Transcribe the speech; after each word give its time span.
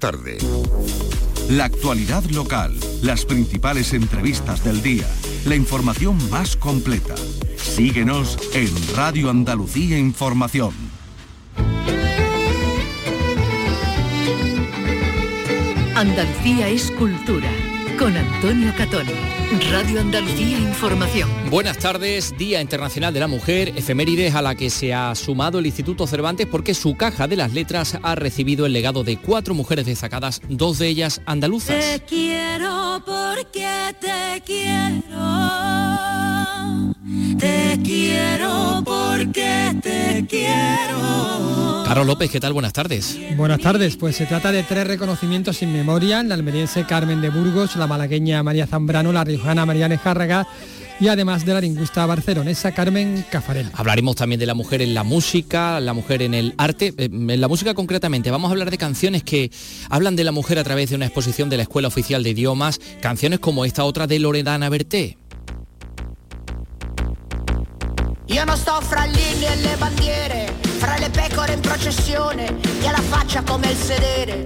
Tarde. 0.00 0.38
La 1.50 1.66
actualidad 1.66 2.24
local, 2.30 2.74
las 3.02 3.26
principales 3.26 3.92
entrevistas 3.92 4.64
del 4.64 4.82
día, 4.82 5.06
la 5.44 5.54
información 5.54 6.16
más 6.30 6.56
completa. 6.56 7.14
Síguenos 7.56 8.38
en 8.54 8.70
Radio 8.96 9.28
Andalucía 9.28 9.98
Información. 9.98 10.72
Andalucía 15.94 16.68
es 16.68 16.90
cultura 16.92 17.50
con 18.00 18.16
Antonio 18.16 18.72
Catón. 18.78 19.06
Radio 19.70 20.00
Andalucía 20.00 20.58
Información. 20.58 21.28
Buenas 21.50 21.76
tardes, 21.76 22.34
Día 22.38 22.62
Internacional 22.62 23.12
de 23.12 23.20
la 23.20 23.26
Mujer, 23.26 23.74
efemérides 23.76 24.34
a 24.34 24.40
la 24.40 24.54
que 24.54 24.70
se 24.70 24.94
ha 24.94 25.14
sumado 25.14 25.58
el 25.58 25.66
Instituto 25.66 26.06
Cervantes 26.06 26.46
porque 26.46 26.72
su 26.72 26.96
caja 26.96 27.28
de 27.28 27.36
las 27.36 27.52
letras 27.52 27.98
ha 28.02 28.14
recibido 28.14 28.64
el 28.64 28.72
legado 28.72 29.04
de 29.04 29.18
cuatro 29.18 29.52
mujeres 29.52 29.84
destacadas, 29.84 30.40
dos 30.48 30.78
de 30.78 30.88
ellas 30.88 31.20
andaluzas. 31.26 31.76
Te 31.78 32.00
quiero 32.06 33.02
porque 33.04 33.94
te 34.00 34.42
quiero. 34.46 35.60
Te 37.40 37.78
quiero 37.82 38.82
porque 38.84 39.74
te 39.82 40.26
quiero. 40.28 41.82
Caro 41.86 42.04
López, 42.04 42.30
¿qué 42.30 42.38
tal? 42.38 42.52
Buenas 42.52 42.72
tardes. 42.72 43.18
Buenas 43.36 43.60
tardes, 43.60 43.96
pues 43.96 44.14
se 44.14 44.26
trata 44.26 44.52
de 44.52 44.62
tres 44.62 44.86
reconocimientos 44.86 45.56
sin 45.56 45.72
memoria, 45.72 46.22
la 46.22 46.34
almeriense 46.34 46.84
Carmen 46.84 47.20
de 47.20 47.30
Burgos, 47.30 47.76
la 47.76 47.86
malagueña 47.86 48.42
María 48.42 48.66
Zambrano, 48.66 49.10
la 49.12 49.24
riojana 49.24 49.66
Mariana 49.66 49.98
Járraga 49.98 50.46
y 51.00 51.08
además 51.08 51.46
de 51.46 51.54
la 51.54 51.60
lingüista 51.62 52.04
barcelonesa 52.04 52.72
Carmen 52.72 53.24
Cafarel. 53.30 53.70
Hablaremos 53.72 54.16
también 54.16 54.38
de 54.38 54.46
la 54.46 54.54
mujer 54.54 54.82
en 54.82 54.92
la 54.92 55.02
música, 55.02 55.80
la 55.80 55.94
mujer 55.94 56.22
en 56.22 56.34
el 56.34 56.54
arte, 56.58 56.92
eh, 56.98 57.08
en 57.10 57.40
la 57.40 57.48
música 57.48 57.72
concretamente. 57.74 58.30
Vamos 58.30 58.50
a 58.50 58.52
hablar 58.52 58.70
de 58.70 58.76
canciones 58.76 59.24
que 59.24 59.50
hablan 59.88 60.14
de 60.14 60.24
la 60.24 60.32
mujer 60.32 60.58
a 60.58 60.64
través 60.64 60.90
de 60.90 60.96
una 60.96 61.06
exposición 61.06 61.48
de 61.48 61.56
la 61.56 61.62
Escuela 61.62 61.88
Oficial 61.88 62.22
de 62.22 62.30
Idiomas, 62.30 62.80
canciones 63.00 63.40
como 63.40 63.64
esta 63.64 63.84
otra 63.84 64.06
de 64.06 64.18
Loredana 64.18 64.68
Berté. 64.68 65.16
Io 68.30 68.44
non 68.44 68.56
sto 68.56 68.80
fra 68.80 69.06
inni 69.06 69.44
e 69.44 69.56
le 69.56 69.74
bandiere, 69.76 70.54
fra 70.78 70.96
le 70.98 71.10
pecore 71.10 71.54
in 71.54 71.60
processione, 71.60 72.58
e 72.80 72.88
la 72.88 73.00
faccia 73.00 73.42
come 73.42 73.70
il 73.70 73.76
sedere, 73.76 74.44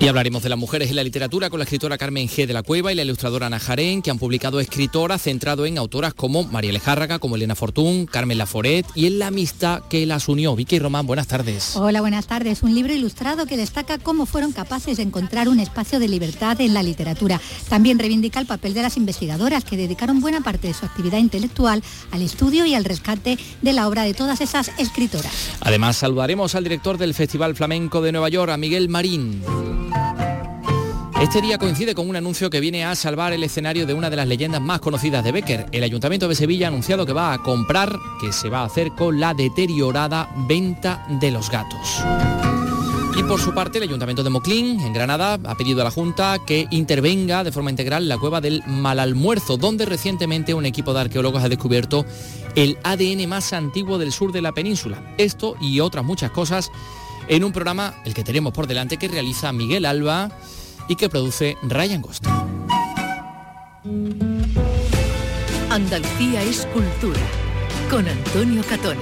Y 0.00 0.08
hablaremos 0.08 0.42
de 0.42 0.48
las 0.48 0.58
mujeres 0.58 0.90
en 0.90 0.96
la 0.96 1.04
literatura 1.04 1.50
con 1.50 1.60
la 1.60 1.64
escritora 1.64 1.96
Carmen 1.96 2.26
G. 2.26 2.46
de 2.46 2.52
la 2.52 2.62
Cueva 2.64 2.90
y 2.90 2.96
la 2.96 3.02
ilustradora 3.02 3.46
Ana 3.46 3.60
Jarén, 3.60 4.02
que 4.02 4.10
han 4.10 4.18
publicado 4.18 4.58
escritoras 4.58 5.22
centrado 5.22 5.66
en 5.66 5.78
autoras 5.78 6.14
como 6.14 6.42
María 6.44 6.72
Lejárraga, 6.72 7.20
como 7.20 7.36
Elena 7.36 7.54
Fortún, 7.54 8.06
Carmen 8.06 8.38
Laforet 8.38 8.84
y 8.96 9.06
en 9.06 9.20
la 9.20 9.28
amistad 9.28 9.82
que 9.88 10.04
las 10.04 10.28
unió. 10.28 10.56
Vicky 10.56 10.80
Román, 10.80 11.06
buenas 11.06 11.28
tardes. 11.28 11.76
Hola, 11.76 12.00
buenas 12.00 12.26
tardes. 12.26 12.64
Un 12.64 12.74
libro 12.74 12.92
ilustrado 12.92 13.46
que 13.46 13.56
destaca 13.56 13.98
cómo 13.98 14.26
fueron 14.26 14.52
capaces 14.52 14.96
de 14.96 15.04
encontrar 15.04 15.48
un 15.48 15.60
espacio 15.60 16.00
de 16.00 16.08
libertad 16.08 16.60
en 16.60 16.74
la 16.74 16.82
literatura. 16.82 17.40
También 17.68 18.00
reivindica 18.00 18.40
el 18.40 18.46
papel 18.46 18.74
de 18.74 18.82
las 18.82 18.96
investigadoras 18.96 19.64
que 19.64 19.76
dedicaron 19.76 20.20
buena 20.20 20.40
parte 20.40 20.66
de 20.66 20.74
su 20.74 20.86
actividad 20.86 21.18
intelectual 21.18 21.82
al 22.10 22.22
estudio 22.22 22.66
y 22.66 22.74
al 22.74 22.84
rescate 22.84 23.38
de 23.62 23.72
la 23.72 23.86
obra 23.86 24.02
de 24.02 24.14
todas 24.14 24.40
esas 24.40 24.72
escritoras. 24.78 25.32
Además, 25.60 25.98
saludaremos 25.98 26.56
al 26.56 26.64
director 26.64 26.98
del 26.98 27.14
Festival 27.14 27.54
Flamenco 27.54 28.02
de 28.02 28.10
Nueva 28.10 28.28
York, 28.28 28.39
a 28.48 28.56
Miguel 28.56 28.88
Marín. 28.88 29.42
Este 31.20 31.42
día 31.42 31.58
coincide 31.58 31.94
con 31.94 32.08
un 32.08 32.16
anuncio 32.16 32.48
que 32.48 32.58
viene 32.58 32.86
a 32.86 32.94
salvar 32.94 33.34
el 33.34 33.42
escenario 33.44 33.84
de 33.84 33.92
una 33.92 34.08
de 34.08 34.16
las 34.16 34.26
leyendas 34.26 34.62
más 34.62 34.80
conocidas 34.80 35.22
de 35.22 35.32
Becker. 35.32 35.66
El 35.72 35.84
Ayuntamiento 35.84 36.26
de 36.26 36.34
Sevilla 36.34 36.66
ha 36.66 36.68
anunciado 36.68 37.04
que 37.04 37.12
va 37.12 37.34
a 37.34 37.42
comprar, 37.42 37.98
que 38.18 38.32
se 38.32 38.48
va 38.48 38.60
a 38.60 38.64
hacer 38.64 38.92
con 38.92 39.20
la 39.20 39.34
deteriorada 39.34 40.30
venta 40.48 41.04
de 41.20 41.30
los 41.30 41.50
gatos. 41.50 42.02
Y 43.14 43.22
por 43.24 43.38
su 43.38 43.52
parte, 43.52 43.76
el 43.76 43.84
Ayuntamiento 43.84 44.22
de 44.22 44.30
Moclín, 44.30 44.80
en 44.80 44.94
Granada, 44.94 45.38
ha 45.44 45.54
pedido 45.56 45.82
a 45.82 45.84
la 45.84 45.90
Junta 45.90 46.38
que 46.46 46.66
intervenga 46.70 47.44
de 47.44 47.52
forma 47.52 47.68
integral 47.68 48.08
la 48.08 48.16
cueva 48.16 48.40
del 48.40 48.62
Malalmuerzo, 48.66 49.58
donde 49.58 49.84
recientemente 49.84 50.54
un 50.54 50.64
equipo 50.64 50.94
de 50.94 51.00
arqueólogos 51.00 51.42
ha 51.42 51.50
descubierto 51.50 52.06
el 52.54 52.78
ADN 52.82 53.28
más 53.28 53.52
antiguo 53.52 53.98
del 53.98 54.12
sur 54.12 54.32
de 54.32 54.40
la 54.40 54.52
península. 54.52 55.14
Esto 55.18 55.54
y 55.60 55.80
otras 55.80 56.04
muchas 56.04 56.30
cosas 56.30 56.72
en 57.30 57.44
un 57.44 57.52
programa, 57.52 57.94
el 58.04 58.12
que 58.12 58.24
tenemos 58.24 58.52
por 58.52 58.66
delante, 58.66 58.96
que 58.96 59.06
realiza 59.06 59.52
Miguel 59.52 59.86
Alba 59.86 60.32
y 60.88 60.96
que 60.96 61.08
produce 61.08 61.56
Ryan 61.62 62.02
Costa. 62.02 62.46
Andalucía 65.70 66.42
es 66.42 66.66
cultura 66.66 67.20
con 67.88 68.08
Antonio 68.08 68.62
Catón. 68.68 68.98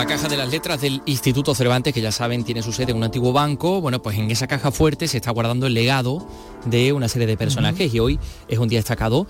La 0.00 0.06
caja 0.06 0.28
de 0.28 0.36
las 0.38 0.48
letras 0.48 0.80
del 0.80 1.02
Instituto 1.04 1.54
Cervantes, 1.54 1.92
que 1.92 2.00
ya 2.00 2.10
saben 2.10 2.42
tiene 2.42 2.62
su 2.62 2.72
sede 2.72 2.92
en 2.92 2.96
un 2.96 3.04
antiguo 3.04 3.34
banco. 3.34 3.82
Bueno, 3.82 4.00
pues 4.00 4.16
en 4.16 4.30
esa 4.30 4.46
caja 4.46 4.70
fuerte 4.70 5.06
se 5.06 5.18
está 5.18 5.30
guardando 5.30 5.66
el 5.66 5.74
legado 5.74 6.26
de 6.64 6.94
una 6.94 7.06
serie 7.06 7.26
de 7.26 7.36
personajes 7.36 7.92
y 7.92 8.00
hoy 8.00 8.18
es 8.48 8.58
un 8.58 8.66
día 8.66 8.78
destacado, 8.78 9.26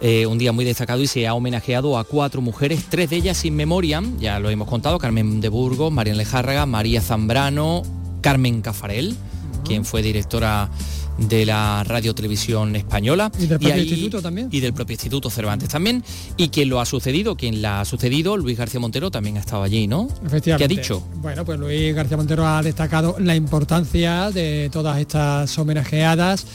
eh, 0.00 0.24
un 0.24 0.38
día 0.38 0.50
muy 0.52 0.64
destacado 0.64 1.02
y 1.02 1.08
se 1.08 1.26
ha 1.26 1.34
homenajeado 1.34 1.98
a 1.98 2.04
cuatro 2.04 2.40
mujeres, 2.40 2.86
tres 2.88 3.10
de 3.10 3.16
ellas 3.16 3.36
sin 3.36 3.54
memoria, 3.54 4.02
ya 4.18 4.38
lo 4.38 4.48
hemos 4.48 4.66
contado, 4.66 4.98
Carmen 4.98 5.42
de 5.42 5.50
Burgos, 5.50 5.92
María 5.92 6.14
Lejárraga, 6.14 6.64
María 6.64 7.02
Zambrano, 7.02 7.82
Carmen 8.22 8.62
Cafarel, 8.62 9.14
quien 9.66 9.84
fue 9.84 10.00
directora 10.00 10.70
de 11.18 11.46
la 11.46 11.84
radio 11.84 12.14
televisión 12.14 12.74
española 12.76 13.30
Y 13.38 13.46
del 13.46 13.58
propio 13.60 13.74
ahí- 13.74 13.80
instituto 13.82 14.20
también. 14.20 14.48
y 14.50 14.60
del 14.60 14.72
propio 14.72 14.94
instituto 14.94 15.30
Cervantes 15.30 15.68
también 15.68 16.02
y 16.36 16.48
quien 16.48 16.68
lo 16.68 16.80
ha 16.80 16.86
sucedido 16.86 17.36
quien 17.36 17.62
la 17.62 17.80
ha 17.80 17.84
sucedido 17.84 18.36
Luis 18.36 18.58
García 18.58 18.80
Montero 18.80 19.10
también 19.12 19.36
ha 19.36 19.40
estado 19.40 19.62
allí 19.62 19.86
no 19.86 20.08
Efectivamente. 20.26 20.56
qué 20.58 20.64
ha 20.80 20.82
dicho 20.82 21.06
Bueno, 21.16 21.44
pues 21.44 21.58
Luis 21.60 21.94
García 21.94 22.16
Montero 22.16 22.46
ha 22.46 22.60
destacado 22.62 23.16
la 23.20 23.36
importancia 23.36 24.30
de 24.32 24.68
todas 24.72 24.98
estas 24.98 25.56
homenajeadas 25.56 26.46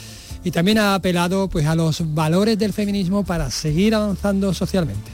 y 0.43 0.51
también 0.51 0.77
ha 0.77 0.93
apelado 0.95 1.47
pues 1.47 1.65
a 1.65 1.75
los 1.75 2.13
valores 2.13 2.59
del 2.59 2.73
feminismo 2.73 3.23
para 3.25 3.51
seguir 3.51 3.95
avanzando 3.95 4.53
socialmente. 4.53 5.09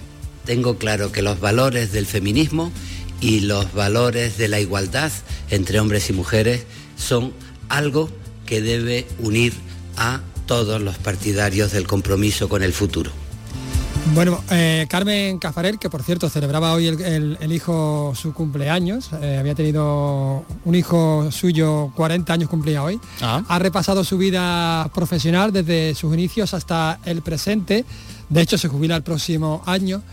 Tengo 0.46 0.78
claro 0.78 1.12
que 1.12 1.22
los 1.22 1.40
valores 1.40 1.92
del 1.92 2.06
feminismo 2.06 2.72
y 3.22 3.42
los 3.42 3.74
valores 3.74 4.38
de 4.38 4.48
la 4.48 4.60
igualdad 4.60 5.12
entre 5.50 5.80
hombres 5.80 6.10
y 6.10 6.14
mujeres 6.14 6.66
son 6.98 7.32
algo 7.70 8.10
que 8.46 8.62
debe 8.62 9.08
unir 9.20 9.54
a 9.98 10.22
todos 10.46 10.82
los 10.82 10.98
partidarios 10.98 11.72
del 11.72 11.88
compromiso 11.88 12.48
con 12.50 12.62
el 12.64 12.72
futuro. 12.74 13.12
Bueno, 14.14 14.44
eh, 14.52 14.86
Carmen 14.88 15.40
Cafarel, 15.40 15.80
que 15.80 15.90
por 15.90 16.04
cierto 16.04 16.30
celebraba 16.30 16.74
hoy 16.74 16.86
el, 16.88 17.02
el- 17.02 17.38
el 17.42 17.52
hijo 17.52 18.14
su 18.16 18.34
cumpleaños, 18.34 19.10
eh, 19.20 19.38
había 19.40 19.56
tenido 19.56 20.46
un 20.64 20.76
hijo 20.76 21.30
suyo, 21.32 21.92
40 21.96 22.32
años 22.34 22.48
cumplía 22.50 22.84
hoy, 22.84 23.00
Ah. 23.22 23.44
ha 23.48 23.58
repasado 23.58 24.04
su 24.04 24.20
vida 24.20 24.88
profesional 24.94 25.52
desde 25.52 25.96
sus 25.96 26.14
inicios 26.14 26.54
hasta 26.54 27.00
el 27.06 27.24
presente, 27.24 27.84
de 28.30 28.42
hecho 28.42 28.60
se 28.60 28.68
jubila 28.68 28.96
el 28.96 29.02
próximo 29.04 29.64
año, 29.66 30.04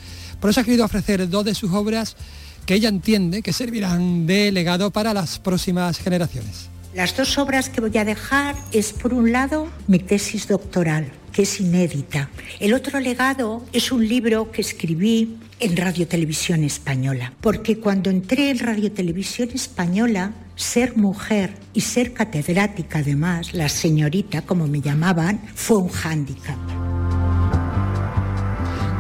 por 0.40 0.48
eso 0.48 0.60
ha 0.60 0.64
querido 0.64 0.86
ofrecer 0.86 1.28
dos 1.28 1.44
de 1.44 1.54
sus 1.54 1.70
obras 1.72 2.16
que 2.64 2.74
ella 2.74 2.88
entiende 2.88 3.42
que 3.42 3.52
servirán 3.52 4.26
de 4.26 4.52
legado 4.52 4.90
para 4.90 5.12
las 5.12 5.38
próximas 5.38 5.98
generaciones. 5.98 6.70
Las 6.94 7.16
dos 7.16 7.38
obras 7.38 7.70
que 7.70 7.80
voy 7.80 7.96
a 7.96 8.04
dejar 8.04 8.54
es, 8.70 8.92
por 8.92 9.14
un 9.14 9.32
lado, 9.32 9.68
mi 9.86 9.98
tesis 9.98 10.46
doctoral, 10.46 11.10
que 11.32 11.42
es 11.42 11.58
inédita. 11.58 12.28
El 12.60 12.74
otro 12.74 13.00
legado 13.00 13.64
es 13.72 13.92
un 13.92 14.06
libro 14.06 14.50
que 14.52 14.60
escribí 14.60 15.38
en 15.58 15.76
Radio 15.76 16.06
Televisión 16.06 16.64
Española, 16.64 17.32
porque 17.40 17.78
cuando 17.78 18.10
entré 18.10 18.50
en 18.50 18.58
Radio 18.58 18.92
Televisión 18.92 19.48
Española, 19.54 20.32
ser 20.54 20.96
mujer 20.96 21.54
y 21.72 21.80
ser 21.80 22.12
catedrática 22.12 22.98
además, 22.98 23.54
la 23.54 23.70
señorita 23.70 24.42
como 24.42 24.66
me 24.66 24.82
llamaban, 24.82 25.40
fue 25.54 25.78
un 25.78 25.88
hándicap. 25.88 26.81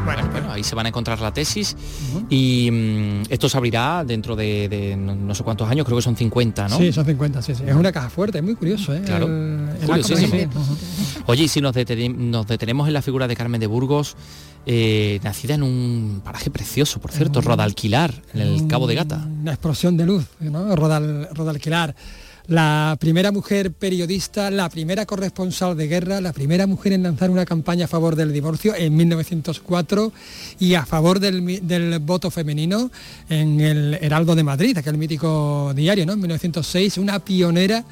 Bueno, 0.04 0.28
bueno, 0.30 0.52
ahí 0.52 0.62
se 0.64 0.74
van 0.74 0.86
a 0.86 0.88
encontrar 0.88 1.20
la 1.20 1.32
tesis 1.32 1.76
y 2.28 2.68
mm, 2.70 3.22
esto 3.30 3.48
se 3.48 3.56
abrirá 3.56 4.04
dentro 4.04 4.34
de, 4.36 4.68
de 4.68 4.96
no, 4.96 5.14
no 5.14 5.34
sé 5.34 5.42
cuántos 5.44 5.68
años 5.70 5.84
creo 5.86 5.96
que 5.98 6.02
son 6.02 6.16
50 6.16 6.68
no 6.68 6.78
Sí, 6.78 6.92
son 6.92 7.04
50, 7.06 7.42
sí, 7.42 7.54
sí. 7.54 7.62
Es 7.66 7.74
una 7.74 7.92
caja 7.92 8.10
fuerte, 8.10 8.38
es 8.38 8.44
muy 8.44 8.54
curioso, 8.54 8.94
¿eh? 8.94 9.02
Claro, 9.04 9.26
El- 9.26 9.68
curiosísimo. 9.86 10.34
Oye, 11.26 11.44
y 11.44 11.48
si 11.48 11.60
nos 11.60 11.74
detenemos 11.74 12.88
en 12.88 12.94
la 12.94 13.02
figura 13.02 13.28
de 13.28 13.36
Carmen 13.36 13.60
de 13.60 13.66
Burgos, 13.66 14.16
eh, 14.66 15.20
nacida 15.22 15.54
en 15.54 15.62
un 15.62 16.20
paraje 16.24 16.50
precioso, 16.50 17.00
por 17.00 17.12
cierto, 17.12 17.40
Rodalquilar, 17.40 18.14
en 18.34 18.40
el 18.40 18.66
Cabo 18.66 18.86
de 18.86 18.94
Gata. 18.96 19.24
Una 19.40 19.52
explosión 19.52 19.96
de 19.96 20.06
luz, 20.06 20.24
¿no? 20.40 20.74
Rodal, 20.76 21.28
Rodalquilar. 21.32 21.94
La 22.48 22.96
primera 22.98 23.30
mujer 23.30 23.70
periodista, 23.72 24.50
la 24.50 24.68
primera 24.68 25.06
corresponsal 25.06 25.76
de 25.76 25.86
guerra, 25.86 26.20
la 26.20 26.32
primera 26.32 26.66
mujer 26.66 26.92
en 26.92 27.04
lanzar 27.04 27.30
una 27.30 27.44
campaña 27.44 27.84
a 27.84 27.88
favor 27.88 28.16
del 28.16 28.32
divorcio 28.32 28.74
en 28.74 28.96
1904 28.96 30.12
y 30.58 30.74
a 30.74 30.84
favor 30.84 31.20
del, 31.20 32.00
voto 32.00 32.30
femenino 32.30 32.90
en 33.28 33.60
el 33.60 33.94
Heraldo 33.94 34.34
de 34.34 34.42
Madrid, 34.42 34.76
aquel 34.76 34.98
mítico 34.98 35.72
diario, 35.74 36.04
¿no? 36.04 36.14
En 36.14 36.20
1906, 36.20 36.98
una 36.98 37.20
pionera 37.20 37.84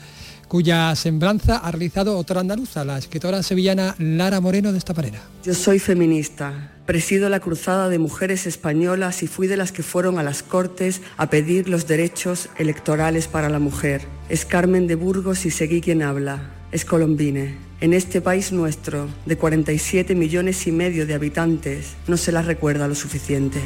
cuya 0.48 0.96
semblanza 0.96 1.58
ha 1.58 1.70
realizado 1.70 2.18
otra 2.18 2.40
andaluza, 2.40 2.84
la 2.84 2.98
escritora 2.98 3.44
sevillana 3.44 3.94
Lara 3.98 4.40
Moreno 4.40 4.72
de 4.72 4.78
esta 4.78 4.92
manera. 4.92 5.20
Yo 5.44 5.54
soy 5.54 5.78
feminista. 5.78 6.72
Presido 6.90 7.28
la 7.28 7.38
Cruzada 7.38 7.88
de 7.88 8.00
Mujeres 8.00 8.48
Españolas 8.48 9.22
y 9.22 9.28
fui 9.28 9.46
de 9.46 9.56
las 9.56 9.70
que 9.70 9.84
fueron 9.84 10.18
a 10.18 10.24
las 10.24 10.42
Cortes 10.42 11.02
a 11.18 11.30
pedir 11.30 11.68
los 11.68 11.86
derechos 11.86 12.48
electorales 12.58 13.28
para 13.28 13.48
la 13.48 13.60
mujer. 13.60 14.08
Es 14.28 14.44
Carmen 14.44 14.88
de 14.88 14.96
Burgos 14.96 15.46
y 15.46 15.52
seguí 15.52 15.80
quien 15.80 16.02
habla. 16.02 16.50
Es 16.72 16.84
Colombine. 16.84 17.54
En 17.80 17.94
este 17.94 18.20
país 18.20 18.50
nuestro, 18.50 19.06
de 19.24 19.36
47 19.36 20.16
millones 20.16 20.66
y 20.66 20.72
medio 20.72 21.06
de 21.06 21.14
habitantes, 21.14 21.94
no 22.08 22.16
se 22.16 22.32
las 22.32 22.46
recuerda 22.46 22.88
lo 22.88 22.96
suficiente. 22.96 23.60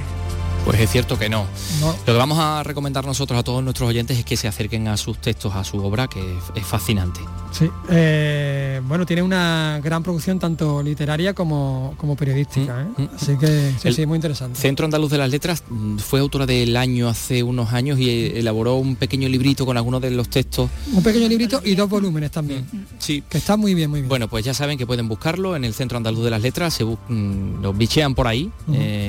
Pues 0.66 0.78
es 0.78 0.90
cierto 0.90 1.18
que 1.18 1.30
no. 1.30 1.46
Lo 1.80 2.04
que 2.04 2.12
vamos 2.12 2.38
a 2.38 2.62
recomendar 2.62 3.06
nosotros 3.06 3.40
a 3.40 3.42
todos 3.42 3.64
nuestros 3.64 3.88
oyentes 3.88 4.18
es 4.18 4.26
que 4.26 4.36
se 4.36 4.48
acerquen 4.48 4.86
a 4.86 4.98
sus 4.98 5.18
textos, 5.18 5.54
a 5.54 5.64
su 5.64 5.82
obra, 5.82 6.08
que 6.08 6.20
es 6.54 6.66
fascinante. 6.66 7.22
Sí, 7.54 7.70
eh, 7.88 8.80
bueno, 8.84 9.06
tiene 9.06 9.22
una 9.22 9.80
gran 9.80 10.02
producción 10.02 10.40
tanto 10.40 10.82
literaria 10.82 11.34
como, 11.34 11.94
como 11.98 12.16
periodística, 12.16 12.82
¿eh? 12.82 13.02
mm, 13.02 13.14
así 13.14 13.38
que 13.38 13.72
sí, 13.80 13.92
sí, 13.92 14.06
muy 14.06 14.16
interesante. 14.16 14.58
Centro 14.58 14.86
Andaluz 14.86 15.12
de 15.12 15.18
las 15.18 15.30
Letras 15.30 15.62
mm, 15.68 15.98
fue 15.98 16.18
autora 16.18 16.46
del 16.46 16.76
año 16.76 17.08
hace 17.08 17.44
unos 17.44 17.72
años 17.72 18.00
y 18.00 18.10
eh, 18.10 18.40
elaboró 18.40 18.74
un 18.74 18.96
pequeño 18.96 19.28
librito 19.28 19.64
con 19.64 19.76
algunos 19.76 20.02
de 20.02 20.10
los 20.10 20.28
textos. 20.28 20.68
Un 20.92 21.04
pequeño 21.04 21.28
librito 21.28 21.62
y 21.64 21.76
dos 21.76 21.88
volúmenes 21.88 22.32
también. 22.32 22.66
Mm, 22.72 22.78
sí. 22.98 23.22
Que 23.28 23.38
está 23.38 23.56
muy 23.56 23.74
bien, 23.74 23.88
muy 23.88 24.00
bien. 24.00 24.08
Bueno, 24.08 24.26
pues 24.26 24.44
ya 24.44 24.52
saben 24.52 24.76
que 24.76 24.84
pueden 24.84 25.06
buscarlo 25.06 25.54
en 25.54 25.64
el 25.64 25.74
Centro 25.74 25.96
Andaluz 25.96 26.24
de 26.24 26.30
las 26.30 26.42
Letras, 26.42 26.74
se 26.74 26.84
los 26.84 27.78
bichean 27.78 28.16
por 28.16 28.26
ahí 28.26 28.50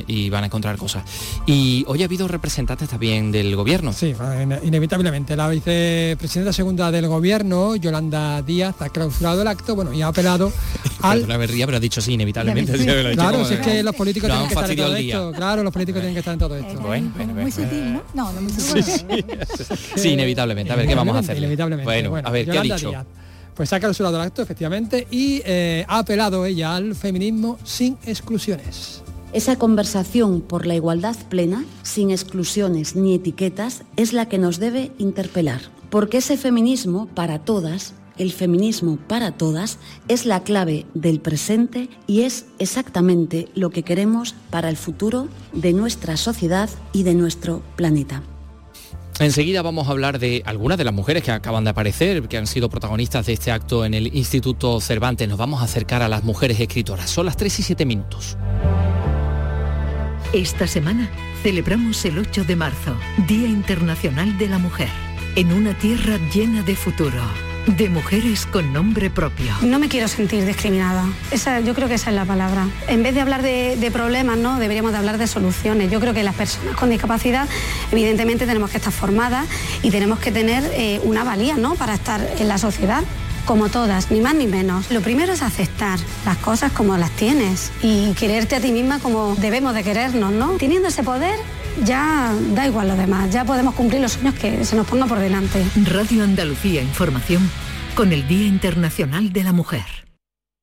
y 0.08 0.30
van 0.30 0.44
a 0.44 0.46
encontrar 0.48 0.78
cosas. 0.78 1.04
Y 1.48 1.84
hoy 1.88 2.04
ha 2.04 2.06
habido 2.06 2.28
representantes 2.28 2.90
también 2.90 3.32
del 3.32 3.56
gobierno. 3.56 3.92
Sí, 3.92 4.14
inevitablemente. 4.64 5.36
La 5.36 5.50
vicepresidenta 5.50 6.54
segunda 6.54 6.92
del 6.92 7.08
gobierno, 7.08 7.76
Yolanda 7.76 8.35
Díaz 8.42 8.82
ha 8.82 8.90
clausurado 8.90 9.42
el 9.42 9.48
acto, 9.48 9.76
bueno, 9.76 9.94
y 9.94 10.02
ha 10.02 10.08
apelado 10.08 10.52
al... 11.02 11.28
La 11.28 11.38
berría, 11.38 11.66
pero 11.66 11.78
ha 11.78 11.80
dicho 11.80 12.02
sí, 12.02 12.14
inevitablemente. 12.14 12.74
claro, 13.16 13.46
si 13.46 13.56
es 13.56 13.60
que 13.60 13.84
los 13.84 13.96
políticos 13.96 14.30
tienen 14.30 14.48
que 14.48 14.54
estar 14.54 14.72
en 14.72 14.78
todo 14.78 14.96
esto. 14.96 15.32
Claro, 15.36 15.64
los 15.64 15.74
políticos 15.74 16.02
tienen 16.02 16.14
que 16.14 16.20
estar 16.20 16.34
en 16.34 16.40
todo 16.40 16.56
esto. 16.56 16.80
Bueno, 16.80 17.12
muy 17.34 17.52
sutil, 17.52 17.94
¿no? 17.94 18.04
No, 18.14 18.34
no 18.34 18.42
muy 18.42 18.52
sutil. 18.52 19.26
Sí, 19.96 20.10
inevitablemente. 20.10 20.72
A 20.72 20.76
ver, 20.76 20.88
¿qué 20.88 20.96
vamos 20.96 21.16
a 21.16 21.20
hacer? 21.20 21.38
Inevitablemente. 21.38 21.86
Bueno, 21.86 22.28
a 22.28 22.32
ver, 22.32 22.50
¿qué 22.50 22.58
ha 22.58 22.62
dicho? 22.62 22.92
pues 23.56 23.72
ha 23.74 23.80
clausurado 23.80 24.18
el 24.18 24.22
acto, 24.22 24.42
efectivamente, 24.42 25.08
y 25.10 25.42
eh, 25.46 25.86
ha 25.88 26.00
apelado 26.00 26.46
ella 26.46 26.76
al 26.76 26.94
feminismo 26.94 27.58
sin 27.64 27.98
exclusiones. 28.06 29.02
Esa 29.34 29.58
conversación 29.58 30.42
por 30.42 30.66
la 30.66 30.76
igualdad 30.76 31.16
plena, 31.30 31.66
sin 31.84 32.12
exclusiones 32.12 32.96
ni 32.96 33.16
etiquetas, 33.16 33.84
es 33.96 34.14
la 34.14 34.28
que 34.28 34.38
nos 34.38 34.60
debe 34.60 34.92
interpelar, 34.98 35.62
porque 35.90 36.18
ese 36.18 36.38
feminismo 36.38 37.08
para 37.08 37.40
todas 37.40 37.94
el 38.18 38.32
feminismo 38.32 38.98
para 39.08 39.32
todas 39.32 39.78
es 40.08 40.26
la 40.26 40.44
clave 40.44 40.86
del 40.94 41.20
presente 41.20 41.90
y 42.08 42.22
es 42.22 42.46
exactamente 42.60 43.48
lo 43.56 43.70
que 43.70 43.84
queremos 43.84 44.36
para 44.50 44.70
el 44.70 44.78
futuro 44.78 45.28
de 45.54 45.74
nuestra 45.74 46.18
sociedad 46.18 46.70
y 46.94 47.04
de 47.04 47.14
nuestro 47.14 47.62
planeta. 47.76 48.24
Enseguida 49.20 49.62
vamos 49.62 49.88
a 49.88 49.92
hablar 49.92 50.20
de 50.20 50.44
algunas 50.46 50.78
de 50.78 50.84
las 50.84 50.94
mujeres 50.94 51.24
que 51.24 51.32
acaban 51.32 51.64
de 51.64 51.70
aparecer, 51.70 52.28
que 52.28 52.38
han 52.38 52.48
sido 52.48 52.70
protagonistas 52.70 53.26
de 53.26 53.34
este 53.34 53.50
acto 53.50 53.86
en 53.86 53.94
el 53.94 54.14
Instituto 54.14 54.82
Cervantes. 54.82 55.30
Nos 55.30 55.38
vamos 55.38 55.62
a 55.62 55.66
acercar 55.66 56.02
a 56.02 56.10
las 56.10 56.26
mujeres 56.26 56.60
escritoras. 56.60 57.10
Son 57.10 57.26
las 57.26 57.38
3 57.38 57.60
y 57.60 57.64
7 57.64 57.86
minutos. 57.86 58.38
Esta 60.34 60.68
semana 60.68 61.10
celebramos 61.44 62.04
el 62.04 62.18
8 62.18 62.44
de 62.44 62.58
marzo, 62.58 62.98
Día 63.26 63.48
Internacional 63.48 64.38
de 64.38 64.50
la 64.50 64.58
Mujer, 64.58 64.90
en 65.38 65.54
una 65.54 65.78
tierra 65.78 66.18
llena 66.34 66.62
de 66.64 66.76
futuro 66.76 67.22
de 67.68 67.90
mujeres 67.90 68.46
con 68.46 68.74
nombre 68.74 69.10
propio. 69.10 69.54
No 69.62 69.80
me 69.80 69.90
quiero 69.90 70.08
sentir 70.08 70.46
discriminada. 70.46 71.06
Esa, 71.32 71.60
yo 71.60 71.74
creo 71.74 71.88
que 71.88 71.96
esa 71.96 72.10
es 72.10 72.16
la 72.16 72.26
palabra. 72.26 72.68
En 72.88 73.04
vez 73.04 73.14
de 73.14 73.22
hablar 73.22 73.42
de, 73.42 73.92
problemas, 73.92 74.38
¿no? 74.38 74.60
deberíamos 74.60 74.92
de 74.92 74.98
hablar 74.98 75.18
de 75.18 75.28
soluciones. 75.28 75.92
Yo 75.92 76.00
creo 76.00 76.14
que 76.14 76.24
las 76.24 76.36
personas 76.36 76.76
con 76.76 76.90
discapacidad, 76.90 77.48
evidentemente, 77.92 78.46
tenemos 78.46 78.70
que 78.70 78.78
estar 78.78 78.92
formadas 78.92 79.48
y 79.84 79.92
tenemos 79.92 80.20
que 80.20 80.32
tener 80.32 80.64
eh, 80.74 81.00
una 81.04 81.24
valía 81.24 81.56
¿no? 81.56 81.76
para 81.76 81.94
estar 81.94 82.28
en 82.40 82.48
la 82.48 82.58
sociedad 82.58 83.04
como 83.46 83.70
todas, 83.70 84.12
ni 84.12 84.22
más 84.22 84.36
ni 84.36 84.48
menos. 84.48 84.92
Lo 84.92 85.02
primero 85.02 85.34
es 85.34 85.42
aceptar 85.42 86.00
las 86.26 86.38
cosas 86.38 86.72
como 86.72 86.98
las 86.98 87.12
tienes 87.12 87.72
y 87.82 88.12
quererte 88.14 88.56
a 88.56 88.60
ti 88.60 88.72
misma 88.72 89.00
como 89.00 89.36
debemos 89.36 89.76
de 89.76 89.84
querernos, 89.84 90.32
¿no? 90.32 90.54
Teniendo 90.54 90.88
ese 90.88 91.04
poder, 91.04 91.38
ya 91.84 92.34
da 92.54 92.68
igual 92.68 92.88
lo 92.88 92.96
demás, 92.96 93.32
ya 93.32 93.44
podemos 93.44 93.76
cumplir 93.76 94.02
los 94.02 94.14
sueños 94.14 94.36
que 94.36 94.64
se 94.64 94.76
nos 94.76 94.88
pongan 94.88 95.10
por 95.10 95.20
delante. 95.20 95.66
Radio 95.84 96.24
Andalucía 96.24 96.82
Información 96.82 97.50
con 97.96 98.14
el 98.14 98.28
Día 98.28 98.48
Internacional 98.48 99.34
de 99.34 99.44
la 99.44 99.52
Mujer. 99.52 99.86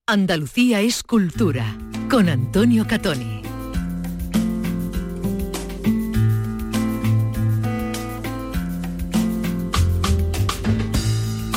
Andalucía 0.07 0.81
es 0.81 1.03
cultura 1.03 1.77
con 2.11 2.29
Antonio 2.29 2.87
Catoni. 2.87 3.43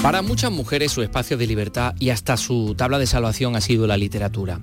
Para 0.02 0.22
muchas 0.22 0.52
mujeres 0.52 0.92
su 0.92 1.02
espacio 1.02 1.36
de 1.36 1.48
libertad 1.48 1.96
y 2.00 2.12
hasta 2.12 2.38
su 2.38 2.76
tabla 2.76 3.00
de 3.00 3.08
salvación 3.08 3.56
ha 3.56 3.62
sido 3.62 3.88
la 3.88 3.98
literatura. 3.98 4.60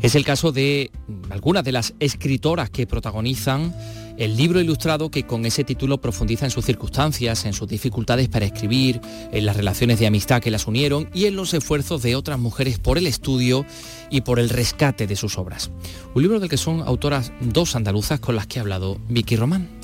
Es 0.00 0.14
el 0.14 0.24
caso 0.24 0.50
de 0.50 0.90
algunas 1.28 1.62
de 1.62 1.72
las 1.72 1.94
escritoras 2.00 2.70
que 2.70 2.86
protagonizan 2.86 3.74
el 4.22 4.36
libro 4.36 4.60
ilustrado 4.60 5.10
que 5.10 5.24
con 5.24 5.44
ese 5.46 5.64
título 5.64 6.00
profundiza 6.00 6.44
en 6.44 6.52
sus 6.52 6.64
circunstancias, 6.64 7.44
en 7.44 7.52
sus 7.52 7.66
dificultades 7.66 8.28
para 8.28 8.44
escribir, 8.44 9.00
en 9.32 9.44
las 9.44 9.56
relaciones 9.56 9.98
de 9.98 10.06
amistad 10.06 10.40
que 10.40 10.52
las 10.52 10.68
unieron 10.68 11.10
y 11.12 11.24
en 11.24 11.34
los 11.34 11.54
esfuerzos 11.54 12.02
de 12.02 12.14
otras 12.14 12.38
mujeres 12.38 12.78
por 12.78 12.98
el 12.98 13.08
estudio 13.08 13.66
y 14.10 14.20
por 14.20 14.38
el 14.38 14.48
rescate 14.48 15.08
de 15.08 15.16
sus 15.16 15.38
obras. 15.38 15.72
Un 16.14 16.22
libro 16.22 16.38
del 16.38 16.48
que 16.48 16.56
son 16.56 16.82
autoras 16.82 17.32
dos 17.40 17.74
andaluzas 17.74 18.20
con 18.20 18.36
las 18.36 18.46
que 18.46 18.60
ha 18.60 18.62
hablado 18.62 18.96
Vicky 19.08 19.34
Román. 19.34 19.81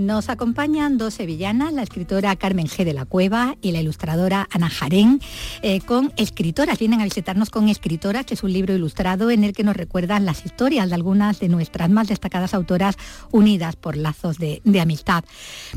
Nos 0.00 0.30
acompañan 0.30 0.96
dos 0.96 1.12
sevillanas, 1.12 1.74
la 1.74 1.82
escritora 1.82 2.34
Carmen 2.34 2.68
G. 2.68 2.84
de 2.84 2.94
la 2.94 3.04
Cueva 3.04 3.56
y 3.60 3.72
la 3.72 3.82
ilustradora 3.82 4.48
Ana 4.50 4.70
Jarén, 4.70 5.20
eh, 5.60 5.82
con 5.82 6.10
escritoras. 6.16 6.78
Vienen 6.78 7.02
a 7.02 7.04
visitarnos 7.04 7.50
con 7.50 7.68
escritoras, 7.68 8.24
que 8.24 8.32
es 8.32 8.42
un 8.42 8.50
libro 8.50 8.74
ilustrado 8.74 9.30
en 9.30 9.44
el 9.44 9.52
que 9.52 9.62
nos 9.62 9.76
recuerdan 9.76 10.24
las 10.24 10.46
historias 10.46 10.88
de 10.88 10.94
algunas 10.94 11.38
de 11.38 11.50
nuestras 11.50 11.90
más 11.90 12.08
destacadas 12.08 12.54
autoras 12.54 12.96
unidas 13.30 13.76
por 13.76 13.94
lazos 13.94 14.38
de, 14.38 14.62
amistad. 14.80 15.22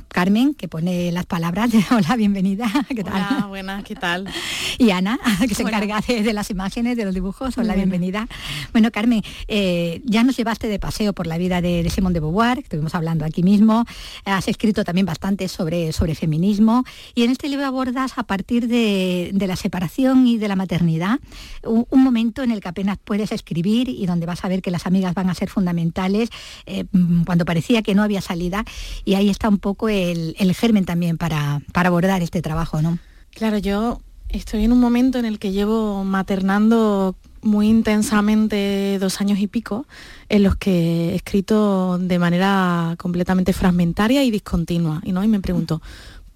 Carmen, 0.07 0.53
que 0.53 0.69
pone 0.69 1.11
las 1.11 1.25
palabras, 1.25 1.71
hola, 1.91 2.15
bienvenida. 2.15 2.71
¿Qué 2.87 3.03
tal? 3.03 3.25
Hola, 3.29 3.47
buenas, 3.47 3.83
¿qué 3.83 3.95
tal? 3.95 4.29
Y 4.77 4.91
Ana, 4.91 5.19
que 5.49 5.53
se 5.53 5.63
encarga 5.63 5.99
de, 5.99 6.31
las 6.31 6.49
imágenes, 6.49 6.95
de 6.95 7.03
los 7.03 7.13
dibujos, 7.13 7.57
hola, 7.57 7.75
bienvenida. 7.75 8.29
Bueno, 8.71 8.89
Carmen, 8.89 9.21
eh, 9.49 10.01
ya 10.05 10.23
nos 10.23 10.37
llevaste 10.37 10.69
de 10.69 10.79
paseo 10.79 11.11
por 11.11 11.27
la 11.27 11.37
vida 11.37 11.59
de, 11.59 11.83
de 11.83 11.89
Simón 11.89 12.13
de 12.13 12.21
Beauvoir, 12.21 12.59
que 12.59 12.63
estuvimos 12.63 12.95
hablando 12.95 13.25
aquí 13.25 13.43
mismo. 13.43 13.83
Has 14.25 14.47
escrito 14.47 14.83
también 14.83 15.05
bastante 15.05 15.47
sobre, 15.47 15.91
sobre 15.91 16.15
feminismo 16.15 16.83
y 17.15 17.23
en 17.23 17.31
este 17.31 17.49
libro 17.49 17.65
abordas 17.65 18.13
a 18.17 18.23
partir 18.23 18.67
de, 18.67 19.31
la 19.33 19.55
separación 19.55 20.25
y 20.25 20.37
de 20.37 20.47
la 20.47 20.55
maternidad 20.55 21.19
un, 21.63 22.03
momento 22.03 22.43
en 22.43 22.51
el 22.51 22.61
que 22.61 22.69
apenas 22.69 22.97
puedes 23.03 23.31
escribir 23.31 23.89
y 23.89 24.05
donde 24.05 24.25
vas 24.25 24.43
a 24.45 24.47
ver 24.47 24.61
que 24.61 24.71
las 24.71 24.85
amigas 24.85 25.13
van 25.13 25.29
a 25.29 25.33
ser 25.33 25.49
fundamentales 25.49 26.29
eh, 26.65 26.85
cuando 27.25 27.45
parecía 27.45 27.81
que 27.81 27.95
no 27.95 28.03
había 28.03 28.21
salida 28.21 28.63
y 29.05 29.15
ahí 29.15 29.29
está 29.29 29.49
un 29.49 29.59
poco 29.59 29.89
el, 29.89 30.35
germen 30.55 30.85
también 30.85 31.17
para, 31.17 31.61
para 31.71 31.89
abordar 31.89 32.21
este 32.21 32.41
trabajo, 32.41 32.81
¿no? 32.81 32.99
Claro, 33.31 33.57
yo 33.57 33.99
estoy 34.29 34.63
en 34.63 34.71
un 34.71 34.79
momento 34.79 35.17
en 35.17 35.25
el 35.25 35.39
que 35.39 35.51
llevo 35.51 36.03
maternando 36.03 37.15
muy 37.43 37.67
intensamente 37.67 38.97
dos 38.99 39.21
años 39.21 39.39
y 39.39 39.47
pico, 39.47 39.85
en 40.29 40.43
los 40.43 40.55
que 40.55 41.11
he 41.11 41.15
escrito 41.15 41.97
de 41.99 42.19
manera 42.19 42.95
completamente 42.97 43.53
fragmentaria 43.53 44.23
y 44.23 44.31
discontinua. 44.31 45.01
Y, 45.03 45.11
¿no? 45.11 45.23
y 45.23 45.27
me 45.27 45.39
pregunto, 45.39 45.81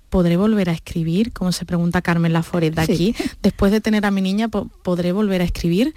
¿podré 0.10 0.38
volver 0.38 0.70
a 0.70 0.74
escribir? 0.74 1.34
Como 1.34 1.52
se 1.52 1.66
pregunta 1.66 2.02
Carmen 2.02 2.34
Laforet 2.34 2.76
de 2.76 2.82
aquí. 2.82 3.16
Después 3.42 3.72
de 3.72 3.82
tener 3.82 4.06
a 4.06 4.12
mi 4.12 4.22
niña, 4.22 4.50
¿podré 4.50 5.12
volver 5.12 5.42
a 5.42 5.46
escribir? 5.46 5.94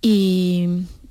Y 0.00 0.66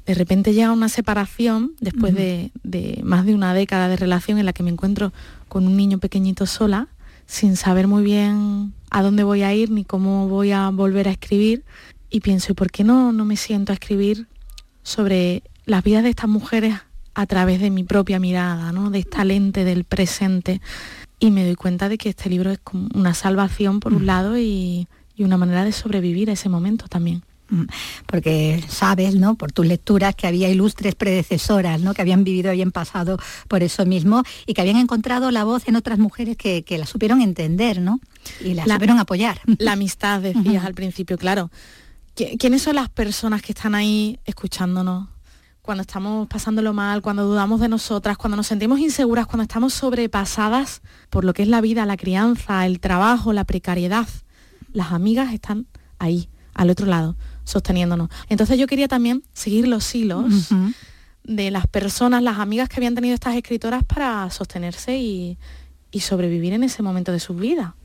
de 0.05 0.13
repente 0.13 0.53
llega 0.53 0.71
una 0.71 0.89
separación, 0.89 1.73
después 1.79 2.13
de, 2.13 2.51
de 2.63 3.01
más 3.03 3.25
de 3.25 3.35
una 3.35 3.53
década 3.53 3.87
de 3.87 3.97
relación 3.97 4.37
en 4.37 4.45
la 4.45 4.53
que 4.53 4.63
me 4.63 4.69
encuentro 4.69 5.13
con 5.47 5.65
un 5.65 5.75
niño 5.75 5.97
pequeñito 5.97 6.45
sola, 6.45 6.87
sin 7.25 7.55
saber 7.55 7.87
muy 7.87 8.03
bien 8.03 8.73
a 8.91 9.01
dónde 9.01 9.23
voy 9.23 9.41
a 9.41 9.53
ir 9.53 9.71
ni 9.71 9.83
cómo 9.83 10.27
voy 10.27 10.51
a 10.51 10.69
volver 10.69 11.07
a 11.07 11.11
escribir 11.11 11.63
y 12.09 12.21
pienso, 12.21 12.51
¿y 12.51 12.55
por 12.55 12.71
qué 12.71 12.83
no, 12.83 13.11
no 13.11 13.25
me 13.25 13.37
siento 13.37 13.71
a 13.71 13.75
escribir 13.75 14.27
sobre 14.83 15.43
las 15.65 15.83
vidas 15.83 16.03
de 16.03 16.09
estas 16.09 16.29
mujeres 16.29 16.75
a 17.13 17.25
través 17.25 17.59
de 17.61 17.69
mi 17.69 17.83
propia 17.83 18.19
mirada, 18.19 18.71
¿no? 18.71 18.89
de 18.89 18.99
esta 18.99 19.23
lente 19.23 19.63
del 19.63 19.83
presente? 19.83 20.61
Y 21.19 21.31
me 21.31 21.45
doy 21.45 21.55
cuenta 21.55 21.89
de 21.89 21.97
que 21.97 22.09
este 22.09 22.29
libro 22.29 22.51
es 22.51 22.59
como 22.59 22.89
una 22.93 23.13
salvación 23.13 23.79
por 23.79 23.93
un 23.93 24.03
mm. 24.03 24.05
lado 24.05 24.37
y, 24.37 24.87
una 25.17 25.37
manera 25.37 25.63
de 25.63 25.71
sobrevivir 25.71 26.29
a 26.29 26.33
ese 26.33 26.49
momento 26.49 26.87
también. 26.89 27.23
Mm, 27.49 27.63
porque 28.05 28.61
sabes, 28.67 29.15
¿no? 29.15 29.35
Por 29.35 29.51
tus 29.53 29.65
lecturas 29.65 30.13
que 30.13 30.27
había 30.27 30.49
ilustres 30.49 30.95
predecesoras, 30.95 31.79
¿no? 31.79 31.93
Que 31.93 32.01
habían 32.01 32.23
vivido 32.25 32.49
y 32.49 32.51
habían 32.51 32.71
pasado 32.71 33.17
por 33.47 33.63
eso 33.63 33.85
mismo 33.85 34.23
y 34.45 34.53
que 34.53 34.61
habían 34.61 34.77
encontrado 34.77 35.31
la 35.31 35.45
voz 35.45 35.67
en 35.67 35.77
otras 35.77 35.99
mujeres 35.99 36.35
que, 36.35 36.63
que 36.63 36.77
la 36.77 36.85
supieron 36.85 37.21
entender, 37.21 37.79
¿no? 37.79 38.01
Y 38.43 38.55
la, 38.55 38.65
supieron 38.65 38.99
apoyar. 38.99 39.39
La 39.57 39.73
amistad, 39.73 40.21
decías 40.21 40.65
al 40.65 40.73
principio, 40.73 41.17
claro. 41.17 41.49
¿Quiénes 42.15 42.61
son 42.61 42.75
las 42.75 42.89
personas 42.89 43.41
que 43.41 43.51
están 43.51 43.75
ahí 43.75 44.19
escuchándonos? 44.25 45.09
Cuando 45.61 45.81
estamos 45.81 46.27
pasándolo 46.27 46.73
mal, 46.73 47.01
cuando 47.01 47.25
dudamos 47.25 47.59
de 47.59 47.67
nosotras, 47.67 48.17
cuando 48.17 48.37
nos 48.37 48.47
sentimos 48.47 48.79
inseguras, 48.79 49.25
cuando 49.25 49.43
estamos 49.43 49.73
sobrepasadas 49.73 50.81
por 51.09 51.25
lo 51.25 51.33
que 51.33 51.41
es 51.41 51.49
la 51.49 51.59
vida, 51.59 51.85
la 51.85 51.97
crianza, 51.97 52.65
el 52.65 52.79
trabajo, 52.79 53.33
la 53.33 53.43
precariedad. 53.43 54.07
Las 54.71 54.91
amigas 54.91 55.33
están 55.33 55.67
ahí, 55.99 56.29
al 56.53 56.69
otro 56.69 56.85
lado 56.85 57.15
sosteniéndonos. 57.45 58.09
Entonces 58.27 58.59
yo 58.59 58.67
quería 58.67 58.87
también 58.87 59.23
seguir 59.33 59.67
los 59.67 59.95
hilos 59.95 60.49
de 61.23 61.51
las 61.51 61.67
personas, 61.67 62.21
las 62.21 62.39
amigas 62.39 62.67
que 62.67 62.77
habían 62.77 62.95
tenido 62.95 63.15
estas 63.15 63.35
escritoras 63.35 63.83
para 63.83 64.29
sostenerse 64.29 64.97
y, 64.97 65.37
sobrevivir 65.97 66.51
en 66.51 66.65
ese 66.65 66.83
momento 66.83 67.13
de 67.13 67.21
su 67.21 67.33
vida. 67.35 67.77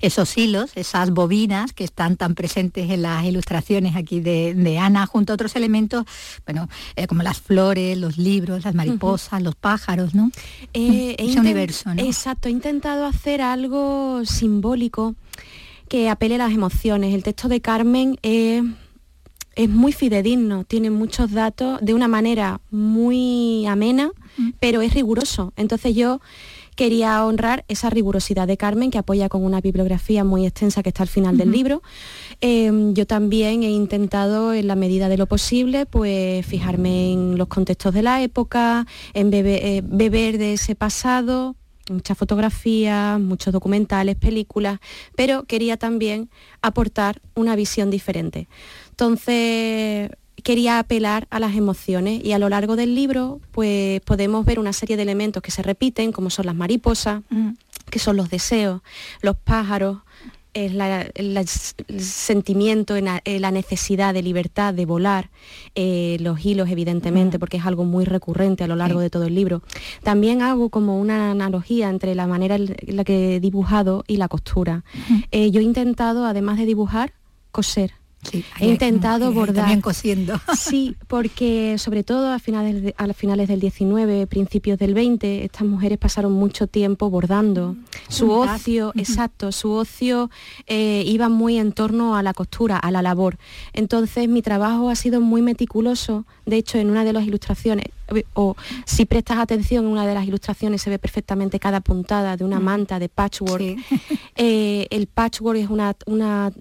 Esos 0.00 0.36
hilos, 0.36 0.72
esas 0.74 1.10
bobinas 1.10 1.72
que 1.72 1.84
están 1.84 2.16
tan 2.16 2.34
presentes 2.34 2.90
en 2.90 3.02
las 3.02 3.24
ilustraciones 3.24 3.96
aquí 3.96 4.20
de, 4.20 4.78
Ana, 4.78 5.06
junto 5.06 5.32
a 5.32 5.34
otros 5.34 5.56
elementos, 5.56 6.04
bueno, 6.46 6.68
eh, 6.96 7.06
como 7.06 7.22
las 7.22 7.40
flores, 7.40 7.98
los 7.98 8.18
libros, 8.18 8.64
las 8.64 8.74
mariposas, 8.74 9.42
los 9.42 9.54
pájaros, 9.54 10.14
¿no? 10.14 10.30
Eh, 10.72 11.16
Ese 11.18 11.40
universo, 11.40 11.94
¿no? 11.94 12.02
Exacto, 12.02 12.48
he 12.48 12.52
intentado 12.52 13.06
hacer 13.06 13.42
algo 13.42 14.22
simbólico 14.24 15.14
que 15.88 16.08
apele 16.08 16.36
a 16.36 16.38
las 16.38 16.52
emociones. 16.52 17.14
El 17.14 17.22
texto 17.22 17.48
de 17.48 17.60
Carmen 17.60 18.18
es, 18.22 18.62
muy 19.68 19.92
fidedigno, 19.92 20.62
tiene 20.64 20.90
muchos 20.90 21.32
datos 21.32 21.80
de 21.82 21.94
una 21.94 22.06
manera 22.06 22.60
muy 22.70 23.66
amena, 23.66 24.10
pero 24.60 24.82
es 24.82 24.94
riguroso. 24.94 25.52
Entonces 25.56 25.96
yo 25.96 26.20
quería 26.78 27.26
honrar 27.26 27.64
esa 27.66 27.90
rigurosidad 27.90 28.46
de 28.46 28.56
Carmen, 28.56 28.92
que 28.92 28.98
apoya 28.98 29.28
con 29.28 29.44
una 29.44 29.60
bibliografía 29.60 30.22
muy 30.22 30.46
extensa 30.46 30.80
que 30.84 30.90
está 30.90 31.02
al 31.02 31.08
final 31.08 31.36
del 31.36 31.50
libro. 31.50 31.82
Em, 32.40 32.94
yo 32.94 33.04
también 33.04 33.64
he 33.64 33.70
intentado, 33.70 34.54
en 34.54 34.68
la 34.68 34.76
medida 34.76 35.08
de 35.08 35.16
lo 35.16 35.26
posible, 35.26 35.86
pues 35.86 36.46
fijarme 36.46 37.12
en 37.12 37.36
los 37.36 37.48
contextos 37.48 37.92
de 37.94 38.02
la 38.02 38.22
época, 38.22 38.86
en 39.12 39.34
eh, 39.34 39.82
beber 39.84 40.38
de 40.38 40.52
ese 40.52 40.76
pasado, 40.76 41.56
muchas 41.90 42.16
fotografías, 42.16 43.18
muchos 43.18 43.52
documentales, 43.52 44.14
películas, 44.14 44.78
pero 45.16 45.42
quería 45.46 45.78
también 45.78 46.30
aportar 46.62 47.20
una 47.34 47.56
visión 47.56 47.90
diferente. 47.90 48.46
Entonces, 48.90 50.10
quería 50.48 50.78
apelar 50.78 51.26
a 51.28 51.40
las 51.40 51.54
emociones 51.56 52.24
y 52.24 52.32
a 52.32 52.38
lo 52.38 52.48
largo 52.48 52.74
del 52.74 52.94
libro 52.94 53.38
pues 53.52 54.00
podemos 54.00 54.46
ver 54.46 54.58
una 54.58 54.72
serie 54.72 54.96
de 54.96 55.02
elementos 55.02 55.42
que 55.42 55.50
se 55.50 55.62
repiten, 55.62 56.10
como 56.10 56.30
son 56.30 56.46
las 56.46 56.54
mariposas, 56.54 57.20
mm. 57.28 57.50
que 57.90 57.98
son 57.98 58.16
los 58.16 58.30
deseos, 58.30 58.80
los 59.20 59.36
pájaros, 59.36 59.98
es 60.54 60.72
el 60.72 62.00
sentimiento, 62.00 62.96
eh, 62.96 63.40
la, 63.40 63.50
necesidad 63.50 64.14
de 64.14 64.22
libertad, 64.22 64.72
de 64.72 64.86
volar, 64.86 65.28
eh, 65.74 66.16
los 66.20 66.42
hilos 66.42 66.70
evidentemente, 66.70 67.38
porque 67.38 67.58
es 67.58 67.66
algo 67.66 67.84
muy 67.84 68.06
recurrente 68.06 68.64
a 68.64 68.68
lo 68.68 68.74
largo 68.74 69.00
de 69.00 69.10
todo 69.10 69.24
el 69.24 69.34
libro. 69.34 69.62
También 70.02 70.40
hago 70.40 70.70
como 70.70 70.98
una 70.98 71.30
analogía 71.30 71.90
entre 71.90 72.14
la 72.14 72.26
manera 72.26 72.54
en 72.54 72.96
la 72.96 73.04
que 73.04 73.36
he 73.36 73.40
dibujado 73.40 74.02
y 74.06 74.16
la 74.16 74.28
costura. 74.28 74.82
Eh, 75.30 75.50
yo 75.50 75.60
he 75.60 75.64
intentado, 75.64 76.24
además 76.24 76.56
de 76.56 76.64
dibujar, 76.64 77.12
coser. 77.52 77.97
He 78.60 78.66
intentado 78.66 79.32
bordar. 79.32 79.56
También 79.56 79.80
cosiendo. 79.80 80.40
Sí, 80.58 80.96
porque 81.06 81.76
sobre 81.78 82.02
todo 82.02 82.30
a 82.30 82.38
finales, 82.38 82.92
a 82.96 83.12
finales 83.14 83.48
del 83.48 83.60
19, 83.60 84.26
principios 84.26 84.78
del 84.78 84.92
20, 84.92 85.44
estas 85.44 85.66
mujeres 85.66 85.98
pasaron 85.98 86.32
mucho 86.32 86.66
tiempo 86.66 87.08
bordando. 87.10 87.76
Su 88.08 88.30
ocio, 88.30 88.92
exacto, 88.96 89.52
su 89.52 89.70
ocio 89.72 90.30
eh, 90.66 91.04
iba 91.06 91.28
muy 91.28 91.58
en 91.58 91.72
torno 91.72 92.16
a 92.16 92.22
la 92.22 92.34
costura, 92.34 92.76
a 92.76 92.90
la 92.90 93.02
labor. 93.02 93.38
Entonces 93.72 94.28
mi 94.28 94.42
trabajo 94.42 94.90
ha 94.90 94.94
sido 94.94 95.20
muy 95.20 95.40
meticuloso. 95.42 96.26
De 96.44 96.56
hecho, 96.56 96.78
en 96.78 96.90
una 96.90 97.04
de 97.04 97.12
las 97.12 97.24
ilustraciones, 97.24 97.86
eh, 98.14 98.24
o 98.34 98.56
si 98.84 99.06
prestas 99.06 99.38
atención, 99.38 99.86
en 99.86 99.92
una 99.92 100.06
de 100.06 100.14
las 100.14 100.26
ilustraciones 100.26 100.82
se 100.82 100.90
ve 100.90 100.98
perfectamente 100.98 101.58
cada 101.58 101.80
puntada 101.80 102.36
de 102.36 102.44
una 102.44 102.60
mm. 102.60 102.64
manta 102.64 102.98
de 102.98 103.08
patchwork. 103.08 103.78
Eh, 104.40 104.86
el 104.90 105.08
patchwork 105.08 105.58
es 105.58 105.68
una, 105.68 105.96
una 106.06 106.52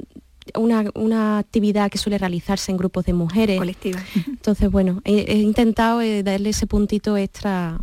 una, 0.56 1.38
actividad 1.40 1.90
que 1.90 1.98
suele 1.98 2.18
realizarse 2.18 2.72
en 2.72 2.78
grupos 2.78 3.06
de 3.06 3.14
mujeres. 3.14 3.58
Colectiva. 3.58 4.00
Entonces, 4.16 4.70
bueno, 4.70 5.02
he, 5.04 5.38
intentado 5.38 6.02
eh, 6.02 6.24
darle 6.24 6.50
ese 6.50 6.68
puntito 6.68 7.18
extra 7.18 7.80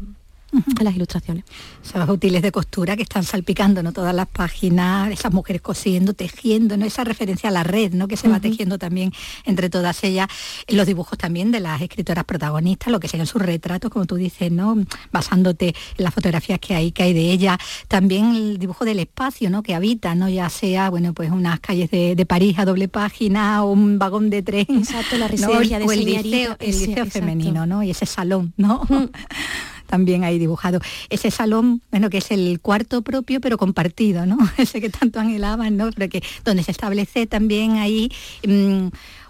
a 0.78 0.84
las 0.84 0.94
ilustraciones. 0.94 1.44
Esos 1.84 2.08
útiles 2.08 2.42
de 2.42 2.52
costura 2.52 2.96
que 2.96 3.02
están 3.02 3.24
salpicando 3.24 3.82
¿no? 3.82 3.92
todas 3.92 4.14
las 4.14 4.26
páginas, 4.26 5.10
esas 5.10 5.32
mujeres 5.32 5.62
cosiendo, 5.62 6.14
tejiendo, 6.14 6.76
¿no? 6.76 6.84
esa 6.86 7.04
referencia 7.04 7.48
a 7.48 7.52
la 7.52 7.62
red 7.62 7.92
¿no? 7.92 8.08
que 8.08 8.16
se 8.16 8.28
va 8.28 8.40
tejiendo 8.40 8.78
también 8.78 9.12
entre 9.44 9.70
todas 9.70 10.02
ellas, 10.04 10.28
los 10.68 10.86
dibujos 10.86 11.18
también 11.18 11.50
de 11.50 11.60
las 11.60 11.80
escritoras 11.82 12.24
protagonistas, 12.24 12.92
lo 12.92 13.00
que 13.00 13.08
serían 13.08 13.26
sus 13.26 13.42
retratos, 13.42 13.90
como 13.90 14.06
tú 14.06 14.16
dices, 14.16 14.50
¿no? 14.50 14.76
basándote 15.12 15.68
en 15.68 16.04
las 16.04 16.14
fotografías 16.14 16.58
que 16.58 16.74
hay, 16.74 16.92
que 16.92 17.02
hay 17.02 17.12
de 17.12 17.30
ella, 17.30 17.58
también 17.88 18.34
el 18.34 18.58
dibujo 18.58 18.84
del 18.84 18.98
espacio 18.98 19.50
¿no? 19.50 19.62
que 19.62 19.74
habita, 19.74 20.14
¿no? 20.14 20.28
ya 20.28 20.48
sea 20.48 20.90
bueno, 20.90 21.12
pues 21.12 21.30
unas 21.30 21.60
calles 21.60 21.90
de, 21.90 22.24
París 22.24 22.58
a 22.58 22.64
doble 22.64 22.88
página 22.88 23.62
o 23.64 23.72
un 23.72 23.98
vagón 23.98 24.30
de 24.30 24.42
tren. 24.42 24.66
Exacto, 24.68 25.18
la 25.18 25.28
residencia 25.28 25.78
de 25.78 25.84
el 25.84 26.04
liceo, 26.04 26.56
el 26.58 26.78
liceo 26.78 27.06
femenino, 27.06 27.66
¿no? 27.66 27.82
Y 27.82 27.90
ese 27.90 28.06
salón, 28.06 28.54
¿no? 28.56 28.86
también 29.86 30.24
hay 30.24 30.38
dibujado. 30.38 30.80
Ese 31.10 31.30
salón, 31.30 31.82
bueno, 31.90 32.10
que 32.10 32.18
es 32.18 32.30
el 32.30 32.60
cuarto 32.60 33.02
propio, 33.02 33.40
pero 33.40 33.58
compartido, 33.58 34.26
¿no? 34.26 34.38
Ese 34.58 34.80
que 34.80 34.90
tanto 34.90 35.20
anhelaban, 35.20 35.76
¿no? 35.76 35.90
Pero 35.94 36.08
que 36.08 36.22
donde 36.44 36.62
se 36.62 36.70
establece 36.70 37.26
también 37.26 37.72
ahí 37.72 38.10
mm, 38.46 38.88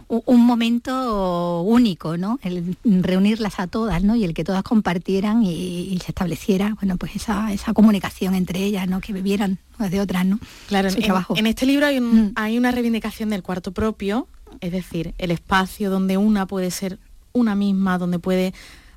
un 0.08 0.40
momento 0.46 1.62
único, 1.62 2.16
¿no? 2.16 2.38
El 2.42 2.76
reunirlas 2.84 3.58
a 3.58 3.66
todas, 3.66 4.02
¿no? 4.02 4.16
Y 4.16 4.24
el 4.24 4.34
que 4.34 4.44
todas 4.44 4.62
compartieran 4.62 5.42
y, 5.42 5.98
se 6.04 6.10
estableciera, 6.10 6.74
bueno, 6.80 6.96
pues 6.96 7.16
esa, 7.16 7.48
comunicación 7.74 8.34
entre 8.34 8.62
ellas, 8.62 8.88
¿no? 8.88 9.00
Que 9.00 9.12
bebieran 9.12 9.58
de 9.78 10.00
otras, 10.00 10.26
¿no? 10.26 10.38
Claro, 10.68 10.88
en, 10.88 11.36
en, 11.36 11.46
este 11.46 11.66
libro 11.66 11.86
hay, 11.86 12.00
mm. 12.00 12.32
hay 12.36 12.58
una 12.58 12.70
reivindicación 12.70 13.30
del 13.30 13.42
cuarto 13.42 13.72
propio, 13.72 14.28
es 14.60 14.72
decir, 14.72 15.14
el 15.18 15.30
espacio 15.30 15.90
donde 15.90 16.16
una 16.16 16.46
puede 16.46 16.70
ser 16.70 16.98
una 17.32 17.54
misma, 17.54 17.98
donde 17.98 18.18
puede 18.18 18.54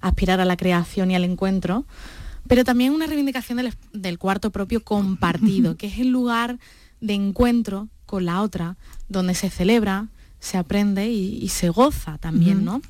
aspirar 0.07 0.39
a 0.39 0.45
la 0.45 0.57
creación 0.57 1.11
y 1.11 1.15
al 1.15 1.23
encuentro, 1.23 1.85
pero 2.47 2.63
también 2.63 2.93
una 2.93 3.07
reivindicación 3.07 3.59
del, 3.93 4.17
cuarto 4.17 4.51
propio 4.51 4.83
compartido, 4.83 5.75
que 5.77 5.87
es 5.87 5.99
el 5.99 6.09
lugar 6.09 6.59
de 7.01 7.13
encuentro 7.13 7.89
con 8.05 8.25
la 8.25 8.41
otra, 8.41 8.77
donde 9.09 9.35
se 9.35 9.49
celebra, 9.49 10.07
se 10.39 10.57
aprende 10.57 11.09
y, 11.09 11.47
se 11.49 11.69
goza 11.69 12.17
también, 12.19 12.63
¿no? 12.63 12.81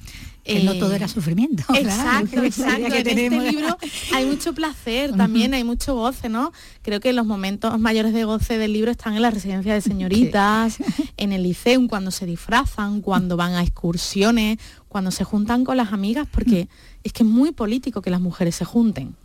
Que 0.43 0.63
no 0.63 0.75
todo 0.75 0.93
era 0.93 1.07
sufrimiento. 1.07 1.63
Exacto, 1.73 2.43
exacto. 2.43 2.85
en 2.85 3.07
este 3.07 3.51
libro 3.51 3.77
hay 4.13 4.25
mucho 4.25 4.53
placer 4.53 5.13
también, 5.15 5.53
hay 5.53 5.63
mucho 5.63 5.95
goce, 5.95 6.29
¿no? 6.29 6.51
Creo 6.83 6.99
que 6.99 7.11
los 7.13 7.25
momentos 7.25 7.77
mayores 7.79 8.13
de 8.13 8.25
goce 8.25 8.57
del 8.57 8.73
libro 8.73 8.91
están 8.91 9.15
en 9.15 9.21
la 9.21 9.31
residencia 9.31 9.73
de 9.73 9.81
señoritas, 9.81 10.77
en 11.17 11.31
el 11.33 11.43
liceo, 11.43 11.85
cuando 11.87 12.11
se 12.11 12.25
disfrazan, 12.25 13.01
cuando 13.01 13.37
van 13.37 13.53
a 13.53 13.63
excursiones, 13.63 14.57
cuando 14.87 15.11
se 15.11 15.23
juntan 15.23 15.63
con 15.65 15.77
las 15.77 15.93
amigas, 15.93 16.27
porque 16.31 16.67
es 17.03 17.13
que 17.13 17.23
es 17.23 17.29
muy 17.29 17.51
político 17.51 18.01
que 18.01 18.09
las 18.09 18.21
mujeres 18.21 18.55
se 18.55 18.65
junten. 18.65 19.15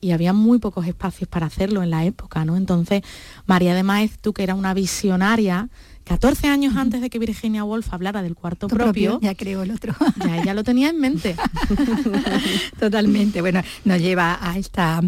Y 0.00 0.10
había 0.10 0.32
muy 0.32 0.58
pocos 0.58 0.86
espacios 0.86 1.28
para 1.28 1.46
hacerlo 1.46 1.84
en 1.84 1.90
la 1.90 2.04
época, 2.04 2.44
¿no? 2.44 2.56
Entonces, 2.56 3.02
María 3.46 3.74
de 3.76 3.84
Maez, 3.84 4.18
tú 4.18 4.32
que 4.32 4.42
era 4.42 4.56
una 4.56 4.74
visionaria, 4.74 5.68
14 6.08 6.48
años 6.48 6.74
antes 6.76 7.02
de 7.02 7.10
que 7.10 7.18
Virginia 7.18 7.64
Woolf 7.64 7.92
hablara 7.92 8.22
del 8.22 8.34
cuarto 8.34 8.66
propio, 8.66 9.18
ya 9.20 9.34
creo 9.34 9.62
el 9.62 9.70
otro. 9.70 9.94
Ya 10.24 10.38
ella 10.38 10.54
lo 10.54 10.64
tenía 10.64 10.88
en 10.88 10.98
mente. 10.98 11.36
Totalmente. 12.80 13.40
Bueno, 13.40 13.62
nos 13.84 14.00
lleva 14.00 14.38
a 14.40 14.58
esta 14.58 15.00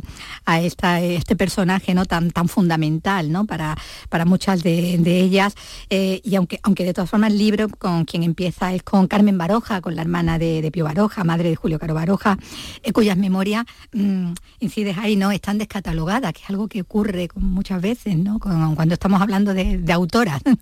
a 0.45 0.61
esta 0.61 1.01
este 1.01 1.37
personaje 1.37 1.95
no 1.95 2.05
tan 2.05 2.31
tan 2.31 2.49
fundamental, 2.49 3.33
¿no? 3.33 3.47
Para 3.47 3.77
para 4.09 4.25
muchas 4.25 4.63
de, 4.63 4.95
ellas 5.05 5.55
eh, 5.89 6.21
y 6.23 6.37
aunque 6.37 6.61
aunque 6.63 6.85
de 6.85 6.93
todas 6.93 7.11
formas 7.11 7.33
el 7.33 7.39
libro 7.39 7.69
con 7.69 8.05
quien 8.05 8.23
empieza 8.23 8.73
es 8.73 8.83
con 8.83 9.09
Carmen 9.09 9.39
Baroja, 9.39 9.81
con 9.81 9.97
la 9.97 10.03
hermana 10.03 10.39
de, 10.39 10.69
Pío 10.71 10.85
Baroja, 10.85 11.25
madre 11.25 11.49
de 11.49 11.57
Julio 11.57 11.79
Caro 11.79 11.95
Baroja, 11.95 12.39
eh, 12.83 12.93
cuyas 12.93 13.17
memorias 13.17 13.65
mm, 13.93 14.33
incides 14.61 14.99
ahí 14.99 15.17
no 15.17 15.31
están 15.33 15.59
descatalogadas, 15.59 16.33
que 16.35 16.43
es 16.43 16.51
algo 16.51 16.69
que 16.69 16.83
ocurre 16.83 17.29
muchas 17.35 17.81
veces, 17.81 18.17
¿no? 18.17 18.39
cuando 18.39 18.95
estamos 18.95 19.21
hablando 19.21 19.55
de, 19.55 19.79
de 19.79 19.93
autoras. 19.93 20.43
¿no? 20.45 20.57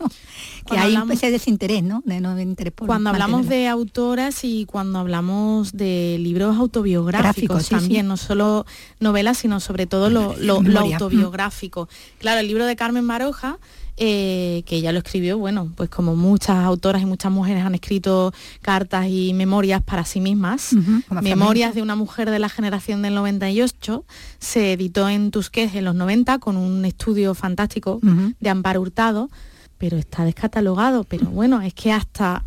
Que 0.67 0.79
hay 0.79 0.97
ese 1.11 1.31
desinterés, 1.31 1.83
¿no? 1.83 2.03
De 2.05 2.21
no 2.21 2.39
interés 2.41 2.73
cuando 2.77 3.11
hablamos 3.11 3.49
de 3.49 3.69
autoras 3.69 4.45
y 4.45 4.67
cuando 4.67 4.99
hablamos 4.99 5.73
de 5.73 6.17
libros 6.21 6.57
autobiográficos 6.57 7.69
también, 7.69 8.07
no 8.07 8.17
solo 8.17 8.67
novelas, 9.01 9.39
sino 9.39 9.61
sobre 9.61 9.87
todo 9.87 10.11
lo, 10.11 10.37
lo 10.37 10.61
autobiográfico. 10.81 11.89
Claro, 12.19 12.41
el 12.41 12.49
libro 12.49 12.67
de 12.67 12.77
Carmen 12.77 13.05
Maroja 13.05 13.59
eh, 14.01 14.63
que 14.65 14.77
ella 14.77 14.93
lo 14.93 14.99
escribió, 14.99 15.39
bueno, 15.39 15.73
pues 15.75 15.91
como 15.91 16.15
muchas 16.15 16.59
autoras 16.59 17.03
y 17.03 17.07
muchas 17.07 17.33
mujeres 17.33 17.65
han 17.65 17.75
escrito 17.75 18.33
cartas 18.63 19.09
y 19.09 19.35
memorias 19.35 19.83
para 19.83 20.05
sí 20.05 20.21
mismas, 20.21 20.77
memorias 21.21 21.75
de 21.75 21.83
una 21.83 21.97
mujer 21.97 22.31
de 22.31 22.39
la 22.39 22.49
generación 22.49 23.03
del 23.03 23.17
98, 23.17 24.05
se 24.39 24.75
editó 24.75 25.09
en 25.09 25.33
Tusquets 25.33 25.75
en 25.75 25.85
los 25.85 25.97
90 25.97 26.39
con 26.39 26.57
un 26.57 26.85
estudio 26.85 27.35
fantástico 27.35 27.99
de 28.39 28.49
Amparo 28.49 28.83
Hurtado, 28.83 29.31
pero 29.79 29.97
está 29.97 30.25
descatalogado, 30.25 31.05
pero 31.05 31.27
bueno, 31.27 31.63
es 31.63 31.73
que 31.73 31.93
hasta 31.93 32.45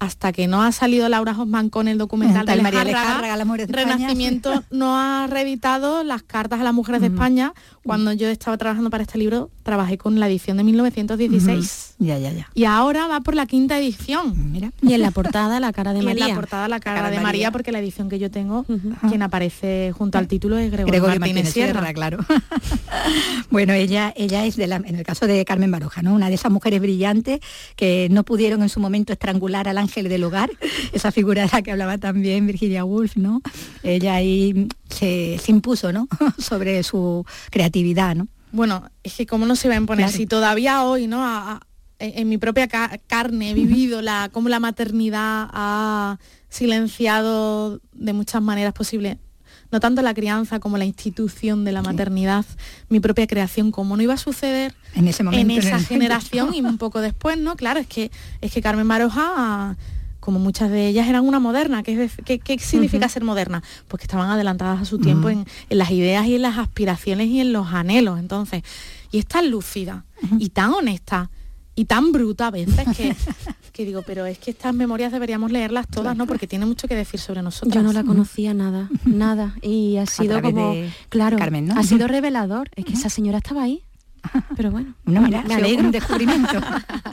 hasta 0.00 0.32
que 0.32 0.46
no 0.46 0.62
ha 0.62 0.72
salido 0.72 1.08
Laura 1.10 1.32
Hoffman 1.38 1.68
con 1.68 1.86
el 1.86 1.98
documental 1.98 2.46
de 2.46 2.62
María 2.62 2.84
Renacimiento 3.68 4.64
no 4.70 4.96
ha 4.96 5.26
reeditado 5.28 6.02
las 6.04 6.22
cartas 6.22 6.58
a 6.58 6.64
las 6.64 6.72
mujeres 6.72 7.02
de 7.02 7.08
España. 7.08 7.52
Cuando 7.84 8.12
yo 8.14 8.28
estaba 8.28 8.56
trabajando 8.56 8.88
para 8.88 9.02
este 9.02 9.18
libro, 9.18 9.50
trabajé 9.62 9.98
con 9.98 10.18
la 10.18 10.26
edición 10.26 10.56
de 10.56 10.64
1916. 10.64 11.96
Ya, 11.98 12.18
ya, 12.18 12.32
ya. 12.32 12.48
Y 12.54 12.64
ahora 12.64 13.08
va 13.08 13.20
por 13.20 13.34
la 13.34 13.44
quinta 13.44 13.78
edición. 13.78 14.52
Mira. 14.52 14.72
Y 14.80 14.94
en 14.94 15.02
la 15.02 15.10
portada 15.10 15.60
la 15.60 15.70
cara 15.72 15.92
de 15.92 16.00
María. 16.00 16.24
en 16.24 16.30
la 16.30 16.34
portada 16.34 16.68
la 16.68 16.80
cara, 16.80 17.10
de, 17.10 17.20
María. 17.20 17.50
porque 17.50 17.70
la 17.70 17.78
edición 17.78 18.08
que 18.08 18.18
yo 18.18 18.30
tengo, 18.30 18.64
quien 19.08 19.22
aparece 19.22 19.92
junto 19.96 20.16
al 20.16 20.28
título 20.28 20.56
es 20.56 20.70
Gregorio, 20.70 21.20
Martínez, 21.20 21.52
Sierra. 21.52 21.92
claro. 21.92 22.24
bueno, 23.50 23.74
ella, 23.74 24.14
ella 24.16 24.46
es 24.46 24.56
de 24.56 24.66
la, 24.66 24.76
en 24.76 24.94
el 24.94 25.04
caso 25.04 25.26
de 25.26 25.44
Carmen 25.44 25.70
Baroja, 25.70 26.00
¿no? 26.00 26.14
Una 26.14 26.28
de 26.30 26.36
esas 26.36 26.50
mujeres 26.50 26.80
brillantes 26.80 27.40
que 27.76 28.08
no 28.10 28.24
pudieron 28.24 28.62
en 28.62 28.70
su 28.70 28.80
momento 28.80 29.12
estrangular 29.12 29.68
al 29.68 29.76
ángel 29.76 29.89
del 29.94 30.24
hogar, 30.24 30.50
esa 30.92 31.12
figura 31.12 31.42
de 31.42 31.50
la 31.52 31.62
que 31.62 31.72
hablaba 31.72 31.98
también 31.98 32.46
Virginia 32.46 32.84
Woolf, 32.84 33.16
¿no? 33.16 33.42
Ella 33.82 34.14
ahí 34.14 34.68
se, 34.88 35.40
impuso, 35.48 35.92
¿no? 35.92 36.08
Sobre 36.38 36.82
su 36.82 37.24
creatividad, 37.50 38.14
¿no? 38.14 38.28
Bueno, 38.52 38.88
es 39.02 39.14
que 39.14 39.26
cómo 39.26 39.46
no 39.46 39.56
se 39.56 39.68
va 39.68 39.74
a 39.74 39.78
imponer 39.78 40.10
si 40.10 40.26
todavía 40.26 40.84
hoy, 40.84 41.06
¿no? 41.06 41.60
en 42.00 42.30
mi 42.30 42.38
propia 42.38 42.66
carne 42.66 43.50
he 43.50 43.54
vivido 43.54 44.00
la, 44.00 44.30
cómo 44.32 44.48
la 44.48 44.58
maternidad 44.58 45.48
ha 45.52 46.18
silenciado 46.48 47.80
de 47.92 48.12
muchas 48.14 48.40
maneras 48.40 48.72
posibles 48.72 49.18
no 49.72 49.80
tanto 49.80 50.02
la 50.02 50.14
crianza 50.14 50.60
como 50.60 50.78
la 50.78 50.84
institución 50.84 51.64
de 51.64 51.72
la 51.72 51.82
maternidad, 51.82 52.44
mi 52.88 53.00
propia 53.00 53.26
creación, 53.26 53.70
como 53.70 53.96
no 53.96 54.02
iba 54.02 54.14
a 54.14 54.18
suceder 54.18 54.74
en, 54.94 55.08
ese 55.08 55.22
momento, 55.22 55.52
en 55.52 55.58
esa 55.58 55.78
generación 55.78 56.54
y 56.54 56.60
un 56.60 56.78
poco 56.78 57.00
después, 57.00 57.38
¿no? 57.38 57.56
Claro, 57.56 57.80
es 57.80 57.86
que 57.86 58.10
es 58.40 58.52
que 58.52 58.60
Carmen 58.62 58.86
Maroja 58.86 59.76
como 60.20 60.38
muchas 60.38 60.70
de 60.70 60.86
ellas 60.86 61.08
eran 61.08 61.26
una 61.26 61.40
moderna. 61.40 61.82
¿Qué, 61.82 62.08
qué, 62.24 62.58
significa 62.58 63.08
ser 63.08 63.24
moderna? 63.24 63.62
Pues 63.88 64.00
que 64.00 64.04
estaban 64.04 64.30
adelantadas 64.30 64.82
a 64.82 64.84
su 64.84 64.98
tiempo 64.98 65.30
en, 65.30 65.46
las 65.70 65.90
ideas 65.90 66.26
y 66.26 66.36
en 66.36 66.42
las 66.42 66.58
aspiraciones 66.58 67.28
y 67.28 67.40
en 67.40 67.52
los 67.52 67.68
anhelos. 67.72 68.18
Entonces, 68.18 68.62
y 69.10 69.18
es 69.18 69.26
tan 69.26 69.50
lúcida 69.50 70.04
y 70.38 70.50
tan 70.50 70.74
honesta 70.74 71.30
y 71.74 71.84
tan 71.86 72.12
bruta 72.12 72.48
a 72.48 72.50
veces 72.50 72.86
que, 72.96 73.14
que, 73.72 73.84
digo, 73.84 74.02
pero 74.06 74.26
es 74.26 74.38
que 74.38 74.50
estas 74.50 74.74
memorias 74.74 75.12
deberíamos 75.12 75.50
leerlas 75.50 75.86
todas, 75.88 76.16
¿no? 76.16 76.26
Porque 76.26 76.46
tiene 76.46 76.66
mucho 76.66 76.88
que 76.88 76.94
decir 76.94 77.20
sobre 77.20 77.42
nosotros. 77.42 77.74
Yo 77.74 77.82
no 77.82 77.92
la 77.92 78.04
conocía 78.04 78.54
nada, 78.54 78.88
nada. 79.04 79.56
Y 79.62 79.96
ha 79.96 80.06
sido 80.06 80.40
como, 80.42 80.74
claro, 81.08 81.38
ha 81.74 81.82
sido 81.82 82.06
revelador. 82.08 82.70
Es 82.76 82.84
que 82.84 82.92
esa 82.92 83.08
señora 83.08 83.38
estaba 83.38 83.62
ahí 83.62 83.84
pero 84.56 84.70
bueno, 84.70 84.94
no, 85.04 85.22
me 85.22 85.36
alegro. 85.36 85.86
un 85.86 85.90
descubrimiento. 85.90 86.60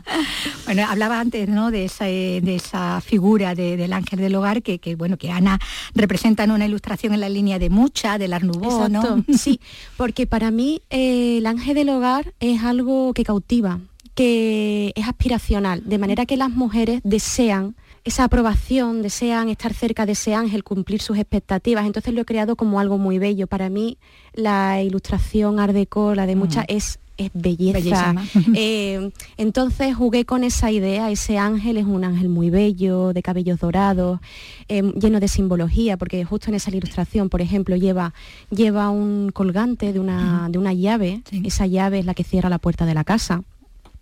bueno, 0.65 0.85
hablaba 0.87 1.19
antes 1.19 1.47
¿no? 1.47 1.71
de, 1.71 1.85
esa, 1.85 2.05
de 2.05 2.55
esa 2.55 3.01
figura 3.01 3.55
del 3.55 3.93
ángel 3.93 4.19
del 4.19 4.35
hogar 4.35 4.61
que, 4.61 4.95
bueno, 4.95 5.17
que 5.17 5.31
Ana 5.31 5.59
representa 5.93 6.43
en 6.43 6.51
una 6.51 6.65
ilustración 6.65 7.13
en 7.13 7.21
la 7.21 7.29
línea 7.29 7.59
de 7.59 7.69
Mucha, 7.69 8.17
del 8.17 8.33
Art 8.33 8.45
¿no? 8.45 9.23
sí, 9.37 9.59
porque 9.95 10.27
para 10.27 10.51
mí 10.51 10.81
eh, 10.89 11.37
el 11.37 11.45
ángel 11.45 11.75
del 11.75 11.89
hogar 11.89 12.33
es 12.39 12.63
algo 12.63 13.13
que 13.13 13.23
cautiva, 13.23 13.79
que 14.17 14.93
es 14.95 15.07
aspiracional, 15.07 15.83
de 15.85 15.99
manera 15.99 16.25
que 16.25 16.37
las 16.37 16.49
mujeres 16.49 17.01
desean 17.03 17.75
esa 18.03 18.23
aprobación, 18.23 19.03
desean 19.03 19.47
estar 19.47 19.75
cerca 19.75 20.07
de 20.07 20.13
ese 20.13 20.33
ángel, 20.33 20.63
cumplir 20.63 21.03
sus 21.03 21.19
expectativas. 21.19 21.85
Entonces 21.85 22.15
lo 22.15 22.21
he 22.21 22.25
creado 22.25 22.55
como 22.55 22.79
algo 22.79 22.97
muy 22.97 23.19
bello. 23.19 23.45
Para 23.45 23.69
mí 23.69 23.99
la 24.33 24.81
ilustración 24.81 25.59
art 25.59 25.71
deco, 25.71 26.15
la 26.15 26.25
de 26.25 26.35
muchas, 26.35 26.65
es, 26.67 26.97
es 27.17 27.29
belleza. 27.35 28.15
Eh, 28.55 29.11
entonces 29.37 29.95
jugué 29.95 30.25
con 30.25 30.43
esa 30.43 30.71
idea, 30.71 31.11
ese 31.11 31.37
ángel 31.37 31.77
es 31.77 31.85
un 31.85 32.03
ángel 32.03 32.27
muy 32.27 32.49
bello, 32.49 33.13
de 33.13 33.21
cabellos 33.21 33.59
dorados, 33.59 34.19
em, 34.67 34.93
lleno 34.93 35.19
de 35.19 35.27
simbología, 35.27 35.95
porque 35.97 36.25
justo 36.25 36.49
en 36.49 36.55
esa 36.55 36.71
ilustración, 36.71 37.29
por 37.29 37.41
ejemplo, 37.41 37.75
lleva, 37.75 38.15
lleva 38.49 38.89
un 38.89 39.29
colgante 39.31 39.93
de 39.93 39.99
una, 39.99 40.47
de 40.49 40.57
una 40.57 40.73
llave, 40.73 41.21
esa 41.43 41.67
llave 41.67 41.99
es 41.99 42.05
la 42.07 42.15
que 42.15 42.23
cierra 42.23 42.49
la 42.49 42.57
puerta 42.57 42.87
de 42.87 42.95
la 42.95 43.03
casa. 43.03 43.43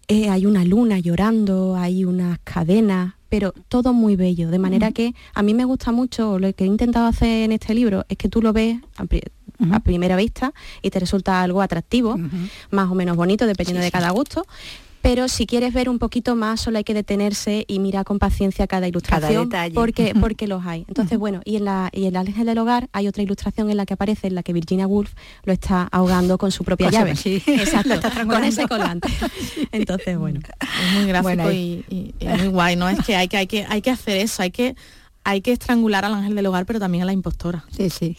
Eh, 0.08 0.30
hay 0.30 0.46
una 0.46 0.63
luna 0.63 1.00
llorando, 1.00 1.76
hay 1.76 2.06
unas 2.06 2.38
cadenas, 2.44 3.15
pero 3.28 3.54
todo 3.68 3.91
muy 3.91 4.15
bello, 4.15 4.50
de 4.50 4.60
manera 4.60 4.91
que 4.91 5.15
a 5.34 5.41
mí 5.41 5.54
me 5.54 5.65
gusta 5.65 5.91
mucho, 5.91 6.38
lo 6.38 6.54
que 6.54 6.63
he 6.63 6.68
intentado 6.68 7.08
hacer 7.08 7.44
en 7.44 7.52
este 7.52 7.74
libro 7.74 8.06
es 8.08 8.18
que 8.18 8.30
tú 8.30 8.41
lo 8.41 8.54
ves 8.54 8.78
a, 8.98 9.80
primera 9.80 10.15
vista 10.15 10.54
y 10.82 10.91
te 10.91 11.00
resulta 11.00 11.41
algo 11.41 11.62
atractivo, 11.62 12.18
más 12.70 12.89
o 12.91 12.96
menos 12.96 13.18
bonito, 13.18 13.48
dependiendo 13.48 13.82
de 13.82 13.89
cada 13.89 14.12
gusto, 14.12 14.46
pero 15.06 15.28
si 15.28 15.46
quieres 15.46 15.72
ver 15.72 15.88
un 15.88 16.00
poquito 16.00 16.36
más 16.36 16.60
solo 16.62 16.80
hay 16.80 16.84
que 16.84 16.96
detenerse 16.96 17.63
y 17.68 17.78
mirar 17.78 18.06
con 18.06 18.18
paciencia 18.18 18.65
cada 18.65 18.88
ilustración 18.88 19.52
porque 19.76 20.15
porque 20.20 20.48
los 20.48 20.65
hay 20.65 20.84
entonces 20.88 21.20
bueno 21.20 21.41
y 21.46 21.58
en 21.58 21.65
la 21.65 21.91
y 21.94 22.06
el 22.06 22.15
ángel 22.15 22.48
del 22.48 22.58
hogar 22.58 22.89
hay 22.91 23.08
otra 23.08 23.22
ilustración 23.22 23.70
en 23.70 23.78
la 23.78 23.86
que 23.86 23.94
aparece 23.94 24.26
en 24.26 24.34
la 24.34 24.41
que 24.41 24.52
Virginia 24.52 24.88
Woolf 24.88 25.13
lo 25.44 25.54
está 25.54 25.88
ahogando 25.91 26.39
con 26.39 26.52
su 26.52 26.63
propia 26.63 26.89
llave 26.89 27.12
exacto 27.26 28.10
con 28.28 28.44
ese 28.44 28.68
colante 28.68 29.10
entonces 29.72 30.18
bueno 30.18 30.39
es 30.39 30.94
muy 30.96 31.06
gráfico 31.06 31.52
y, 31.52 32.15
muy 32.20 32.48
guay 32.48 32.76
no 32.76 32.89
es 32.89 32.98
que 33.06 33.15
hay 33.15 33.28
que 33.28 33.38
hay 33.38 33.48
que 33.48 33.63
hay 33.70 33.84
que 33.84 33.91
hacer 33.91 34.18
eso 34.18 34.41
hay 34.41 34.50
que 34.50 34.76
hay 35.24 35.41
que 35.41 35.52
estrangular 35.52 36.06
al 36.06 36.13
ángel 36.13 36.36
del 36.36 36.46
hogar, 36.46 36.68
pero 36.68 36.80
también 36.80 37.02
a 37.02 37.06
la 37.08 37.12
impostora. 37.12 37.65
Sí, 37.76 37.89
sí. 37.89 38.15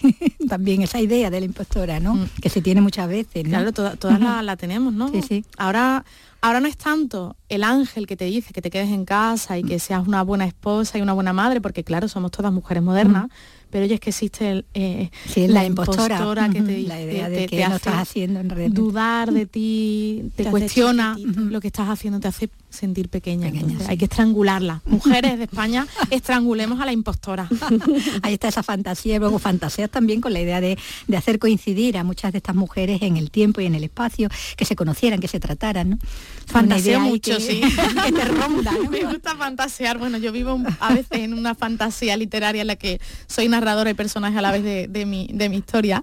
también 0.48 0.82
esa 0.82 1.00
idea 1.00 1.30
de 1.30 1.38
la 1.38 1.46
impostora, 1.46 2.00
¿no? 2.00 2.16
Mm. 2.16 2.28
Que 2.42 2.48
se 2.48 2.60
tiene 2.60 2.80
muchas 2.80 3.08
veces. 3.08 3.44
Claro, 3.44 3.72
todas 3.72 4.20
la, 4.44 4.56
tenemos, 4.56 4.92
¿no? 4.92 5.08
Sí, 5.10 5.22
sí. 5.22 5.44
Ahora 5.56 6.04
Ahora 6.40 6.60
no 6.60 6.68
es 6.68 6.76
tanto 6.76 7.36
el 7.48 7.64
ángel 7.64 8.06
que 8.06 8.16
te 8.16 8.26
dice 8.26 8.52
que 8.52 8.62
te 8.62 8.70
quedes 8.70 8.90
en 8.90 9.04
casa 9.04 9.58
y 9.58 9.64
que 9.64 9.78
seas 9.78 10.06
una 10.06 10.22
buena 10.22 10.44
esposa 10.46 10.98
y 10.98 11.02
una 11.02 11.12
buena 11.12 11.32
madre, 11.32 11.60
porque 11.60 11.82
claro, 11.82 12.08
somos 12.08 12.30
todas 12.30 12.52
mujeres 12.52 12.82
modernas, 12.82 13.26
pero 13.70 13.86
ya 13.86 13.94
es 13.94 14.00
que 14.00 14.10
existe 14.10 14.64
eh, 14.74 15.10
la, 15.48 15.64
impostora, 15.64 16.48
que 16.48 16.62
te 16.62 16.72
dice, 16.72 16.88
la 16.88 17.00
idea 17.00 17.28
de 17.28 17.46
que 17.46 17.62
estás 17.62 17.96
haciendo 17.96 18.40
en 18.40 18.72
dudar 18.72 19.32
de 19.32 19.46
ti, 19.46 20.30
te, 20.36 20.44
cuestiona 20.44 21.16
lo 21.18 21.60
que 21.60 21.68
estás 21.68 21.88
haciendo, 21.88 22.20
te 22.20 22.28
hace 22.28 22.50
sentir 22.70 23.08
pequeña. 23.08 23.50
hay 23.88 23.96
que 23.96 24.04
estrangularla. 24.04 24.82
Mujeres 24.84 25.38
de 25.38 25.44
España, 25.44 25.86
estrangulemos 26.10 26.80
a 26.80 26.86
la 26.86 26.92
impostora. 26.92 27.48
Ahí 28.22 28.34
está 28.34 28.48
esa 28.48 28.62
fantasía, 28.62 29.18
luego 29.18 29.38
fantasías 29.38 29.90
también 29.90 30.20
con 30.20 30.32
la 30.32 30.40
idea 30.40 30.60
de, 30.60 30.78
hacer 31.16 31.38
coincidir 31.38 31.96
a 31.96 32.04
muchas 32.04 32.32
de 32.32 32.38
estas 32.38 32.54
mujeres 32.54 33.00
en 33.02 33.16
el 33.16 33.30
tiempo 33.30 33.60
y 33.60 33.66
en 33.66 33.74
el 33.74 33.84
espacio, 33.84 34.28
que 34.56 34.64
se 34.64 34.76
conocieran, 34.76 35.18
que 35.18 35.28
se 35.28 35.40
trataran, 35.40 35.90
¿no? 35.90 35.98
Fantasía 36.46 37.00
mucho, 37.00 37.40
sí. 37.40 37.60
que 38.04 38.12
te 38.12 38.24
ronda. 38.26 38.72
Me 38.90 39.04
gusta 39.04 39.34
fantasear. 39.34 39.98
Bueno, 39.98 40.18
yo 40.18 40.30
vivo 40.30 40.60
a 40.80 40.94
veces 40.94 41.18
en 41.18 41.34
una 41.34 41.54
fantasía 41.54 42.16
literaria 42.16 42.60
en 42.60 42.68
la 42.68 42.76
que 42.76 43.00
soy 43.26 43.48
narradora 43.56 43.90
y 43.90 43.94
personaje 43.94 44.38
a 44.38 44.42
la 44.42 44.52
vez 44.52 44.62
de, 44.62 45.06
mi, 45.06 45.28
de 45.32 45.48
mi 45.48 45.56
historia. 45.56 46.02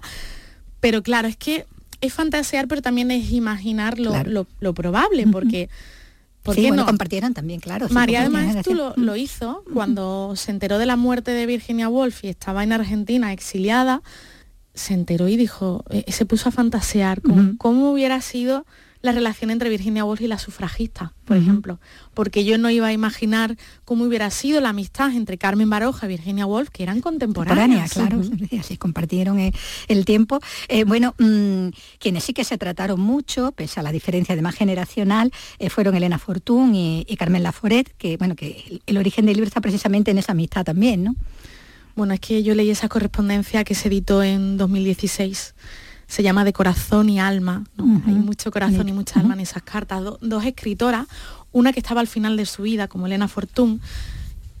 Pero 0.80 1.02
claro, 1.02 1.28
es 1.28 1.36
que 1.36 1.66
es 2.00 2.12
fantasear, 2.12 2.68
pero 2.68 2.82
también 2.82 3.10
es 3.10 3.30
imaginar 3.32 3.98
lo, 3.98 4.44
probable, 4.74 5.26
porque... 5.26 5.68
¿Por 6.42 6.56
sí, 6.56 6.70
no? 6.70 6.84
compartieron 6.84 7.32
también, 7.32 7.58
claro. 7.58 7.88
María 7.88 8.22
de 8.22 8.28
Maestro 8.28 8.74
lo, 8.74 8.92
lo, 8.96 9.16
hizo 9.16 9.64
cuando 9.72 10.34
se 10.36 10.50
enteró 10.50 10.76
de 10.76 10.84
la 10.84 10.96
muerte 10.96 11.30
de 11.30 11.46
Virginia 11.46 11.88
Woolf 11.88 12.22
y 12.22 12.28
estaba 12.28 12.62
en 12.62 12.72
Argentina 12.72 13.32
exiliada, 13.32 14.02
se 14.74 14.92
enteró 14.92 15.28
y 15.28 15.38
dijo, 15.38 15.84
eh, 15.88 16.04
se 16.12 16.26
puso 16.26 16.50
a 16.50 16.52
fantasear 16.52 17.22
con 17.22 17.56
cómo 17.56 17.90
hubiera 17.90 18.20
sido 18.20 18.66
la 19.04 19.12
relación 19.12 19.50
entre 19.50 19.68
Virginia 19.68 20.02
Woolf 20.02 20.22
y 20.22 20.28
la 20.28 20.38
sufragista, 20.38 21.12
por 21.26 21.36
ejemplo, 21.36 21.78
porque 22.14 22.42
yo 22.46 22.56
no 22.56 22.70
iba 22.70 22.86
a 22.86 22.92
imaginar 22.94 23.58
cómo 23.84 24.04
hubiera 24.04 24.30
sido 24.30 24.62
la 24.62 24.70
amistad 24.70 25.14
entre 25.14 25.36
Carmen 25.36 25.68
Baroja 25.68 26.06
y 26.06 26.08
Virginia 26.08 26.46
Woolf, 26.46 26.70
que 26.70 26.84
eran 26.84 27.02
contemporáneas. 27.02 27.92
claro, 27.92 28.22
así 28.58 28.78
compartieron 28.78 29.38
eh, 29.38 29.52
el, 29.88 30.06
tiempo. 30.06 30.40
Eh, 30.68 30.84
bueno, 30.84 31.14
mm, 31.18 31.68
quienes 31.98 32.24
sí 32.24 32.32
que 32.32 32.44
se 32.44 32.56
trataron 32.56 32.98
mucho, 32.98 33.52
pese 33.52 33.78
a 33.78 33.82
la 33.82 33.92
diferencia 33.92 34.34
de 34.34 34.40
más 34.40 34.54
generacional, 34.54 35.32
eh, 35.58 35.68
fueron 35.68 35.94
Elena 35.94 36.18
Fortún 36.18 36.74
y, 36.74 37.04
Carmen 37.18 37.42
Laforet, 37.42 37.94
que 37.98 38.16
bueno, 38.16 38.36
que 38.36 38.80
el, 38.86 38.96
origen 38.96 39.26
del 39.26 39.36
libro 39.36 39.48
está 39.48 39.60
precisamente 39.60 40.12
en 40.12 40.18
esa 40.18 40.32
amistad 40.32 40.64
también, 40.64 41.04
¿no? 41.04 41.14
Bueno, 41.94 42.14
es 42.14 42.20
que 42.20 42.42
yo 42.42 42.54
leí 42.54 42.70
esa 42.70 42.88
correspondencia 42.88 43.64
que 43.64 43.74
se 43.74 43.88
editó 43.88 44.22
en 44.22 44.56
2016 44.56 45.54
se 46.06 46.22
llama 46.22 46.44
De 46.44 46.52
corazón 46.52 47.08
y 47.08 47.20
alma, 47.20 47.64
hay 48.06 48.14
mucho 48.14 48.50
corazón 48.50 48.88
y 48.88 48.92
mucha 48.92 49.20
alma 49.20 49.34
en 49.34 49.40
esas 49.40 49.62
cartas. 49.62 50.02
dos 50.20 50.44
escritoras, 50.44 51.06
una 51.52 51.72
que 51.72 51.80
estaba 51.80 52.00
al 52.00 52.08
final 52.08 52.36
de 52.36 52.46
su 52.46 52.62
vida, 52.62 52.88
como 52.88 53.06
Elena 53.06 53.28
Fortún, 53.28 53.80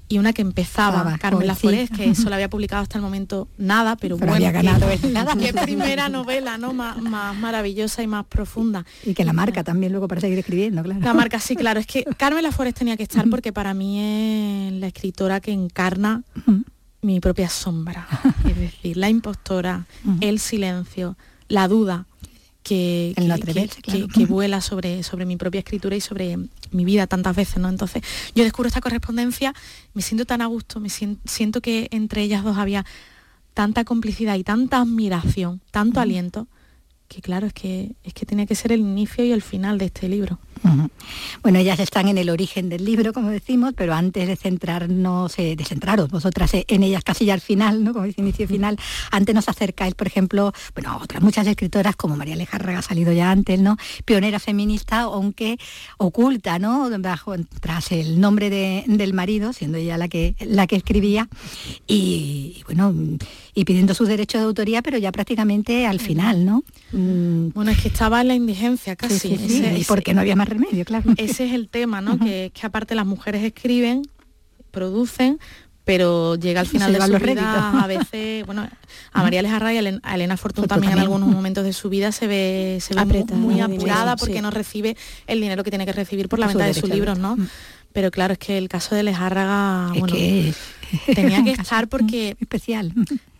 y 0.08 0.18
una 0.18 0.32
que 0.32 0.42
empezaba, 0.42 1.16
Carmen 1.18 1.46
Laforez, 1.46 1.90
que 1.90 2.14
solo 2.14 2.34
había 2.34 2.50
publicado 2.50 2.82
hasta 2.82 2.98
el 2.98 3.02
momento 3.02 3.48
nada, 3.56 3.96
pero, 3.96 4.18
bueno, 4.18 4.34
había 4.34 4.52
ganado 4.52 4.86
que, 5.00 5.08
nada. 5.08 5.34
Qué 5.40 5.52
primera 5.52 6.08
novela, 6.08 6.58
¿no? 6.58 6.72
Más, 6.74 6.98
maravillosa 7.36 8.02
y 8.02 8.06
más 8.06 8.26
profunda. 8.26 8.84
Y 9.04 9.14
que 9.14 9.24
la 9.24 9.32
marca 9.32 9.64
también 9.64 9.92
luego 9.92 10.06
para 10.06 10.20
seguir 10.20 10.38
escribiendo, 10.38 10.82
claro. 10.82 11.00
La 11.00 11.14
marca, 11.14 11.40
sí, 11.40 11.56
claro. 11.56 11.80
Es 11.80 11.86
que 11.86 12.04
Carmen 12.18 12.42
Laforez 12.42 12.74
tenía 12.74 12.96
que 12.96 13.02
estar 13.02 13.28
porque 13.30 13.52
para 13.52 13.72
mí 13.72 13.98
es 14.68 14.72
la 14.74 14.88
escritora 14.88 15.40
que 15.40 15.52
encarna 15.52 16.22
mi 17.00 17.20
propia 17.20 17.48
sombra. 17.48 18.06
Es 18.48 18.56
decir, 18.56 18.96
la 18.96 19.08
impostora, 19.08 19.86
el 20.20 20.38
silencio, 20.38 21.16
la 21.48 21.68
duda, 21.68 22.06
que, 22.64 23.14
que, 24.14 24.26
vuela 24.26 24.62
sobre, 24.62 25.02
sobre 25.02 25.26
mi 25.26 25.36
propia 25.36 25.58
escritura 25.58 25.94
y 25.96 26.00
sobre 26.00 26.38
mi 26.70 26.84
vida 26.84 27.06
tantas 27.06 27.36
veces, 27.36 27.58
¿no? 27.58 27.68
Entonces 27.68 28.02
yo 28.34 28.42
descubro 28.42 28.68
esta 28.68 28.80
correspondencia, 28.80 29.54
me 29.92 30.00
siento 30.00 30.24
tan 30.24 30.40
a 30.40 30.46
gusto, 30.46 30.80
me 30.80 30.88
siento, 30.88 31.60
que 31.60 31.88
entre 31.90 32.22
ellas 32.22 32.42
dos 32.42 32.56
había 32.56 32.86
tanta 33.52 33.84
complicidad 33.84 34.36
y 34.36 34.44
tanta 34.44 34.80
admiración, 34.80 35.60
tanto 35.70 36.00
aliento, 36.00 36.48
que 37.06 37.20
claro, 37.20 37.46
es 37.46 37.52
que, 37.52 37.94
es 38.02 38.14
que 38.14 38.24
tenía 38.24 38.46
que 38.46 38.54
ser 38.54 38.72
el 38.72 38.80
inicio 38.80 39.24
y 39.24 39.32
el 39.32 39.42
final 39.42 39.76
de 39.76 39.84
este 39.84 40.08
libro. 40.08 40.40
Bueno, 41.42 41.58
ellas 41.58 41.78
están 41.78 42.08
en 42.08 42.18
el 42.18 42.30
origen 42.30 42.68
del 42.68 42.84
libro, 42.84 43.12
como 43.12 43.28
decimos, 43.28 43.74
pero 43.76 43.94
antes 43.94 44.26
de 44.26 44.36
centrarnos, 44.36 45.38
eh, 45.38 45.56
de 45.56 45.64
centraros 45.64 46.08
vosotras 46.10 46.54
eh, 46.54 46.64
en 46.68 46.82
ellas 46.82 47.04
casi 47.04 47.26
ya 47.26 47.34
al 47.34 47.40
final, 47.40 47.84
¿no? 47.84 47.92
como 47.92 48.06
dice 48.06 48.20
inicio 48.22 48.44
y 48.46 48.48
final, 48.48 48.78
antes 49.10 49.34
nos 49.34 49.48
acercáis, 49.48 49.94
por 49.94 50.06
ejemplo, 50.06 50.52
bueno, 50.74 50.98
otras 51.02 51.22
muchas 51.22 51.46
escritoras 51.46 51.96
como 51.96 52.16
María 52.16 52.34
Alejandra 52.34 52.78
ha 52.78 52.82
salido 52.82 53.12
ya 53.12 53.30
antes, 53.30 53.60
¿no? 53.60 53.76
Pionera 54.04 54.38
feminista, 54.38 55.00
aunque 55.00 55.58
oculta, 55.98 56.58
¿no? 56.58 56.88
Bajo, 56.98 57.34
tras 57.60 57.92
el 57.92 58.20
nombre 58.20 58.50
del 58.50 59.12
marido, 59.12 59.52
siendo 59.52 59.78
ella 59.78 59.98
la 59.98 60.08
que, 60.08 60.34
la 60.40 60.66
que 60.66 60.76
escribía, 60.76 61.28
y, 61.86 62.62
bueno, 62.66 62.94
y 63.54 63.64
pidiendo 63.64 63.94
sus 63.94 64.08
derechos 64.08 64.40
de 64.40 64.46
autoría, 64.46 64.82
pero 64.82 64.98
ya 64.98 65.12
prácticamente 65.12 65.86
al 65.86 66.00
final, 66.00 66.44
¿no? 66.44 66.64
Mm. 66.92 67.50
Bueno, 67.54 67.70
es 67.70 67.80
que 67.80 67.88
estaba 67.88 68.20
en 68.20 68.28
la 68.28 68.34
indigencia 68.34 68.96
casi. 68.96 69.34
y 69.34 69.84
porque 69.86 70.14
no 70.14 70.20
había 70.20 70.36
más 70.36 70.48
claro. 70.84 71.12
Ese 71.16 71.46
es 71.46 71.52
el 71.52 71.68
tema, 71.68 72.00
¿no? 72.00 72.18
que, 72.18 72.50
que 72.54 72.66
aparte 72.66 72.94
las 72.94 73.06
mujeres 73.06 73.42
escriben, 73.42 74.02
producen, 74.70 75.38
pero 75.84 76.34
llega 76.36 76.60
al 76.60 76.66
final 76.66 76.92
de 76.92 77.00
su 77.00 77.18
vida 77.18 77.82
a 77.82 77.86
veces, 77.86 78.44
bueno, 78.46 78.66
a 79.12 79.22
María 79.22 79.40
Alejarra 79.40 79.72
y 79.74 79.78
a 79.78 80.14
Elena 80.14 80.36
Fortún 80.36 80.66
también, 80.66 80.94
en 80.94 80.98
algunos 80.98 81.28
momentos 81.28 81.62
de 81.64 81.74
su 81.74 81.90
vida 81.90 82.10
se 82.10 82.26
ve, 82.26 82.78
se 82.80 82.94
ve 82.94 83.24
muy, 83.34 83.60
apurada 83.60 84.16
porque 84.16 84.40
no 84.40 84.50
recibe 84.50 84.96
el 85.26 85.40
dinero 85.40 85.62
que 85.62 85.70
tiene 85.70 85.84
que 85.84 85.92
recibir 85.92 86.28
por 86.28 86.38
la 86.38 86.46
venta 86.46 86.64
de 86.64 86.74
sus 86.74 86.88
libros, 86.88 87.18
¿no? 87.18 87.36
Pero 87.92 88.10
claro, 88.10 88.32
es 88.32 88.38
que 88.38 88.58
el 88.58 88.68
caso 88.68 88.94
de 88.96 89.04
Lejárraga, 89.04 89.92
bueno, 89.96 90.14
tenía 91.14 91.44
que 91.44 91.52
estar 91.60 91.86
porque... 91.86 92.36
Especial. 92.40 92.92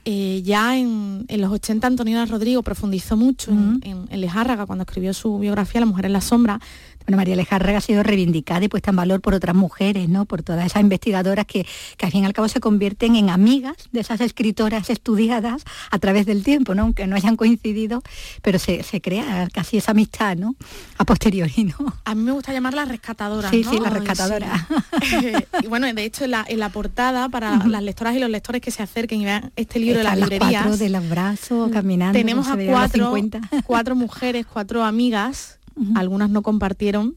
Eh, 0.05 0.43
ya 0.45 0.77
en, 0.77 1.25
los 1.29 1.51
80 1.51 1.87
Antonina 1.87 2.27
Rodrigo 2.27 2.63
profundizó 2.63 3.17
mucho 3.17 3.51
en, 3.51 3.81
en, 3.83 4.21
Lejárraga 4.21 4.67
cuando 4.67 4.83
escribió 4.83 5.15
su 5.15 5.39
biografía 5.39 5.81
La 5.81 5.87
mujer 5.87 6.05
en 6.05 6.13
la 6.13 6.21
sombra 6.21 6.61
bueno, 7.07 7.19
María 7.19 7.35
Alejandra 7.35 7.77
ha 7.77 7.81
sido 7.81 8.03
reivindicada 8.03 8.65
y 8.65 8.69
puesta 8.69 8.91
en 8.91 8.97
valor 8.97 9.21
por 9.21 9.35
otras 9.35 9.55
mujeres, 9.55 10.09
¿no? 10.09 10.25
Por 10.25 10.43
todas 10.43 10.65
esas 10.65 10.81
investigadoras 10.83 11.45
que, 11.45 11.67
que 11.99 12.07
al 12.07 12.13
fin 12.13 12.23
y 12.23 12.27
al 12.27 12.33
cabo 12.33 12.49
se 12.49 12.61
convierten 12.61 13.17
en 13.17 13.29
amigas 13.29 13.77
de 13.93 14.01
esas 14.01 14.23
escritoras 14.23 14.89
estudiadas 14.89 15.65
a 15.91 15.99
través 15.99 16.25
del 16.25 16.43
tiempo, 16.43 16.75
¿no? 16.75 16.83
Aunque 16.83 17.07
no 17.07 17.17
hayan 17.17 17.37
coincidido, 17.37 18.03
pero 18.41 18.59
se, 18.59 18.83
crea 19.03 19.49
casi 19.53 19.77
esa 19.77 19.91
amistad, 19.91 20.37
¿no? 20.37 20.55
A 20.97 21.05
posteriori, 21.05 21.65
¿no? 21.79 21.95
A 22.05 22.15
mí 22.15 22.23
me 22.23 22.33
gusta 22.33 22.53
llamarla 22.53 22.87
rescatadora. 22.87 23.51
Sí, 23.51 23.65
sí, 23.65 23.79
la 23.79 23.91
rescatadora. 23.91 24.67
y 25.63 25.67
bueno, 25.67 25.93
de 25.93 26.05
hecho 26.05 26.25
en 26.25 26.59
la, 26.59 26.69
portada, 26.71 27.29
para 27.29 27.67
las 27.67 27.83
lectoras 27.83 28.17
y 28.17 28.19
los 28.19 28.31
lectores 28.31 28.63
que 28.63 28.71
se 28.71 28.83
acerquen 28.83 29.21
y 29.21 29.25
vean 29.27 29.53
este 29.57 29.79
libro 29.79 29.99
de 29.99 30.05
las 30.05 30.17
librerías. 30.17 30.63
Cuatro 30.63 30.77
del 30.79 30.95
abrazo, 30.95 31.71
caminando. 31.71 32.19
Tenemos 32.19 32.49
a 32.49 32.57
cuatro, 32.57 33.15
cuatro 33.67 33.95
mujeres, 33.95 34.47
cuatro 34.51 34.83
amigas 34.85 35.59
algunas 35.95 36.31
no 36.31 36.43
compartieron 36.43 37.17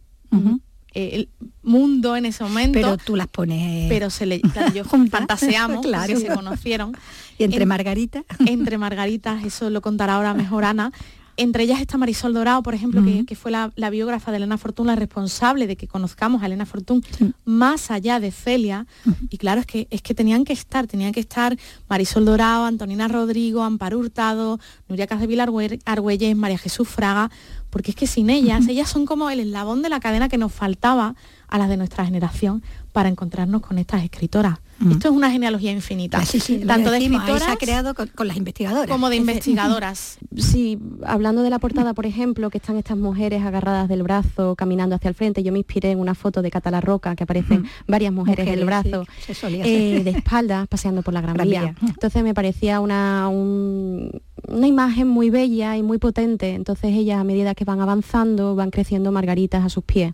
eh, 0.94 1.10
el 1.14 1.30
mundo 1.62 2.16
en 2.16 2.26
ese 2.26 2.44
momento. 2.44 2.74
Pero 2.74 2.98
tú 2.98 3.16
las 3.16 3.28
pones. 3.28 3.88
Pero 3.90 4.10
se 4.10 4.26
le, 4.26 4.42
yo 4.74 4.84
fantaseamos, 5.10 5.86
claro. 5.86 6.08
que 6.08 6.20
se 6.20 6.28
conocieron. 6.28 6.94
Y 7.38 7.44
entre 7.44 7.66
margaritas. 7.66 8.24
Entre 8.46 8.78
margaritas, 8.78 9.44
eso 9.44 9.70
lo 9.70 9.82
contará 9.82 10.16
ahora 10.16 10.34
mejor 10.34 10.66
Ana. 10.66 10.92
Entre 11.40 11.64
ellas 11.64 11.80
está 11.80 12.00
Marisol 12.00 12.34
Dorado, 12.34 12.64
por 12.64 12.74
ejemplo, 12.74 13.04
que, 13.28 13.36
fue 13.36 13.52
la, 13.52 13.90
biógrafa 13.92 14.32
de 14.32 14.38
Elena 14.38 14.58
Fortún, 14.58 14.88
la 14.88 14.96
responsable 14.96 15.68
de 15.68 15.76
que 15.76 15.88
conozcamos 15.88 16.42
a 16.42 16.48
Elena 16.48 16.66
Fortún 16.66 17.04
más 17.46 17.92
allá 17.92 18.20
de 18.20 18.32
Celia. 18.32 18.88
Y 19.30 19.38
claro, 19.38 19.62
es 19.62 19.68
que, 19.68 19.88
es 19.92 20.02
que 20.02 20.16
tenían 20.16 20.46
que 20.46 20.54
estar, 20.54 20.88
tenían 20.88 21.12
que 21.12 21.20
estar 21.20 21.56
Marisol 21.88 22.26
Dorado, 22.26 22.66
Antonina 22.66 23.08
Rodrigo, 23.08 23.62
Amparo 23.62 24.00
Hurtado, 24.00 24.60
Nuria 24.90 25.06
Casdevila 25.06 25.48
Argüelles, 25.86 26.36
María 26.36 26.58
Jesús 26.58 26.88
Fraga, 26.88 27.30
porque 27.78 27.92
es 27.92 27.96
que 27.96 28.08
sin 28.08 28.32
ellas, 28.32 28.68
ellas 28.68 28.90
son 28.90 29.06
como 29.06 29.30
el 29.30 29.40
eslabón 29.40 29.84
de 29.84 29.90
la 29.90 30.00
cadena 30.00 30.30
que 30.30 30.40
nos 30.40 30.52
faltaba 30.52 31.14
a 31.48 31.60
las 31.60 31.70
de 31.70 31.78
nuestra 31.78 32.04
generación 32.04 32.64
para 32.92 33.08
encontrarnos 33.08 33.62
con 33.62 33.78
estas 33.78 34.04
escritoras. 34.04 34.58
Esto 34.80 35.10
es 35.10 35.14
una 35.14 35.32
genealogía 35.32 35.72
infinita. 35.72 36.22
Tanto 36.66 36.92
de 36.92 36.98
escritoras 36.98 37.44
se 37.44 37.52
ha 37.52 37.56
creado 37.56 37.94
con, 37.96 38.28
las 38.28 38.38
investigadoras. 38.38 38.90
Como 38.90 39.10
de 39.10 39.16
investigadoras. 39.16 40.18
Sí, 40.38 40.78
hablando 41.04 41.42
de 41.42 41.50
la 41.50 41.58
portada, 41.58 41.94
por 41.94 42.06
ejemplo, 42.06 42.50
que 42.50 42.60
están 42.60 42.78
estas 42.78 42.96
mujeres 42.98 43.44
agarradas 43.44 43.90
del 43.90 44.04
brazo, 44.04 44.56
caminando 44.56 44.96
hacia 44.96 45.10
el 45.10 45.16
frente, 45.16 45.42
yo 45.42 45.52
me 45.52 45.58
inspiré 45.58 45.92
en 45.92 46.00
una 46.00 46.14
foto 46.14 46.42
de 46.42 46.52
Catala 46.52 46.80
Roca, 46.80 47.16
que 47.16 47.24
aparecen 47.24 47.66
varias 47.88 48.14
mujeres, 48.14 48.46
del 48.46 48.66
brazo, 48.66 49.04
eh, 49.28 50.02
de 50.04 50.10
espaldas, 50.12 50.68
paseando 50.68 51.02
por 51.02 51.14
la 51.14 51.22
Gran, 51.22 51.38
Vía. 51.38 51.76
Entonces 51.82 52.24
me 52.24 52.34
parecía 52.36 52.80
una, 52.80 53.30
una 53.30 54.68
imagen 54.68 55.08
muy 55.08 55.30
bella 55.30 55.76
y 55.76 55.82
muy 55.82 55.98
potente. 55.98 56.54
Entonces 56.54 56.94
ellas, 56.94 57.20
a 57.20 57.24
medida 57.24 57.56
que 57.56 57.66
van 57.66 57.82
avanzando, 57.82 58.56
van 58.56 58.70
creciendo 58.70 59.12
margaritas 59.12 59.66
a 59.66 59.70
sus 59.70 59.84
pies. 59.84 60.14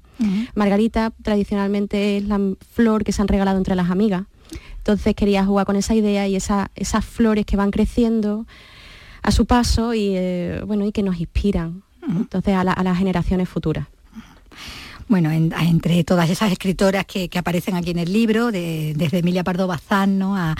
Margarita 0.56 1.12
tradicionalmente 1.22 2.18
es 2.18 2.26
la 2.26 2.40
flor 2.74 3.04
que 3.04 3.12
se 3.12 3.22
han 3.22 3.28
regalado 3.28 3.58
entre 3.58 3.76
las 3.76 3.90
amigas. 3.90 4.24
Entonces 4.84 5.16
quería 5.16 5.46
jugar 5.46 5.66
con 5.66 5.78
esa 5.78 5.96
idea 5.96 6.28
y 6.28 6.36
esas 6.36 7.06
flores 7.06 7.46
que 7.46 7.56
van 7.56 7.72
creciendo 7.72 8.46
a 9.22 9.32
su 9.32 9.46
paso 9.46 9.94
y, 9.94 10.12
eh, 10.18 10.62
bueno, 10.68 10.86
y 10.86 10.92
que 10.92 11.04
nos 11.04 11.22
inspiran 11.22 11.84
entonces 12.06 12.54
a 12.54 12.66
las 12.66 12.98
generaciones 12.98 13.48
futuras 13.48 13.88
bueno, 15.08 15.32
entre 15.32 16.04
todas 16.04 16.30
esas 16.30 16.52
escritoras 16.52 17.06
que, 17.06 17.30
aparecen 17.36 17.76
aquí 17.76 17.92
en 17.92 18.00
el 18.00 18.14
libro, 18.14 18.52
desde 18.52 19.20
Emilia 19.20 19.44
Pardo 19.44 19.68
Bazán 19.68 20.22
a, 20.22 20.56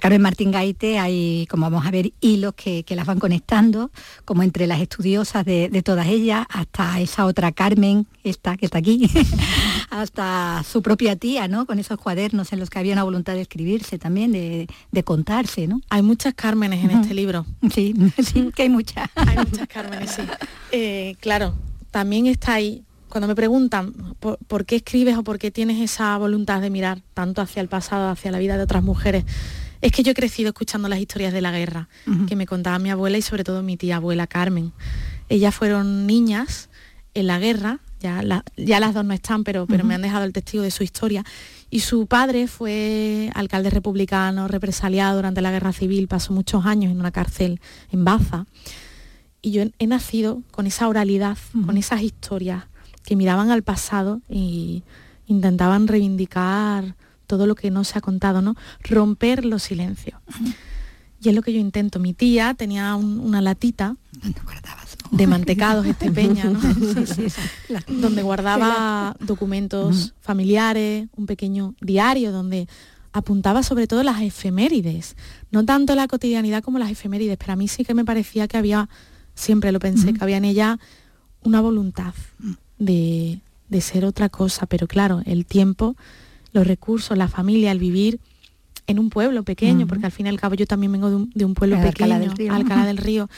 Carmen 0.00 0.20
Martín 0.20 0.50
Gaite, 0.50 0.98
hay, 0.98 1.46
como 1.50 1.70
vamos 1.70 1.86
a 1.86 1.90
ver, 1.90 2.12
hilos 2.20 2.54
que, 2.54 2.84
las 2.90 3.06
van 3.06 3.18
conectando, 3.18 3.90
como 4.24 4.42
entre 4.42 4.66
las 4.66 4.80
estudiosas 4.80 5.44
de, 5.44 5.82
todas 5.84 6.06
ellas, 6.08 6.46
hasta 6.48 7.00
esa 7.00 7.26
otra 7.26 7.52
Carmen, 7.52 8.06
esta 8.24 8.56
que 8.56 8.66
está 8.66 8.78
aquí, 8.78 9.10
hasta 9.90 10.62
su 10.64 10.82
propia 10.82 11.16
tía, 11.16 11.48
¿no? 11.48 11.66
Con 11.66 11.78
esos 11.78 11.98
cuadernos 11.98 12.52
en 12.52 12.60
los 12.60 12.70
que 12.70 12.78
había 12.78 12.92
una 12.92 13.04
voluntad 13.04 13.34
de 13.34 13.42
escribirse 13.42 13.98
también, 13.98 14.32
de, 14.32 14.66
contarse, 15.04 15.66
¿no? 15.66 15.80
Hay 15.90 16.02
muchas 16.02 16.34
Cármenes 16.34 16.84
en 16.84 16.90
este 16.90 17.14
libro. 17.14 17.46
Sí, 17.72 17.94
sí, 18.18 18.50
que 18.54 18.62
hay 18.62 18.68
muchas. 18.68 19.08
Hay 19.14 19.36
muchas 19.36 19.68
Cármenes, 19.68 20.10
sí. 20.10 20.22
Eh, 20.72 21.16
claro, 21.20 21.54
también 21.90 22.26
está 22.26 22.54
ahí 22.54 22.85
cuando 23.16 23.28
me 23.28 23.34
preguntan 23.34 23.94
por, 24.20 24.66
qué 24.66 24.76
escribes 24.76 25.16
o 25.16 25.24
por 25.24 25.38
qué 25.38 25.50
tienes 25.50 25.80
esa 25.80 26.18
voluntad 26.18 26.60
de 26.60 26.68
mirar 26.68 27.00
tanto 27.14 27.40
hacia 27.40 27.62
el 27.62 27.68
pasado, 27.68 28.10
hacia 28.10 28.30
la 28.30 28.38
vida 28.38 28.58
de 28.58 28.64
otras 28.64 28.82
mujeres, 28.82 29.24
es 29.80 29.90
que 29.90 30.02
yo 30.02 30.12
he 30.12 30.14
crecido 30.14 30.48
escuchando 30.48 30.86
las 30.86 30.98
historias 30.98 31.32
de 31.32 31.40
la 31.40 31.50
guerra, 31.50 31.88
que 32.28 32.36
me 32.36 32.44
contaba 32.44 32.78
mi 32.78 32.90
abuela 32.90 33.16
y 33.16 33.22
sobre 33.22 33.42
todo 33.42 33.62
mi 33.62 33.78
tía 33.78 33.96
abuela 33.96 34.26
Carmen. 34.26 34.74
Ellas 35.30 35.54
fueron 35.54 36.06
niñas 36.06 36.68
en 37.14 37.26
la 37.26 37.38
guerra, 37.38 37.80
ya, 38.00 38.22
ya 38.58 38.80
las 38.80 38.92
dos 38.92 39.06
no 39.06 39.14
están, 39.14 39.44
pero, 39.44 39.66
pero 39.66 39.82
me 39.82 39.94
han 39.94 40.02
dejado 40.02 40.26
el 40.26 40.34
testigo 40.34 40.62
de 40.62 40.70
su 40.70 40.82
historia. 40.82 41.24
Y 41.70 41.80
su 41.80 42.06
padre 42.06 42.48
fue 42.48 43.30
alcalde 43.32 43.70
republicano, 43.70 44.46
represaliado 44.46 45.16
durante 45.16 45.40
la 45.40 45.52
guerra 45.52 45.72
civil, 45.72 46.06
pasó 46.06 46.34
muchos 46.34 46.66
años 46.66 46.92
en 46.92 47.00
una 47.00 47.12
cárcel 47.12 47.62
en 47.92 48.04
Baza. 48.04 48.44
Y 49.40 49.52
yo 49.52 49.62
he 49.78 49.86
nacido 49.86 50.42
con 50.50 50.66
esa 50.66 50.86
oralidad, 50.86 51.38
con 51.64 51.78
esas 51.78 52.02
historias 52.02 52.64
que 53.06 53.16
miraban 53.16 53.50
al 53.50 53.62
pasado 53.62 54.20
e 54.28 54.82
intentaban 55.26 55.86
reivindicar 55.86 56.96
todo 57.26 57.46
lo 57.46 57.54
que 57.54 57.70
no 57.70 57.84
se 57.84 57.96
ha 57.98 58.00
contado, 58.00 58.42
¿no? 58.42 58.56
Romper 58.82 59.44
los 59.44 59.62
silencios. 59.62 60.20
Y 61.22 61.28
es 61.28 61.34
lo 61.34 61.40
que 61.40 61.52
yo 61.52 61.60
intento. 61.60 61.98
Mi 61.98 62.14
tía 62.14 62.54
tenía 62.54 62.94
una 62.96 63.40
latita 63.40 63.96
de 65.12 65.26
mantecados 65.26 65.86
estepeña, 65.92 66.44
¿no? 66.44 66.60
donde 68.00 68.22
guardaba 68.22 69.16
documentos 69.20 70.14
familiares, 70.20 71.08
un 71.16 71.26
pequeño 71.26 71.74
diario 71.80 72.32
donde 72.32 72.68
apuntaba 73.12 73.62
sobre 73.62 73.86
todo 73.86 74.02
las 74.02 74.20
efemérides, 74.20 75.16
no 75.50 75.64
tanto 75.64 75.94
la 75.94 76.06
cotidianidad 76.06 76.62
como 76.62 76.78
las 76.78 76.90
efemérides, 76.90 77.38
pero 77.38 77.54
a 77.54 77.56
mí 77.56 77.66
sí 77.66 77.84
que 77.84 77.94
me 77.94 78.04
parecía 78.04 78.46
que 78.46 78.58
había 78.58 78.90
siempre 79.34 79.72
lo 79.72 79.78
pensé, 79.78 80.12
que 80.12 80.22
había 80.22 80.36
en 80.36 80.44
ella 80.44 80.78
una 81.42 81.60
voluntad 81.60 82.12
de, 82.78 83.40
ser 83.80 84.04
otra 84.04 84.28
cosa, 84.28 84.66
pero 84.66 84.86
claro, 84.86 85.22
el 85.26 85.46
tiempo, 85.46 85.96
los 86.52 86.66
recursos, 86.66 87.16
la 87.16 87.28
familia, 87.28 87.72
el 87.72 87.78
vivir 87.78 88.20
en 88.86 88.98
un 88.98 89.10
pueblo 89.10 89.42
pequeño, 89.42 89.86
porque 89.86 90.06
al 90.06 90.12
fin 90.12 90.26
y 90.26 90.28
al 90.28 90.40
cabo 90.40 90.54
yo 90.54 90.66
también 90.66 90.92
vengo 90.92 91.10
de 91.10 91.44
un, 91.44 91.54
pueblo 91.54 91.76
pequeño, 91.80 92.14
Alcalá 92.50 92.86
del 92.86 92.96
Río. 92.96 93.28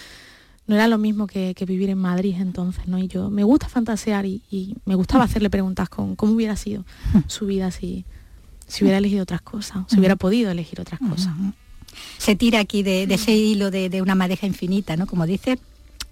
No 0.66 0.74
era 0.74 0.86
lo 0.86 0.98
mismo 0.98 1.26
que, 1.26 1.54
vivir 1.66 1.88
en 1.88 1.96
Madrid 1.96 2.34
entonces, 2.38 2.86
¿no? 2.86 2.98
Y 2.98 3.08
yo 3.08 3.30
me 3.30 3.42
gusta 3.42 3.68
fantasear 3.68 4.26
y, 4.26 4.76
me 4.84 4.94
gustaba 4.94 5.24
hacerle 5.24 5.48
preguntas 5.48 5.88
con 5.88 6.14
cómo 6.14 6.32
hubiera 6.34 6.56
sido 6.56 6.84
su 7.26 7.46
vida 7.46 7.70
si, 7.70 8.04
si 8.66 8.84
hubiera 8.84 8.98
elegido 8.98 9.22
otras 9.22 9.40
cosas, 9.40 9.84
si 9.88 9.98
hubiera 9.98 10.16
podido 10.16 10.50
elegir 10.50 10.80
otras 10.80 11.00
cosas. 11.00 11.32
Se 12.18 12.36
tira 12.36 12.60
aquí 12.60 12.82
de, 12.82 13.04
ese 13.04 13.32
hilo 13.32 13.70
de, 13.70 13.88
de, 13.88 14.02
una 14.02 14.14
madeja 14.14 14.46
infinita, 14.46 14.96
¿no? 14.96 15.06
Como 15.06 15.26
dice, 15.26 15.58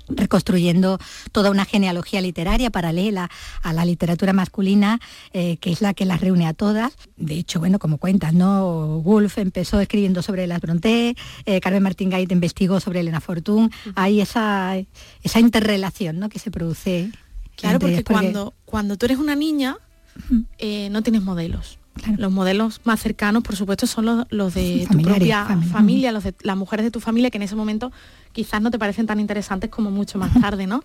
reconstruyendo 0.09 0.99
toda 1.33 1.51
una 1.51 1.65
genealogía 1.65 2.21
literaria 2.21 2.71
paralela 2.71 3.31
a 3.63 3.73
la 3.73 3.85
literatura 3.85 4.33
masculina, 4.33 5.01
eh, 5.33 5.57
que 5.59 5.73
es 5.73 5.81
la 5.81 5.95
que 5.95 6.05
las 6.05 6.21
reúne 6.21 6.47
a 6.47 6.55
todas. 6.55 6.95
De 7.17 7.35
hecho, 7.35 7.59
bueno, 7.59 7.79
como 7.79 7.99
cuentan, 7.99 8.39
¿no? 8.39 9.01
Wolf 9.01 9.39
empezó 9.39 9.81
escribiendo 9.81 10.23
sobre 10.23 10.47
las 10.47 10.61
Brontë, 10.61 11.17
eh, 11.47 11.61
Carmen 11.61 11.83
Martín 11.83 12.11
Gait 12.11 12.31
investigó 12.31 12.81
sobre 12.81 13.01
Elena 13.01 13.21
Fortún. 13.21 13.71
Hay 13.95 14.21
esa, 14.21 14.77
esa 15.23 15.41
interrelación 15.41 16.19
¿no? 16.19 16.29
que 16.29 16.39
se 16.39 16.51
produce. 16.51 17.11
Claro, 17.57 17.79
porque, 17.79 18.05
Cuando, 18.05 18.55
cuando 18.67 18.97
tú 18.99 19.07
eres 19.07 19.19
una 19.19 19.35
niña, 19.35 19.79
eh, 20.59 20.89
no 20.91 21.03
tienes 21.03 21.23
modelos. 21.23 21.79
Los 22.17 22.33
modelos 22.33 22.81
más 22.85 23.01
cercanos, 23.01 23.43
por 23.43 23.57
supuesto, 23.57 23.87
son 23.87 24.27
los, 24.29 24.55
de 24.55 24.87
tu 24.91 25.01
propia 25.03 25.47
familia, 25.71 26.13
los 26.13 26.25
de 26.25 26.35
las 26.43 26.57
mujeres 26.57 26.85
de 26.85 26.91
tu 26.91 27.01
familia, 27.01 27.31
que 27.31 27.39
en 27.39 27.43
ese 27.43 27.57
momento 27.57 27.93
quizás 28.33 28.61
no 28.61 28.71
te 28.71 28.79
parecen 28.79 29.07
tan 29.07 29.21
interesantes 29.21 29.71
como 29.71 29.91
mucho 29.91 30.19
más 30.19 30.33
tarde, 30.41 30.67
¿no? 30.67 30.83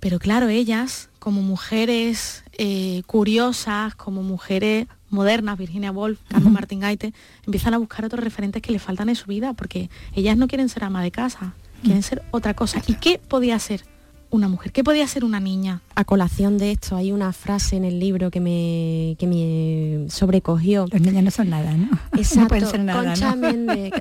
Pero 0.00 0.18
claro, 0.18 0.48
ellas, 0.48 1.10
como 1.18 1.42
mujeres 1.42 2.42
eh, 2.56 3.02
curiosas, 3.06 3.94
como 3.94 4.22
mujeres 4.22 4.86
modernas, 5.10 5.58
Virginia 5.58 5.92
Woolf, 5.92 6.18
Carmen 6.28 6.52
Martín 6.52 6.80
Gaite, 6.80 7.12
empiezan 7.44 7.74
a 7.74 7.78
buscar 7.78 8.04
otros 8.04 8.24
referentes 8.24 8.62
que 8.62 8.72
le 8.72 8.78
faltan 8.78 9.10
en 9.10 9.16
su 9.16 9.26
vida, 9.26 9.52
porque 9.52 9.90
ellas 10.14 10.38
no 10.38 10.48
quieren 10.48 10.68
ser 10.70 10.84
ama 10.84 11.02
de 11.02 11.10
casa, 11.10 11.54
quieren 11.82 12.02
ser 12.02 12.22
otra 12.30 12.54
cosa. 12.54 12.80
¿Y 12.86 12.94
qué 12.94 13.18
podía 13.18 13.58
ser 13.58 13.84
una 14.30 14.48
mujer? 14.48 14.72
¿Qué 14.72 14.84
podía 14.84 15.06
ser 15.06 15.24
una 15.24 15.40
niña? 15.40 15.82
A 15.94 16.04
colación 16.04 16.58
de 16.58 16.72
esto, 16.72 16.96
hay 16.96 17.12
una 17.12 17.32
frase 17.32 17.76
en 17.76 17.84
el 17.84 17.98
libro 17.98 18.30
que 18.30 18.40
me, 18.40 19.16
que 19.18 19.26
me 19.26 20.10
sobrecogió. 20.10 20.86
Los 20.90 21.00
niños 21.00 21.24
no 21.24 21.30
son 21.30 21.50
nada, 21.50 21.76
¿no? 21.76 21.90
Exacto. 22.16 22.40
No 22.40 22.48
pueden 22.48 22.66
ser 22.66 22.80
nada, 22.80 23.14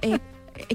eh, 0.02 0.20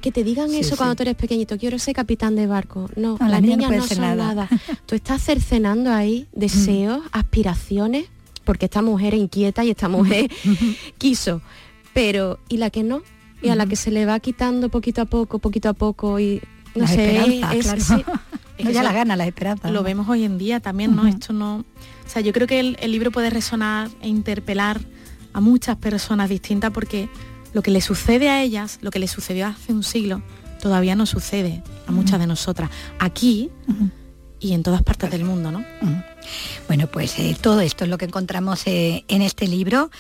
que 0.00 0.12
te 0.12 0.24
digan 0.24 0.52
eso 0.54 0.76
cuando 0.76 0.94
tú 0.96 1.02
eres 1.02 1.14
pequeñito, 1.14 1.58
quiero 1.58 1.78
ser 1.78 1.94
capitán 1.94 2.36
de 2.36 2.46
barco. 2.46 2.88
No, 2.96 3.16
las 3.20 3.42
niñas 3.42 3.70
no, 3.70 3.86
son 3.86 4.00
nada. 4.00 4.48
Tú 4.86 4.94
estás 4.94 5.22
cercenando 5.22 5.92
ahí 5.92 6.26
deseos, 6.32 7.02
aspiraciones, 7.12 8.06
porque 8.44 8.66
esta 8.66 8.82
mujer 8.82 9.14
es 9.14 9.20
inquieta 9.20 9.64
y 9.64 9.70
esta 9.70 9.88
mujer 9.88 10.30
quiso. 10.98 11.42
Pero, 11.92 12.38
¿y 12.48 12.56
la 12.56 12.70
que 12.70 12.82
no? 12.82 13.02
Y 13.42 13.50
a 13.50 13.56
la 13.56 13.66
que 13.66 13.76
se 13.76 13.90
le 13.90 14.06
va 14.06 14.18
quitando 14.20 14.70
poquito 14.70 15.02
a 15.02 15.04
poco, 15.04 15.38
poquito 15.38 15.68
a 15.68 15.74
poco 15.74 16.18
y 16.18 16.40
no 16.74 16.86
sé, 16.88 17.40
es, 17.52 17.92
ya 18.70 18.82
la 18.82 18.92
gana 18.92 19.16
la 19.16 19.26
esperanza. 19.26 19.70
Lo 19.70 19.82
vemos 19.82 20.08
hoy 20.08 20.24
en 20.24 20.38
día 20.38 20.60
también, 20.60 20.94
¿no? 20.94 21.06
Esto 21.06 21.32
no. 21.32 21.56
O 21.58 22.08
sea, 22.08 22.22
yo 22.22 22.32
creo 22.32 22.46
que 22.46 22.60
el 22.60 22.92
libro 22.92 23.10
puede 23.10 23.30
resonar 23.30 23.88
e 24.00 24.08
interpelar 24.08 24.80
a 25.32 25.40
muchas 25.40 25.76
personas 25.76 26.28
distintas 26.28 26.70
porque 26.70 27.08
lo 27.52 27.62
que 27.62 27.70
le 27.70 27.80
sucede 27.80 28.28
a 28.28 28.42
ellas, 28.42 28.78
lo 28.82 28.90
que 28.90 28.98
le 28.98 29.08
sucedió 29.08 29.46
hace 29.46 29.72
un 29.72 29.82
siglo, 29.82 30.22
todavía 30.60 30.96
no 30.96 31.06
sucede 31.06 31.62
a 31.86 31.92
muchas 31.92 32.18
de 32.18 32.26
nosotras. 32.26 32.70
Aquí 32.98 33.50
y 34.40 34.52
en 34.52 34.62
todas 34.62 34.82
partes 34.82 35.10
del 35.10 35.24
mundo, 35.24 35.50
¿no? 35.50 35.64
Bueno, 36.66 36.86
pues 36.88 37.18
eh, 37.18 37.36
todo 37.40 37.60
esto 37.60 37.84
es 37.84 37.90
lo 37.90 37.96
que 37.96 38.04
encontramos 38.04 38.66
eh, 38.66 39.04
en 39.08 39.22
este 39.22 39.48
libro. 39.48 39.90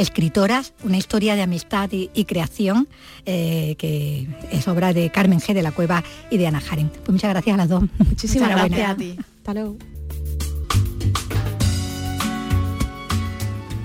Escritoras, 0.00 0.72
una 0.82 0.96
historia 0.96 1.34
de 1.36 1.42
amistad 1.42 1.90
y, 1.92 2.24
creación, 2.24 2.88
eh, 3.26 3.74
que 3.76 4.26
es 4.50 4.66
obra 4.66 4.94
de 4.94 5.10
Carmen 5.10 5.40
G. 5.40 5.52
de 5.52 5.60
la 5.60 5.72
Cueva 5.72 6.02
y 6.30 6.38
de 6.38 6.46
Ana 6.46 6.58
Jaren. 6.58 6.88
Pues 6.88 7.10
muchas 7.10 7.28
gracias 7.28 7.52
a 7.52 7.56
las 7.58 7.68
dos. 7.68 7.84
Muchísimas 7.98 8.48
gracias 8.48 8.90
a 8.90 8.96
ti. 8.96 9.16
Hasta 9.18 9.52
luego. 9.52 9.76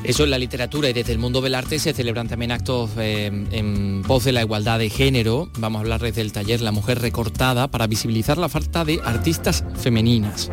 Eso 0.06 0.24
en 0.24 0.30
la 0.30 0.38
literatura 0.38 0.90
y 0.90 0.94
desde 0.94 1.12
el 1.12 1.18
mundo 1.18 1.42
del 1.42 1.54
arte 1.54 1.80
se 1.80 1.92
celebran 1.92 2.30
también 2.30 2.54
actos 2.54 2.92
eh, 2.98 3.26
en 3.52 4.02
pos 4.08 4.24
de 4.24 4.32
la 4.32 4.40
igualdad 4.40 4.80
de 4.80 4.90
género. 4.90 5.52
Vamos 5.58 5.80
a 5.80 5.82
hablarles 5.82 6.16
del 6.16 6.32
taller 6.32 6.62
La 6.62 6.72
Mujer 6.72 7.02
Recortada 7.02 7.70
para 7.70 7.88
visibilizar 7.88 8.38
la 8.38 8.48
falta 8.48 8.86
de 8.86 9.02
artistas 9.04 9.66
femeninas. 9.76 10.50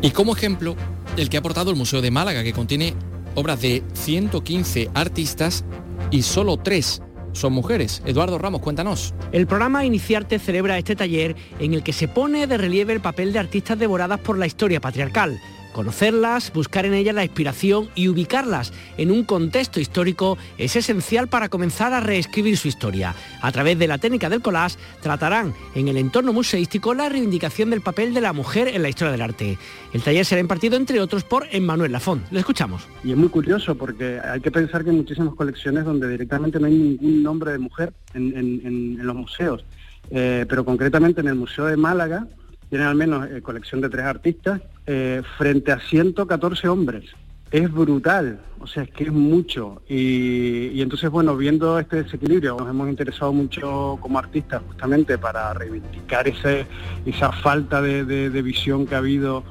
Y 0.00 0.12
como 0.12 0.36
ejemplo, 0.36 0.76
el 1.16 1.28
que 1.28 1.38
ha 1.38 1.40
aportado 1.40 1.72
el 1.72 1.76
Museo 1.76 2.00
de 2.00 2.12
Málaga, 2.12 2.44
que 2.44 2.52
contiene 2.52 2.94
obras 3.34 3.60
de 3.60 3.82
115 3.94 4.90
artistas 4.94 5.64
y 6.10 6.22
solo 6.22 6.56
tres 6.56 7.02
son 7.32 7.52
mujeres. 7.52 8.02
Eduardo 8.04 8.38
Ramos, 8.38 8.60
cuéntanos. 8.60 9.14
El 9.32 9.46
programa 9.46 9.84
Iniciarte 9.84 10.38
celebra 10.38 10.78
este 10.78 10.96
taller 10.96 11.36
en 11.58 11.74
el 11.74 11.82
que 11.82 11.92
se 11.92 12.08
pone 12.08 12.46
de 12.46 12.56
relieve 12.56 12.92
el 12.92 13.00
papel 13.00 13.32
de 13.32 13.38
artistas 13.38 13.78
devoradas 13.78 14.20
por 14.20 14.36
la 14.36 14.46
historia 14.46 14.80
patriarcal 14.80 15.40
Conocerlas, 15.72 16.52
buscar 16.52 16.84
en 16.84 16.94
ellas 16.94 17.14
la 17.14 17.24
inspiración 17.24 17.88
y 17.94 18.08
ubicarlas 18.08 18.72
en 18.96 19.10
un 19.10 19.24
contexto 19.24 19.80
histórico 19.80 20.36
es 20.58 20.76
esencial 20.76 21.28
para 21.28 21.48
comenzar 21.48 21.92
a 21.92 22.00
reescribir 22.00 22.56
su 22.56 22.68
historia. 22.68 23.14
A 23.40 23.52
través 23.52 23.78
de 23.78 23.86
la 23.86 23.98
técnica 23.98 24.28
del 24.28 24.42
collage 24.42 24.78
tratarán 25.00 25.54
en 25.74 25.88
el 25.88 25.96
entorno 25.96 26.32
museístico 26.32 26.94
la 26.94 27.08
reivindicación 27.08 27.70
del 27.70 27.80
papel 27.80 28.14
de 28.14 28.20
la 28.20 28.32
mujer 28.32 28.68
en 28.68 28.82
la 28.82 28.88
historia 28.88 29.12
del 29.12 29.22
arte. 29.22 29.58
El 29.92 30.02
taller 30.02 30.24
será 30.24 30.40
impartido 30.40 30.76
entre 30.76 31.00
otros 31.00 31.24
por 31.24 31.46
Emmanuel 31.50 31.92
Lafont. 31.92 32.30
Le 32.30 32.40
escuchamos. 32.40 32.86
Y 33.04 33.12
es 33.12 33.16
muy 33.16 33.28
curioso 33.28 33.74
porque 33.74 34.20
hay 34.20 34.40
que 34.40 34.50
pensar 34.50 34.84
que 34.84 34.90
hay 34.90 34.96
muchísimas 34.96 35.34
colecciones 35.34 35.84
donde 35.84 36.08
directamente 36.08 36.58
no 36.58 36.66
hay 36.66 36.74
ningún 36.74 37.22
nombre 37.22 37.52
de 37.52 37.58
mujer 37.58 37.92
en, 38.14 38.98
los 39.00 39.14
museos. 39.14 39.64
Eh, 40.10 40.44
pero 40.48 40.64
concretamente 40.64 41.20
en 41.20 41.28
el 41.28 41.34
Museo 41.36 41.66
de 41.66 41.76
Málaga 41.76 42.26
tienen 42.70 42.86
al 42.86 42.94
menos 42.94 43.28
eh, 43.28 43.42
colección 43.42 43.80
de 43.80 43.90
tres 43.90 44.06
artistas, 44.06 44.62
eh, 44.86 45.22
frente 45.36 45.72
a 45.72 45.80
114 45.80 46.68
hombres. 46.68 47.04
Es 47.50 47.70
brutal, 47.70 48.40
o 48.60 48.66
sea, 48.68 48.84
es 48.84 48.90
que 48.90 49.04
es 49.04 49.12
mucho. 49.12 49.82
Y, 49.88 50.80
entonces, 50.80 51.10
bueno, 51.10 51.36
viendo 51.36 51.80
este 51.80 52.04
desequilibrio, 52.04 52.56
nos 52.56 52.70
hemos 52.70 52.88
interesado 52.88 53.32
mucho 53.32 53.98
como 54.00 54.20
artistas 54.20 54.62
justamente 54.68 55.18
para 55.18 55.52
reivindicar 55.52 56.28
ese, 56.28 56.64
esa 57.04 57.32
falta 57.32 57.82
de, 57.82 58.42
visión 58.42 58.86
que 58.86 58.94
ha 58.94 58.98
habido 58.98 59.42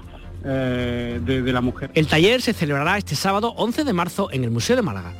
eh, 0.46 1.20
de 1.22 1.52
la 1.52 1.60
mujer. 1.60 1.92
El 1.94 2.08
taller 2.08 2.42
se 2.42 2.54
celebrará 2.54 2.98
este 2.98 3.16
sábado 3.16 3.54
11 3.58 3.84
de 3.84 3.92
marzo 3.92 4.30
en 4.32 4.46
el 4.46 4.52
Museo 4.52 4.78
de 4.78 4.82
Málaga. 4.82 5.14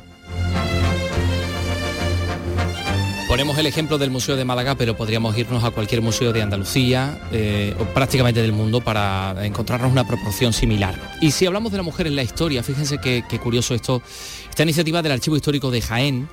Ponemos 3.30 3.56
el 3.58 3.66
ejemplo 3.66 3.96
del 3.96 4.10
Museo 4.10 4.34
de 4.34 4.44
Málaga, 4.44 4.74
pero 4.74 4.96
podríamos 4.96 5.38
irnos 5.38 5.62
a 5.62 5.70
cualquier 5.70 6.02
museo 6.02 6.32
de 6.32 6.42
Andalucía 6.42 7.16
eh, 7.30 7.76
o 7.78 7.84
prácticamente 7.84 8.42
del 8.42 8.50
mundo 8.50 8.80
para 8.80 9.46
encontrarnos 9.46 9.92
una 9.92 10.04
proporción 10.04 10.52
similar. 10.52 11.16
Y 11.20 11.30
si 11.30 11.46
hablamos 11.46 11.70
de 11.70 11.78
la 11.78 11.84
mujer 11.84 12.08
en 12.08 12.16
la 12.16 12.24
historia, 12.24 12.64
fíjense 12.64 12.98
qué, 12.98 13.22
curioso 13.40 13.72
esto, 13.76 14.02
esta 14.48 14.64
iniciativa 14.64 15.00
del 15.00 15.12
Archivo 15.12 15.36
Histórico 15.36 15.70
de 15.70 15.80
Jaén, 15.80 16.28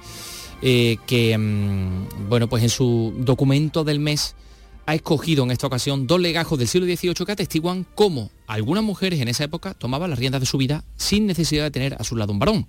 eh, 0.64 0.98
que, 1.06 1.38
mm, 1.38 2.30
bueno, 2.30 2.50
pues 2.50 2.64
en 2.64 2.70
su 2.70 3.14
documento 3.20 3.84
del 3.84 4.00
mes 4.00 4.34
ha 4.88 4.96
escogido 4.96 5.44
en 5.44 5.52
esta 5.52 5.68
ocasión 5.68 6.08
dos 6.08 6.20
legajos 6.20 6.58
del 6.58 6.68
siglo 6.68 6.88
XVIII 6.88 7.26
que 7.28 7.32
atestiguan 7.32 7.86
cómo 7.94 8.32
algunas 8.48 8.84
mujeres 8.84 9.22
en 9.22 9.28
esa 9.28 9.44
época 9.44 9.76
tomaban 9.76 10.10
las 10.10 10.18
riendas 10.18 10.42
de 10.42 10.48
su 10.48 10.58
vida 10.58 10.84
sin 10.96 11.28
necesidad 11.28 11.66
de 11.66 11.70
tener 11.70 11.94
a 11.94 12.04
su 12.04 12.16
lado 12.16 12.34
un 12.34 12.40
varón. 12.40 12.68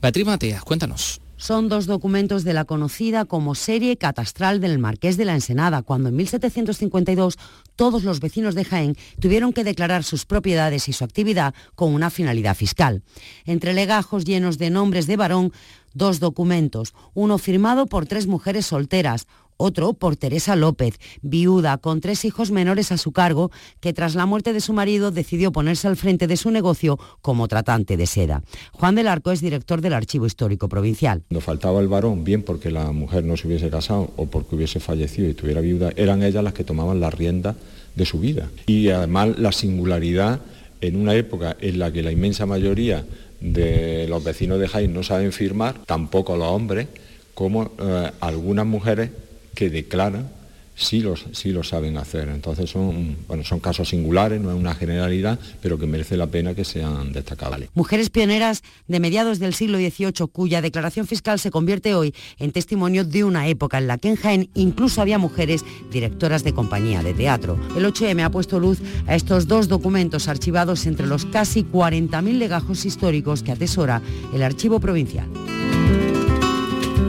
Beatriz 0.00 0.24
Mateas, 0.24 0.62
cuéntanos. 0.62 1.20
Son 1.38 1.68
dos 1.68 1.86
documentos 1.86 2.42
de 2.42 2.52
la 2.52 2.64
conocida 2.64 3.24
como 3.24 3.54
serie 3.54 3.96
catastral 3.96 4.60
del 4.60 4.80
Marqués 4.80 5.16
de 5.16 5.24
la 5.24 5.34
Ensenada, 5.34 5.82
cuando 5.82 6.08
en 6.08 6.16
1752 6.16 7.38
todos 7.76 8.02
los 8.02 8.18
vecinos 8.18 8.56
de 8.56 8.64
Jaén 8.64 8.96
tuvieron 9.20 9.52
que 9.52 9.62
declarar 9.62 10.02
sus 10.02 10.26
propiedades 10.26 10.88
y 10.88 10.92
su 10.92 11.04
actividad 11.04 11.54
con 11.76 11.94
una 11.94 12.10
finalidad 12.10 12.56
fiscal. 12.56 13.04
Entre 13.44 13.72
legajos 13.72 14.24
llenos 14.24 14.58
de 14.58 14.70
nombres 14.70 15.06
de 15.06 15.16
varón, 15.16 15.52
dos 15.94 16.18
documentos, 16.18 16.92
uno 17.14 17.38
firmado 17.38 17.86
por 17.86 18.06
tres 18.06 18.26
mujeres 18.26 18.66
solteras, 18.66 19.28
otro 19.58 19.92
por 19.92 20.16
Teresa 20.16 20.56
López, 20.56 20.98
viuda 21.20 21.76
con 21.76 22.00
tres 22.00 22.24
hijos 22.24 22.50
menores 22.50 22.90
a 22.90 22.96
su 22.96 23.12
cargo, 23.12 23.50
que 23.80 23.92
tras 23.92 24.14
la 24.14 24.24
muerte 24.24 24.54
de 24.54 24.62
su 24.62 24.72
marido 24.72 25.10
decidió 25.10 25.52
ponerse 25.52 25.86
al 25.86 25.96
frente 25.96 26.26
de 26.26 26.38
su 26.38 26.50
negocio 26.50 26.98
como 27.20 27.46
tratante 27.48 27.98
de 27.98 28.06
seda. 28.06 28.42
Juan 28.72 28.94
del 28.94 29.08
Arco 29.08 29.30
es 29.32 29.42
director 29.42 29.82
del 29.82 29.92
Archivo 29.92 30.24
Histórico 30.24 30.68
Provincial. 30.68 31.22
Cuando 31.28 31.40
faltaba 31.40 31.80
el 31.80 31.88
varón, 31.88 32.24
bien 32.24 32.42
porque 32.42 32.70
la 32.70 32.90
mujer 32.92 33.24
no 33.24 33.36
se 33.36 33.46
hubiese 33.46 33.68
casado 33.68 34.10
o 34.16 34.26
porque 34.26 34.56
hubiese 34.56 34.80
fallecido 34.80 35.28
y 35.28 35.34
tuviera 35.34 35.60
viuda, 35.60 35.90
eran 35.96 36.22
ellas 36.22 36.42
las 36.42 36.54
que 36.54 36.64
tomaban 36.64 37.00
la 37.00 37.10
rienda 37.10 37.56
de 37.94 38.06
su 38.06 38.20
vida. 38.20 38.48
Y 38.66 38.88
además 38.90 39.38
la 39.38 39.52
singularidad 39.52 40.40
en 40.80 40.96
una 40.96 41.14
época 41.14 41.56
en 41.60 41.78
la 41.78 41.92
que 41.92 42.02
la 42.02 42.12
inmensa 42.12 42.46
mayoría 42.46 43.04
de 43.40 44.06
los 44.08 44.22
vecinos 44.22 44.60
de 44.60 44.68
Jaén 44.68 44.92
no 44.92 45.02
saben 45.02 45.32
firmar, 45.32 45.80
tampoco 45.84 46.36
los 46.36 46.48
hombres, 46.48 46.88
como 47.34 47.72
eh, 47.78 48.10
algunas 48.20 48.66
mujeres 48.66 49.10
que 49.58 49.70
declaran 49.70 50.30
sí 50.78 51.00
lo, 51.00 51.62
saben 51.64 51.96
hacer. 51.96 52.28
Entonces 52.28 52.70
son, 52.70 53.16
bueno, 53.26 53.42
son 53.44 53.58
casos 53.58 53.88
singulares, 53.88 54.40
no 54.40 54.50
es 54.50 54.56
una 54.56 54.74
generalidad, 54.74 55.36
pero 55.60 55.78
que 55.78 55.86
merece 55.86 56.16
la 56.16 56.28
pena 56.28 56.54
que 56.54 56.64
sean 56.64 57.12
destacables. 57.12 57.68
Mujeres 57.74 58.10
pioneras 58.10 58.62
de 58.86 59.00
mediados 59.00 59.40
del 59.40 59.54
siglo 59.54 59.78
XVIII, 59.78 60.28
cuya 60.30 60.62
declaración 60.62 61.08
fiscal 61.08 61.40
se 61.40 61.50
convierte 61.50 61.94
hoy 61.94 62.14
en 62.38 62.52
testimonio 62.52 63.04
de 63.04 63.24
una 63.24 63.48
época 63.48 63.78
en 63.78 63.88
la 63.88 63.98
que 63.98 64.10
en 64.10 64.16
Jaén 64.16 64.50
incluso 64.54 65.02
había 65.02 65.18
mujeres 65.18 65.64
directoras 65.90 66.44
de 66.44 66.54
compañía 66.54 67.02
de 67.02 67.12
teatro. 67.12 67.58
El 67.76 67.84
8M 67.84 68.24
ha 68.24 68.30
puesto 68.30 68.60
luz 68.60 68.78
a 69.08 69.16
estos 69.16 69.48
dos 69.48 69.66
documentos 69.66 70.28
archivados 70.28 70.86
entre 70.86 71.08
los 71.08 71.26
casi 71.26 71.64
40.000 71.64 72.38
legajos 72.38 72.84
históricos 72.84 73.42
que 73.42 73.50
atesora 73.50 74.00
el 74.32 74.44
Archivo 74.44 74.78
Provincial. 74.78 75.26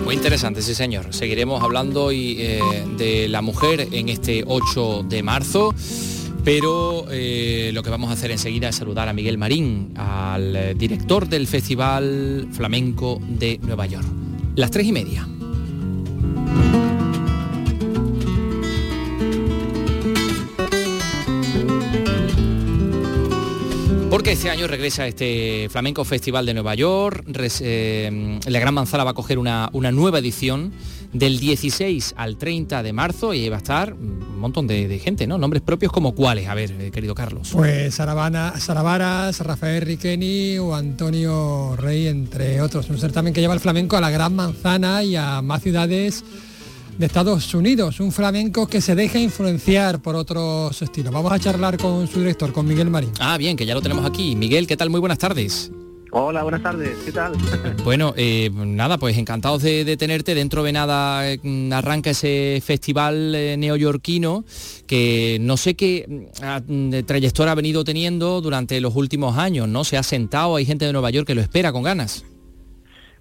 Muy 0.09 0.15
interesante, 0.15 0.63
sí 0.63 0.73
señor. 0.73 1.13
Seguiremos 1.13 1.61
hablando 1.61 2.09
eh, 2.09 2.59
de 2.97 3.27
la 3.27 3.43
mujer 3.43 3.89
en 3.91 4.09
este 4.09 4.43
8 4.43 5.05
de 5.07 5.21
marzo. 5.21 5.71
Pero 6.43 7.05
eh, 7.11 7.69
lo 7.75 7.83
que 7.83 7.91
vamos 7.91 8.09
a 8.09 8.13
hacer 8.13 8.31
enseguida 8.31 8.69
es 8.69 8.75
saludar 8.77 9.07
a 9.07 9.13
Miguel 9.13 9.37
Marín, 9.37 9.93
al 9.95 10.55
eh, 10.55 10.73
director 10.73 11.29
del 11.29 11.45
Festival 11.45 12.47
Flamenco 12.51 13.21
de 13.21 13.59
Nueva 13.61 13.85
York. 13.85 14.07
Las 14.55 14.71
tres 14.71 14.87
y 14.87 14.93
media. 14.93 15.27
Porque 24.09 24.31
este 24.31 24.49
año 24.49 24.65
regresa 24.65 25.05
este 25.05 25.67
Flamenco 25.69 26.03
Festival 26.03 26.43
de 26.43 26.55
Nueva 26.55 26.73
York. 26.73 27.25
Eh, 27.61 28.39
la 28.47 28.59
Gran 28.59 28.73
Manzana 28.73 29.03
va 29.03 29.11
a 29.11 29.13
coger 29.13 29.37
una, 29.37 29.69
nueva 29.71 30.17
edición 30.17 30.71
del 31.13 31.39
16 31.39 32.15
al 32.17 32.37
30 32.37 32.81
de 32.81 32.91
marzo 32.91 33.35
y 33.35 33.47
va 33.49 33.57
a 33.57 33.59
estar 33.59 33.93
un 33.93 34.39
montón 34.39 34.65
de, 34.65 34.99
gente, 34.99 35.27
¿no? 35.27 35.37
Nombres 35.37 35.61
propios 35.61 35.91
como 35.91 36.15
cuáles, 36.15 36.47
a 36.47 36.55
ver, 36.55 36.71
eh, 36.79 36.89
querido 36.91 37.13
Carlos. 37.13 37.49
Pues 37.53 37.95
Saravana, 37.95 38.59
Saravaras, 38.59 39.41
Rafael 39.41 39.83
Riqueni 39.83 40.57
o 40.57 40.73
Antonio 40.73 41.75
Rey, 41.77 42.07
entre 42.07 42.61
otros. 42.61 42.89
Un 42.89 42.97
certamen 42.97 43.31
que 43.31 43.41
lleva 43.41 43.53
el 43.53 43.59
flamenco 43.59 43.95
a 43.95 44.01
la 44.01 44.09
Gran 44.09 44.35
Manzana 44.35 45.03
y 45.03 45.15
a 45.15 45.43
más 45.43 45.61
ciudades 45.61 46.23
de 46.99 47.05
Estados 47.05 47.53
Unidos, 47.53 48.01
un 48.01 48.11
flamenco 48.11 48.67
que 48.67 48.81
se 48.81 48.93
deja 48.93 49.19
influenciar 49.19 50.01
por 50.01 50.17
otros 50.17 50.81
estilos. 50.81 51.13
Vamos 51.13 51.31
a 51.31 51.39
charlar 51.39 51.77
con 51.77 52.05
su 52.07 52.19
director, 52.19 52.51
con 52.51 52.67
Miguel 52.67 52.89
Marín. 52.89 53.11
Ah, 53.21 53.37
bien, 53.37 53.55
que 53.55 53.65
ya 53.65 53.73
lo 53.73 53.81
tenemos 53.81 54.05
aquí. 54.05 54.35
Miguel, 54.35 54.67
¿qué 54.67 54.75
tal? 54.75 54.89
Muy 54.89 54.99
buenas 54.99 55.17
tardes. 55.17 55.71
Hola, 56.11 56.43
buenas 56.43 56.61
tardes, 56.61 56.97
¿qué 57.05 57.13
tal? 57.13 57.37
bueno, 57.85 58.13
eh, 58.17 58.49
nada, 58.53 58.97
pues 58.97 59.17
encantados 59.17 59.61
de, 59.63 59.95
tenerte. 59.95 60.35
Dentro 60.35 60.61
de 60.61 60.73
nada 60.73 61.23
mm, 61.41 61.71
arranca 61.71 62.09
ese 62.09 62.61
festival 62.65 63.33
eh, 63.33 63.55
neoyorquino 63.57 64.43
que 64.85 65.37
no 65.39 65.55
sé 65.55 65.75
qué 65.75 66.27
mm, 66.67 67.05
trayectoria 67.05 67.53
ha 67.53 67.55
venido 67.55 67.85
teniendo 67.85 68.41
durante 68.41 68.81
los 68.81 68.93
últimos 68.97 69.37
años, 69.37 69.69
¿no? 69.69 69.85
Se 69.85 69.95
ha 69.95 70.03
sentado, 70.03 70.57
hay 70.57 70.65
gente 70.65 70.83
de 70.83 70.91
Nueva 70.91 71.11
York 71.11 71.27
que 71.27 71.35
lo 71.35 71.41
espera 71.41 71.71
con 71.71 71.83
ganas. 71.83 72.25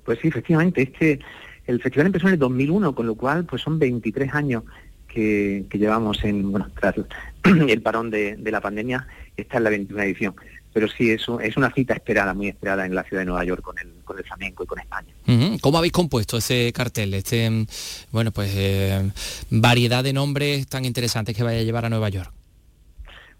Pues 0.04 0.18
sí, 0.20 0.26
efectivamente, 0.26 0.82
este 0.82 1.20
el 1.68 1.82
festival 1.82 2.06
empezó 2.06 2.26
en 2.28 2.32
el 2.32 2.38
2001, 2.38 2.94
con 2.94 3.06
lo 3.06 3.14
cual 3.14 3.44
pues 3.44 3.60
son 3.60 3.78
23 3.78 4.32
años 4.34 4.64
que, 5.06 5.66
llevamos 5.70 6.24
en, 6.24 6.50
bueno, 6.50 6.70
tras 6.80 6.94
el 7.44 7.82
parón 7.82 8.10
de, 8.10 8.38
la 8.42 8.60
pandemia, 8.60 9.06
esta 9.36 9.58
es 9.58 9.62
la 9.62 9.70
21 9.70 10.02
edición. 10.02 10.34
Pero 10.72 10.88
sí, 10.88 11.10
es, 11.10 11.26
es 11.42 11.56
una 11.56 11.70
cita 11.72 11.92
esperada, 11.92 12.32
muy 12.32 12.48
esperada 12.48 12.86
en 12.86 12.94
la 12.94 13.02
ciudad 13.02 13.20
de 13.20 13.26
Nueva 13.26 13.44
York 13.44 13.62
con 13.62 13.78
el, 13.78 14.02
con 14.04 14.16
el 14.18 14.24
flamenco 14.24 14.64
y 14.64 14.66
con 14.66 14.78
España. 14.78 15.12
¿Cómo 15.60 15.76
habéis 15.76 15.92
compuesto 15.92 16.38
ese 16.38 16.72
cartel, 16.72 17.12
este, 17.12 17.66
bueno, 18.12 18.32
pues 18.32 18.50
eh, 18.54 19.10
variedad 19.50 20.02
de 20.02 20.14
nombres 20.14 20.66
tan 20.68 20.86
interesantes 20.86 21.36
que 21.36 21.42
vaya 21.42 21.60
a 21.60 21.64
llevar 21.64 21.84
a 21.84 21.90
Nueva 21.90 22.08
York? 22.08 22.32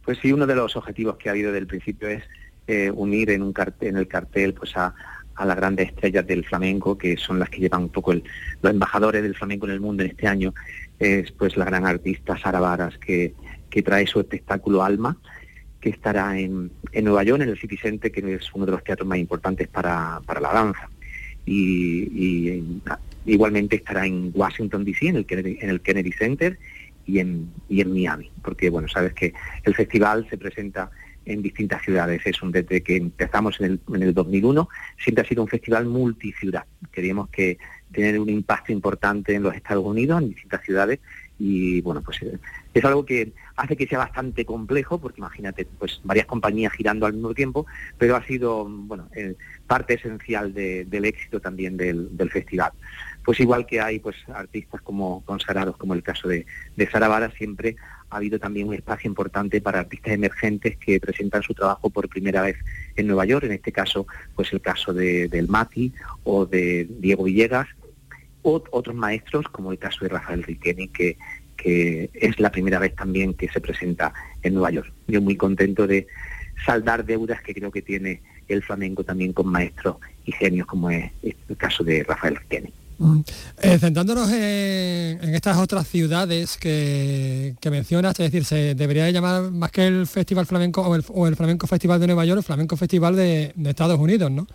Pues 0.05 0.19
sí, 0.21 0.33
uno 0.33 0.47
de 0.47 0.55
los 0.55 0.77
objetivos 0.77 1.17
que 1.17 1.31
ha 1.31 1.33
habido 1.33 1.51
desde 1.51 1.61
el 1.61 1.67
principio 1.67 2.09
es 2.09 2.25
eh, 2.67 2.91
unir 2.91 3.31
en 3.31 3.43
un 3.43 3.55
cartel, 3.55 3.89
en 3.89 3.97
el 3.97 4.09
cartel 4.09 4.53
pues 4.53 4.77
a, 4.77 4.95
a 5.39 5.47
las 5.47 5.57
grandes 5.57 5.89
estrellas 5.89 6.27
del 6.27 6.45
flamenco, 6.45 6.99
que 6.99 7.17
son 7.17 7.39
las 7.39 7.49
que 7.49 7.61
llevan 7.61 7.85
un 7.85 7.89
poco 7.89 8.13
el, 8.13 8.25
los 8.61 8.73
embajadores 8.73 9.23
del 9.23 9.35
flamenco 9.35 9.67
en 9.67 9.73
el 9.73 9.81
mundo 9.81 10.03
en 10.03 10.11
este 10.11 10.27
año, 10.27 10.53
es 10.99 11.31
pues 11.33 11.57
la 11.57 11.65
gran 11.65 11.87
artista 11.87 12.37
Sara 12.37 12.61
Varas, 12.61 12.99
que, 12.99 13.35
que 13.71 13.83
trae 13.83 14.07
su 14.07 14.21
espectáculo 14.21 14.83
Alma, 14.83 15.17
que 15.81 15.91
estará 15.91 16.39
en, 16.39 16.71
en, 16.93 17.05
Nueva 17.05 17.23
York, 17.23 17.43
en 17.43 17.51
el 17.51 17.59
City 17.59 17.77
Center, 17.77 18.11
que 18.11 18.35
es 18.35 18.53
uno 18.53 18.67
de 18.67 18.73
los 18.73 18.83
teatros 18.83 19.09
más 19.09 19.19
importantes 19.19 19.69
para, 19.69 20.21
para 20.27 20.41
la 20.41 20.53
danza. 20.53 20.91
Y, 21.47 22.83
igualmente 23.25 23.77
estará 23.77 24.07
en 24.07 24.33
Washington 24.35 24.85
DC, 24.85 25.09
en 25.09 25.17
el, 25.17 25.27
en 25.29 25.71
el 25.71 25.81
Kennedy 25.81 26.13
Center, 26.13 26.59
y 27.07 27.21
en, 27.21 27.51
y 27.69 27.81
en 27.81 27.93
Miami, 27.93 28.31
porque 28.43 28.69
bueno, 28.69 28.87
sabes 28.87 29.15
que 29.15 29.33
el 29.65 29.75
festival 29.75 30.27
se 30.29 30.37
presenta 30.37 30.91
en 31.29 31.43
distintas 31.43 31.83
ciudades. 31.83 32.23
Es 32.25 32.43
un, 32.43 32.51
desde 32.51 32.83
que 32.83 32.97
empezamos 32.97 33.61
en 33.61 33.67
el, 33.67 33.81
en 33.95 34.03
el 34.03 34.15
2001, 34.15 34.69
siempre 35.03 35.25
ha 35.25 35.29
sido 35.29 35.43
un 35.43 35.49
festival 35.49 35.87
multiciudad. 35.87 36.65
Queríamos 36.91 37.29
que 37.29 37.59
tener 37.93 38.19
un 38.19 38.29
impacto 38.29 38.73
importante 38.73 39.35
en 39.35 39.43
los 39.43 39.55
Estados 39.55 39.85
Unidos, 39.85 40.23
en 40.23 40.31
distintas 40.31 40.63
ciudades, 40.63 41.01
y 41.39 41.81
bueno, 41.83 42.03
pues 42.03 42.21
eh, 42.23 42.39
es 42.75 42.85
algo 42.85 43.07
que 43.07 43.33
hace 43.57 43.77
que 43.77 43.87
sea 43.87 43.99
bastante 43.99 44.45
complejo, 44.45 44.99
porque 44.99 45.21
imagínate, 45.21 45.67
pues 45.79 46.01
varias 46.05 46.27
compañías 46.27 46.73
girando 46.73 47.07
al 47.07 47.13
mismo 47.15 47.33
tiempo, 47.35 47.67
pero 47.97 48.17
ha 48.17 48.25
sido, 48.25 48.67
bueno, 48.69 49.09
eh, 49.15 49.35
parte 49.67 49.95
esencial 49.95 50.53
del 50.53 51.05
éxito 51.05 51.41
también 51.41 51.77
del, 51.77 52.31
festival. 52.31 52.73
Pues 53.29 53.41
igual 53.41 53.67
que 53.67 53.79
hay 53.79 53.99
pues 53.99 54.17
artistas 54.33 54.81
como 54.81 55.23
consagrados, 55.27 55.77
como 55.77 55.93
el 55.93 56.03
caso 56.03 56.29
de, 56.29 56.47
de 56.77 56.89
siempre 57.37 57.77
ha 58.09 58.17
habido 58.17 58.39
también 58.39 58.69
un 58.69 58.73
espacio 58.73 59.07
importante 59.07 59.61
para 59.61 59.81
artistas 59.81 60.15
emergentes 60.15 60.79
que 60.79 60.99
presentan 60.99 61.43
su 61.43 61.53
trabajo 61.53 61.91
por 61.91 62.09
primera 62.09 62.41
vez 62.41 62.57
en 62.97 63.07
Nueva 63.07 63.27
York, 63.27 63.45
en 63.45 63.53
este 63.53 63.71
caso, 63.71 64.07
pues 64.35 64.51
el 64.55 64.63
caso 64.63 64.95
de, 64.95 65.29
del 65.29 65.47
Mati 65.47 65.93
o 66.25 66.47
de 66.47 66.87
Diego 66.89 67.25
Villegas, 67.25 67.69
o 68.41 68.65
otros 68.71 68.97
maestros, 68.97 69.45
como 69.51 69.73
el 69.73 69.79
caso 69.79 70.07
de 70.07 70.09
Rafael 70.09 70.43
Riqueni, 70.43 70.89
que, 70.89 71.19
que 71.55 72.09
es 72.15 72.41
la 72.41 72.51
primera 72.51 72.79
vez 72.79 72.95
también 72.95 73.35
que 73.35 73.51
se 73.51 73.61
presenta 73.61 74.11
en 74.43 74.55
Nueva 74.55 74.71
York. 74.71 74.91
Yo 75.07 75.21
muy 75.21 75.37
contento 75.37 75.87
de 75.87 76.07
saldar 76.65 77.05
deudas 77.05 77.43
que 77.43 77.53
creo 77.53 77.71
que 77.71 77.83
tiene 77.83 78.23
el 78.49 78.63
flamenco 78.63 79.05
también 79.05 79.35
con 79.35 79.49
maestros 79.49 79.97
y 80.25 80.33
genios, 80.33 80.67
como 80.67 80.89
es 80.89 81.13
el 81.23 81.57
caso 81.59 81.85
de 81.85 82.05
Rafael 82.05 82.35
Riqueni. 82.35 82.73
Eh, 83.63 83.79
centrándonos 83.79 84.29
en, 84.33 85.35
estas 85.35 85.57
otras 85.59 85.87
ciudades 85.87 86.57
que, 86.57 87.55
mencionas, 87.71 88.19
es 88.19 88.33
decir, 88.33 88.45
se 88.45 88.75
debería 88.75 89.09
llamar 89.11 89.53
más 89.53 89.71
que 89.71 89.87
el 89.87 90.07
Festival 90.07 90.47
Flamenco 90.47 90.83
o 90.83 91.27
el, 91.27 91.37
Flamenco 91.37 91.67
Festival 91.69 92.01
de 92.01 92.09
Nueva 92.09 92.25
York, 92.25 92.39
el 92.39 92.45
Flamenco 92.45 92.77
Festival 92.77 93.15
de, 93.15 93.55
Estados 93.65 94.01
Unidos, 94.01 94.31
¿no? 94.31 94.49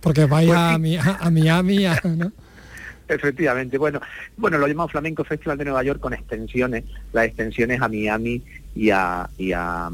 Porque 0.00 0.24
vaya 0.24 0.78
pues 0.78 0.98
a, 1.06 1.30
Miami, 1.30 1.84
¿no? 2.16 2.32
Efectivamente, 3.08 3.76
bueno, 3.76 4.00
bueno, 4.36 4.56
lo 4.56 4.68
llamamos 4.68 4.92
Flamenco 4.92 5.24
Festival 5.24 5.58
de 5.58 5.64
Nueva 5.64 5.82
York 5.82 6.00
con 6.00 6.14
extensiones, 6.14 6.84
las 7.12 7.26
extensiones 7.26 7.82
a 7.82 7.88
Miami 7.88 8.40
y 8.74 8.90
a, 8.90 9.28
y 9.36 9.52
a, 9.52 9.90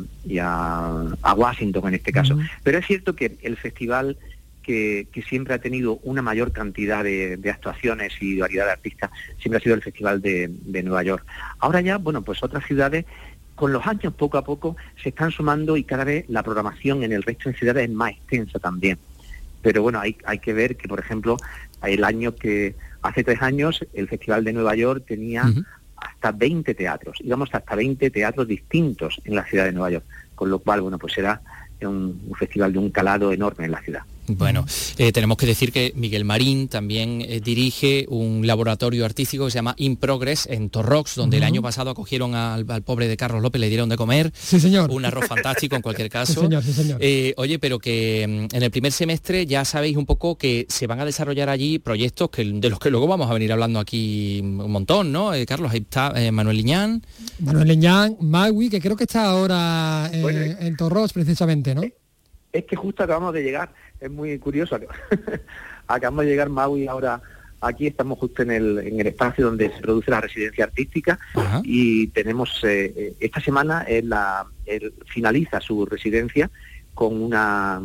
Washington 1.34 1.88
en 1.88 1.94
este 1.94 2.12
caso. 2.12 2.38
Pero 2.62 2.78
es 2.78 2.86
cierto 2.86 3.16
que 3.16 3.36
el 3.42 3.56
festival 3.56 4.18
que, 4.66 5.22
siempre 5.28 5.54
ha 5.54 5.58
tenido 5.58 6.00
una 6.02 6.22
mayor 6.22 6.50
cantidad 6.50 7.04
de, 7.04 7.38
actuaciones 7.50 8.12
y 8.20 8.38
variedad 8.38 8.66
de 8.66 8.72
artistas, 8.72 9.10
siempre 9.38 9.58
ha 9.58 9.62
sido 9.62 9.76
el 9.76 9.82
Festival 9.82 10.20
de, 10.20 10.82
Nueva 10.82 11.04
York. 11.04 11.24
Ahora 11.60 11.80
ya, 11.80 11.98
bueno, 11.98 12.22
pues 12.22 12.42
otras 12.42 12.66
ciudades 12.66 13.04
con 13.54 13.72
los 13.72 13.86
años 13.86 14.12
poco 14.12 14.36
a 14.36 14.44
poco 14.44 14.76
se 15.02 15.10
están 15.10 15.30
sumando 15.30 15.76
y 15.76 15.84
cada 15.84 16.04
vez 16.04 16.26
la 16.28 16.42
programación 16.42 17.04
en 17.04 17.12
el 17.12 17.22
resto 17.22 17.48
de 17.48 17.56
ciudades 17.56 17.88
es 17.88 17.94
más 17.94 18.10
extensa 18.10 18.58
también. 18.58 18.98
Pero 19.62 19.82
bueno, 19.82 20.00
hay, 20.00 20.16
hay 20.24 20.40
que 20.40 20.52
ver 20.52 20.76
que, 20.76 20.88
por 20.88 21.00
ejemplo, 21.00 21.36
el 21.82 22.04
año 22.04 22.34
que, 22.34 22.74
hace 23.02 23.24
tres 23.24 23.40
años, 23.40 23.86
el 23.94 24.08
Festival 24.08 24.44
de 24.44 24.52
Nueva 24.52 24.74
York 24.74 25.04
tenía 25.06 25.44
hasta 25.96 26.32
20 26.32 26.74
teatros, 26.74 27.18
íbamos 27.20 27.48
hasta 27.54 27.74
20 27.74 28.10
teatros 28.10 28.46
distintos 28.46 29.20
en 29.24 29.36
la 29.36 29.44
ciudad 29.44 29.64
de 29.64 29.72
Nueva 29.72 29.90
York, 29.90 30.04
con 30.34 30.50
lo 30.50 30.58
cual, 30.58 30.82
bueno, 30.82 30.98
pues 30.98 31.14
será 31.14 31.40
un 31.82 32.32
festival 32.38 32.72
de 32.72 32.78
un 32.78 32.90
calado 32.90 33.32
enorme 33.32 33.66
en 33.66 33.70
la 33.70 33.80
ciudad. 33.80 34.02
Bueno, 34.28 34.66
eh, 34.98 35.12
tenemos 35.12 35.36
que 35.36 35.46
decir 35.46 35.72
que 35.72 35.92
Miguel 35.94 36.24
Marín 36.24 36.68
también 36.68 37.22
eh, 37.22 37.40
dirige 37.40 38.06
un 38.08 38.46
laboratorio 38.46 39.04
artístico 39.04 39.44
que 39.44 39.50
se 39.52 39.58
llama 39.58 39.74
In 39.78 39.96
Progress 39.96 40.46
en 40.46 40.70
Torrox, 40.70 41.14
donde 41.14 41.36
el 41.36 41.44
año 41.44 41.62
pasado 41.62 41.90
acogieron 41.90 42.34
al, 42.34 42.66
pobre 42.82 43.08
de 43.08 43.16
Carlos 43.16 43.42
López, 43.42 43.60
le 43.60 43.68
dieron 43.68 43.88
de 43.88 43.96
comer. 43.96 44.32
Sí, 44.34 44.58
señor. 44.58 44.90
Un 44.90 45.04
arroz 45.04 45.26
fantástico 45.26 45.76
en 45.76 45.82
cualquier 45.82 46.10
caso. 46.10 46.34
Sí, 46.34 46.40
señor, 46.40 46.62
sí, 46.62 46.72
señor. 46.72 46.98
Eh, 47.00 47.34
oye, 47.36 47.58
pero 47.58 47.78
que 47.78 48.48
mm, 48.50 48.56
en 48.56 48.62
el 48.62 48.70
primer 48.70 48.92
semestre 48.92 49.46
ya 49.46 49.64
sabéis 49.64 49.96
un 49.96 50.06
poco 50.06 50.36
que 50.36 50.66
se 50.68 50.86
van 50.86 51.00
a 51.00 51.04
desarrollar 51.04 51.48
allí 51.48 51.78
proyectos 51.78 52.30
que, 52.30 52.44
de 52.44 52.70
los 52.70 52.78
que 52.78 52.90
luego 52.90 53.06
vamos 53.06 53.30
a 53.30 53.34
venir 53.34 53.52
hablando 53.52 53.78
aquí 53.78 54.40
un 54.42 54.70
montón, 54.70 55.12
¿no? 55.12 55.30
Carlos, 55.46 55.70
ahí 55.72 55.80
está 55.80 56.14
Manuel 56.32 56.56
Liñán. 56.56 57.02
Manuel 57.38 57.68
Liñán, 57.68 58.16
Magui, 58.20 58.68
que 58.68 58.80
creo 58.80 58.96
que 58.96 59.04
está 59.04 59.26
ahora 59.26 60.10
en 60.12 60.76
Torrox 60.76 61.12
precisamente, 61.12 61.74
¿no? 61.74 61.82
Es 62.56 62.64
que 62.64 62.76
justo 62.76 63.02
acabamos 63.02 63.34
de 63.34 63.42
llegar 63.42 63.70
es 64.00 64.10
muy 64.10 64.38
curioso. 64.38 64.78
Acabamos 65.86 66.24
de 66.24 66.30
llegar 66.30 66.48
Maui 66.48 66.86
ahora 66.86 67.20
aquí 67.60 67.86
estamos 67.86 68.18
justo 68.18 68.42
en 68.42 68.50
el, 68.50 68.78
en 68.78 69.00
el 69.00 69.06
espacio 69.06 69.46
donde 69.46 69.70
se 69.70 69.80
produce 69.80 70.10
la 70.10 70.20
residencia 70.20 70.64
artística 70.64 71.18
y 71.62 72.08
tenemos, 72.08 72.62
eh, 72.64 72.92
eh, 72.96 73.16
esta 73.18 73.40
semana 73.40 73.86
la, 74.02 74.46
finaliza 75.06 75.60
su 75.60 75.86
residencia 75.86 76.50
con 76.92 77.22
una, 77.22 77.80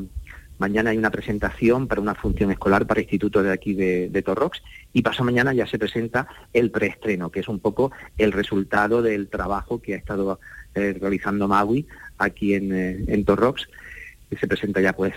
mañana 0.57 0.89
hay 0.89 0.97
una 0.97 1.09
presentación 1.09 1.87
para 1.87 2.01
una 2.01 2.15
función 2.15 2.51
escolar 2.51 2.85
para 2.85 3.01
institutos 3.01 3.43
de 3.43 3.51
aquí 3.51 3.73
de, 3.73 4.09
de 4.09 4.21
Torrox 4.21 4.61
y 4.93 5.01
pasado 5.01 5.23
mañana 5.23 5.53
ya 5.53 5.65
se 5.67 5.79
presenta 5.79 6.27
el 6.53 6.69
preestreno, 6.69 7.31
que 7.31 7.39
es 7.39 7.47
un 7.47 7.59
poco 7.59 7.91
el 8.17 8.33
resultado 8.33 9.01
del 9.01 9.29
trabajo 9.29 9.81
que 9.81 9.93
ha 9.93 9.97
estado 9.97 10.39
realizando 10.73 11.47
Maui 11.47 11.87
aquí 12.17 12.55
en, 12.55 12.71
en 12.73 13.25
Torrox, 13.25 13.67
que 14.31 14.37
se 14.37 14.47
presenta 14.47 14.79
ya 14.79 14.93
pues 14.93 15.13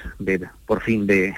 por 0.66 0.82
fin 0.82 1.06
de, 1.06 1.32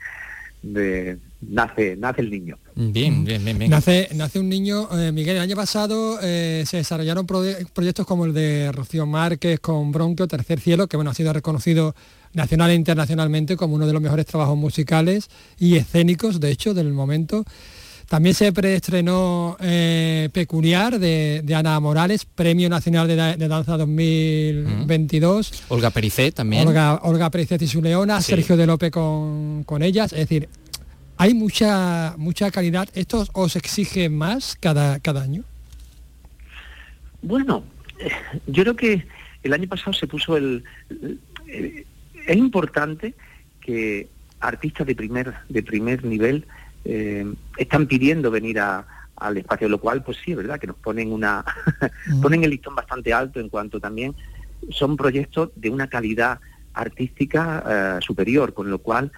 de 0.62 1.18
nace, 1.42 1.96
nace 1.96 2.22
el 2.22 2.30
niño. 2.30 2.58
Bien, 2.74 3.24
bien, 3.24 3.44
bien. 3.44 3.70
Nace, 3.70 4.08
nace 4.14 4.40
un 4.40 4.48
niño, 4.48 4.88
eh, 4.98 5.12
Miguel, 5.12 5.36
el 5.36 5.42
año 5.42 5.54
pasado 5.54 6.18
eh, 6.22 6.64
se 6.66 6.78
desarrollaron 6.78 7.26
proyectos 7.26 8.06
como 8.06 8.24
el 8.24 8.32
de 8.32 8.72
Rocío 8.72 9.04
Márquez 9.04 9.60
con 9.60 9.92
Bronquio, 9.92 10.26
Tercer 10.26 10.60
Cielo, 10.60 10.86
que 10.86 10.96
bueno, 10.96 11.10
ha 11.10 11.14
sido 11.14 11.32
reconocido 11.34 11.94
nacional 12.32 12.70
e 12.70 12.74
internacionalmente 12.74 13.56
como 13.56 13.74
uno 13.74 13.86
de 13.86 13.92
los 13.92 14.00
mejores 14.00 14.24
trabajos 14.24 14.56
musicales 14.56 15.28
y 15.58 15.76
escénicos, 15.76 16.40
de 16.40 16.50
hecho, 16.50 16.72
del 16.72 16.90
momento. 16.92 17.44
También 18.10 18.34
se 18.34 18.52
preestrenó 18.52 19.56
eh, 19.60 20.30
Peculiar 20.32 20.98
de, 20.98 21.44
Ana 21.54 21.78
Morales, 21.78 22.24
Premio 22.24 22.68
Nacional 22.68 23.06
de, 23.06 23.46
Danza 23.46 23.76
2022. 23.76 25.62
Olga 25.68 25.90
Pericet 25.90 26.34
también. 26.34 26.66
Olga, 26.66 26.96
Olga 27.04 27.30
Pericet 27.30 27.62
y 27.62 27.68
su 27.68 27.80
leona, 27.80 28.20
Sergio 28.20 28.56
de 28.56 28.66
Lope 28.66 28.90
con, 28.90 29.62
con 29.62 29.84
ellas. 29.84 30.12
Es 30.12 30.28
decir, 30.28 30.48
hay 31.18 31.34
mucha, 31.34 32.16
mucha 32.18 32.50
calidad. 32.50 32.88
¿Esto 32.94 33.28
os 33.32 33.54
exige 33.54 34.08
más 34.08 34.56
cada, 34.58 34.98
cada 34.98 35.22
año? 35.22 35.44
Bueno, 37.22 37.62
eh, 38.00 38.10
yo 38.48 38.64
creo 38.64 38.74
que 38.74 39.06
el 39.44 39.52
año 39.52 39.68
pasado 39.68 39.92
se 39.92 40.08
puso 40.08 40.36
el, 40.36 40.64
es 41.46 42.36
importante 42.36 43.14
que 43.60 44.08
artistas 44.40 44.84
de 44.88 44.96
primer 44.96 45.32
de 45.48 45.62
primer 45.62 46.04
nivel 46.04 46.44
eh, 46.84 47.26
están 47.56 47.86
pidiendo 47.86 48.30
venir 48.30 48.58
al 48.60 49.36
espacio, 49.36 49.68
lo 49.68 49.78
cual, 49.78 50.02
pues 50.02 50.18
sí, 50.24 50.32
es 50.32 50.36
verdad 50.36 50.58
que 50.58 50.66
nos 50.66 50.76
ponen 50.76 51.12
una 51.12 51.44
ponen 52.22 52.44
el 52.44 52.50
listón 52.50 52.74
bastante 52.74 53.12
alto 53.12 53.38
en 53.38 53.48
cuanto 53.48 53.80
también 53.80 54.14
son 54.70 54.96
proyectos 54.96 55.50
de 55.56 55.70
una 55.70 55.88
calidad 55.88 56.40
artística 56.74 57.64
eh, 57.68 58.02
superior, 58.02 58.54
con 58.54 58.70
lo 58.70 58.78
cual 58.78 59.12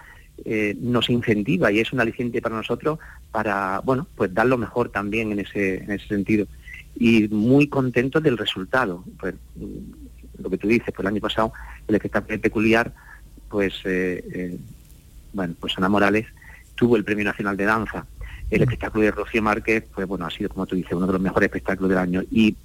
eh, 0.45 0.75
nos 0.79 1.09
incentiva 1.09 1.71
y 1.71 1.79
es 1.79 1.93
un 1.93 1.99
aliciente 1.99 2.41
para 2.41 2.55
nosotros 2.55 2.99
para, 3.31 3.79
bueno, 3.83 4.07
pues 4.15 4.33
dar 4.33 4.47
lo 4.47 4.57
mejor 4.57 4.89
también 4.89 5.31
en 5.31 5.39
ese, 5.39 5.83
en 5.83 5.91
ese 5.91 6.07
sentido. 6.07 6.47
Y 6.95 7.27
muy 7.29 7.67
contentos 7.67 8.21
del 8.21 8.37
resultado. 8.37 9.03
Pues, 9.19 9.35
lo 10.39 10.49
que 10.49 10.57
tú 10.57 10.67
dices, 10.67 10.87
pues 10.87 10.99
el 10.99 11.07
año 11.07 11.21
pasado 11.21 11.53
el 11.87 11.95
espectáculo 11.95 12.39
peculiar, 12.39 12.93
pues, 13.49 13.73
eh, 13.85 14.57
bueno, 15.31 15.53
pues 15.59 15.77
Ana 15.77 15.89
Morales 15.89 16.25
tuvo 16.83 16.97
el 16.97 17.05
Premio 17.05 17.23
Nacional 17.23 17.55
de 17.55 17.63
Danza. 17.63 18.05
El 18.51 18.59
mm. 18.59 18.63
espectáculo 18.63 19.05
de 19.05 19.11
Rocío 19.11 19.41
Márquez, 19.41 19.85
pues 19.95 20.05
bueno, 20.05 20.25
ha 20.25 20.29
sido, 20.29 20.49
como 20.49 20.65
tú 20.65 20.75
dices, 20.75 20.91
uno 20.91 21.07
de 21.07 21.13
los 21.13 21.21
mejores 21.21 21.47
espectáculos 21.47 21.89
del 21.89 21.97
año. 21.97 22.21
Y, 22.29 22.57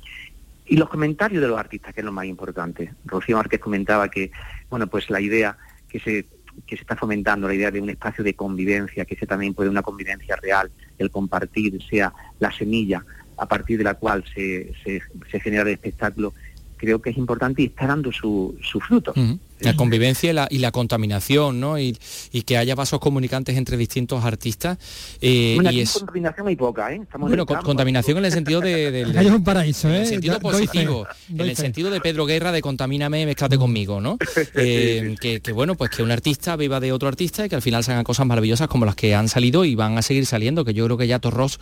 y 0.66 0.76
los 0.76 0.88
comentarios 0.88 1.40
de 1.40 1.46
los 1.46 1.56
artistas, 1.56 1.94
que 1.94 2.00
es 2.00 2.04
lo 2.04 2.10
más 2.10 2.24
importante. 2.24 2.92
Rocío 3.04 3.36
Márquez 3.36 3.60
comentaba 3.60 4.08
que, 4.08 4.32
bueno, 4.68 4.88
pues 4.88 5.08
la 5.08 5.20
idea 5.20 5.56
que 5.88 6.00
se 6.00 6.26
que 6.66 6.74
se 6.74 6.82
está 6.82 6.96
fomentando 6.96 7.46
la 7.46 7.54
idea 7.54 7.70
de 7.70 7.80
un 7.80 7.88
espacio 7.88 8.24
de 8.24 8.34
convivencia, 8.34 9.04
que 9.04 9.14
sea 9.14 9.28
también 9.28 9.54
puede 9.54 9.70
una 9.70 9.82
convivencia 9.82 10.34
real, 10.34 10.68
el 10.98 11.08
compartir 11.08 11.80
sea 11.88 12.12
la 12.40 12.50
semilla 12.50 13.04
a 13.36 13.46
partir 13.46 13.78
de 13.78 13.84
la 13.84 13.94
cual 13.94 14.24
se, 14.34 14.72
se, 14.82 15.40
genera 15.40 15.62
el 15.62 15.68
espectáculo, 15.68 16.34
creo 16.79 17.03
que 17.03 17.11
es 17.11 17.18
importante 17.18 17.62
y 17.62 17.66
está 17.66 17.87
dando 17.87 18.11
su, 18.12 18.57
su 18.62 18.81
fruto. 18.81 19.12
La 19.61 19.74
convivencia 19.76 20.31
y 20.31 20.33
la, 20.33 20.47
y 20.51 20.59
la 20.59 20.70
contaminación, 20.70 21.61
¿no? 21.61 21.79
Y, 21.79 21.99
que 22.47 22.57
haya 22.57 22.74
vasos 22.74 23.01
comunicantes 23.01 23.57
entre 23.57 23.76
distintos 23.76 24.24
artistas. 24.24 24.79
Eh, 25.20 25.59
y 25.70 25.81
es... 25.81 25.93
contaminación 25.93 26.49
hay 26.49 26.57
poca, 26.57 26.93
¿eh? 26.95 27.01
bueno, 27.18 27.45
contaminación 27.45 28.18
en 28.18 28.24
el 28.24 28.33
sentido 28.33 28.61
de... 28.61 29.07
Hay 29.18 29.26
un 29.26 29.45
paraíso, 29.45 29.89
¿eh? 29.89 29.97
En 29.97 30.03
el 30.03 30.07
sentido 30.07 30.39
positivo. 30.39 31.07
en 31.29 31.41
el 31.41 31.57
sentido 31.57 31.91
de 31.91 32.01
Pedro 32.01 32.24
Guerra 32.24 32.53
de 32.53 32.62
contamíname, 32.62 33.26
mezclate 33.26 33.57
mm. 33.57 33.61
conmigo, 33.61 34.01
¿no? 34.01 34.16
Eh, 34.55 35.14
que, 35.20 35.41
que, 35.41 35.53
bueno, 35.53 35.74
pues 35.74 35.91
que 35.91 36.03
un 36.03 36.11
artista 36.11 36.57
viva 36.57 36.81
de 36.81 36.93
otro 36.93 37.09
artista 37.09 37.45
y 37.45 37.49
que 37.49 37.55
al 37.55 37.62
final 37.62 37.85
salgan 37.85 38.05
cosas 38.05 38.26
maravillosas 38.26 38.68
como 38.68 38.87
las 38.87 38.95
que 38.95 39.14
han 39.14 39.29
salido 39.29 39.64
y 39.64 39.74
van 39.74 39.99
a 39.99 40.03
seguir 40.03 40.26
saliendo, 40.26 40.64
que 40.64 40.74
yo 40.74 40.85
creo 40.87 40.97
que 40.97 41.07
ya 41.07 41.18
Torros 41.18 41.59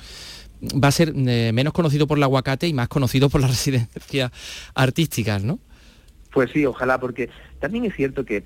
va 0.62 0.88
a 0.88 0.92
ser 0.92 1.12
eh, 1.14 1.50
menos 1.52 1.72
conocido 1.72 2.06
por 2.06 2.18
el 2.18 2.24
aguacate 2.24 2.66
y 2.66 2.74
más 2.74 2.88
conocido 2.88 3.28
por 3.28 3.40
las 3.40 3.50
residencias 3.56 4.30
artísticas, 4.74 5.42
¿no? 5.42 5.58
Pues 6.32 6.50
sí, 6.52 6.66
ojalá, 6.66 7.00
porque 7.00 7.30
también 7.60 7.84
es 7.86 7.94
cierto 7.94 8.24
que 8.24 8.44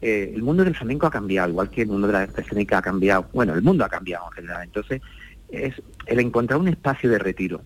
eh, 0.00 0.32
el 0.34 0.42
mundo 0.42 0.64
del 0.64 0.74
flamenco 0.74 1.06
ha 1.06 1.10
cambiado, 1.10 1.48
igual 1.50 1.70
que 1.70 1.82
el 1.82 1.88
mundo 1.88 2.06
de 2.06 2.12
la 2.12 2.24
escénica 2.24 2.78
ha 2.78 2.82
cambiado. 2.82 3.28
Bueno, 3.32 3.54
el 3.54 3.62
mundo 3.62 3.84
ha 3.84 3.88
cambiado 3.88 4.26
en 4.26 4.32
general. 4.32 4.64
Entonces, 4.64 5.00
es 5.48 5.74
el 6.06 6.20
encontrar 6.20 6.58
un 6.58 6.68
espacio 6.68 7.10
de 7.10 7.18
retiro, 7.18 7.62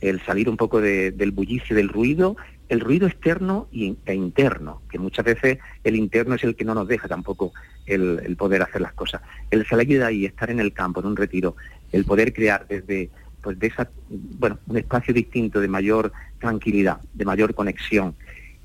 el 0.00 0.20
salir 0.24 0.48
un 0.48 0.56
poco 0.56 0.80
del 0.80 1.30
bullicio, 1.32 1.74
del 1.76 1.88
ruido, 1.88 2.36
el 2.68 2.80
ruido 2.80 3.06
externo 3.06 3.68
e 3.72 4.14
interno, 4.14 4.82
que 4.90 4.98
muchas 4.98 5.24
veces 5.24 5.58
el 5.84 5.96
interno 5.96 6.34
es 6.34 6.44
el 6.44 6.56
que 6.56 6.64
no 6.64 6.74
nos 6.74 6.88
deja 6.88 7.08
tampoco 7.08 7.52
el, 7.86 8.20
el 8.24 8.36
poder 8.36 8.62
hacer 8.62 8.80
las 8.80 8.94
cosas. 8.94 9.20
El 9.50 9.66
salir 9.66 9.98
de 9.98 10.04
ahí, 10.04 10.24
estar 10.24 10.50
en 10.50 10.60
el 10.60 10.72
campo, 10.72 11.00
en 11.00 11.06
un 11.06 11.16
retiro, 11.16 11.56
el 11.92 12.04
poder 12.04 12.32
crear 12.32 12.66
desde 12.66 13.10
pues 13.44 13.58
de 13.58 13.66
esa, 13.66 13.90
bueno, 14.08 14.58
un 14.66 14.78
espacio 14.78 15.12
distinto 15.12 15.60
de 15.60 15.68
mayor 15.68 16.10
tranquilidad, 16.40 16.98
de 17.12 17.26
mayor 17.26 17.54
conexión, 17.54 18.14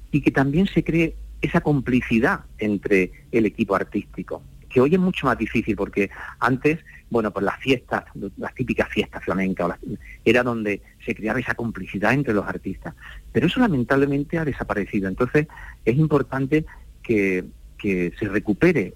y 0.10 0.22
que 0.22 0.32
también 0.32 0.68
se 0.68 0.86
cree 0.86 1.16
esa 1.42 1.60
complicidad 1.60 2.46
entre 2.58 3.12
el 3.34 3.46
equipo 3.46 3.76
artístico, 3.76 4.42
que 4.70 4.80
hoy 4.80 4.94
es 4.94 5.00
mucho 5.00 5.28
más 5.28 5.38
difícil 5.38 5.76
porque 5.76 6.10
antes, 6.40 6.80
bueno, 7.10 7.32
pues 7.32 7.44
las 7.44 7.60
fiestas, 7.60 8.06
las 8.38 8.56
típicas 8.56 8.88
fiestas 8.88 9.24
flamencas, 9.24 9.78
era 10.24 10.44
donde 10.44 10.82
se 11.06 11.14
creaba 11.14 11.40
esa 11.40 11.56
complicidad 11.56 12.14
entre 12.14 12.34
los 12.34 12.48
artistas, 12.48 12.96
pero 13.34 13.48
eso 13.48 13.60
lamentablemente 13.60 14.38
ha 14.38 14.46
desaparecido. 14.46 15.10
Entonces 15.10 15.48
es 15.84 15.98
importante 15.98 16.66
que, 17.04 17.44
que 17.78 18.14
se 18.18 18.30
recupere 18.30 18.94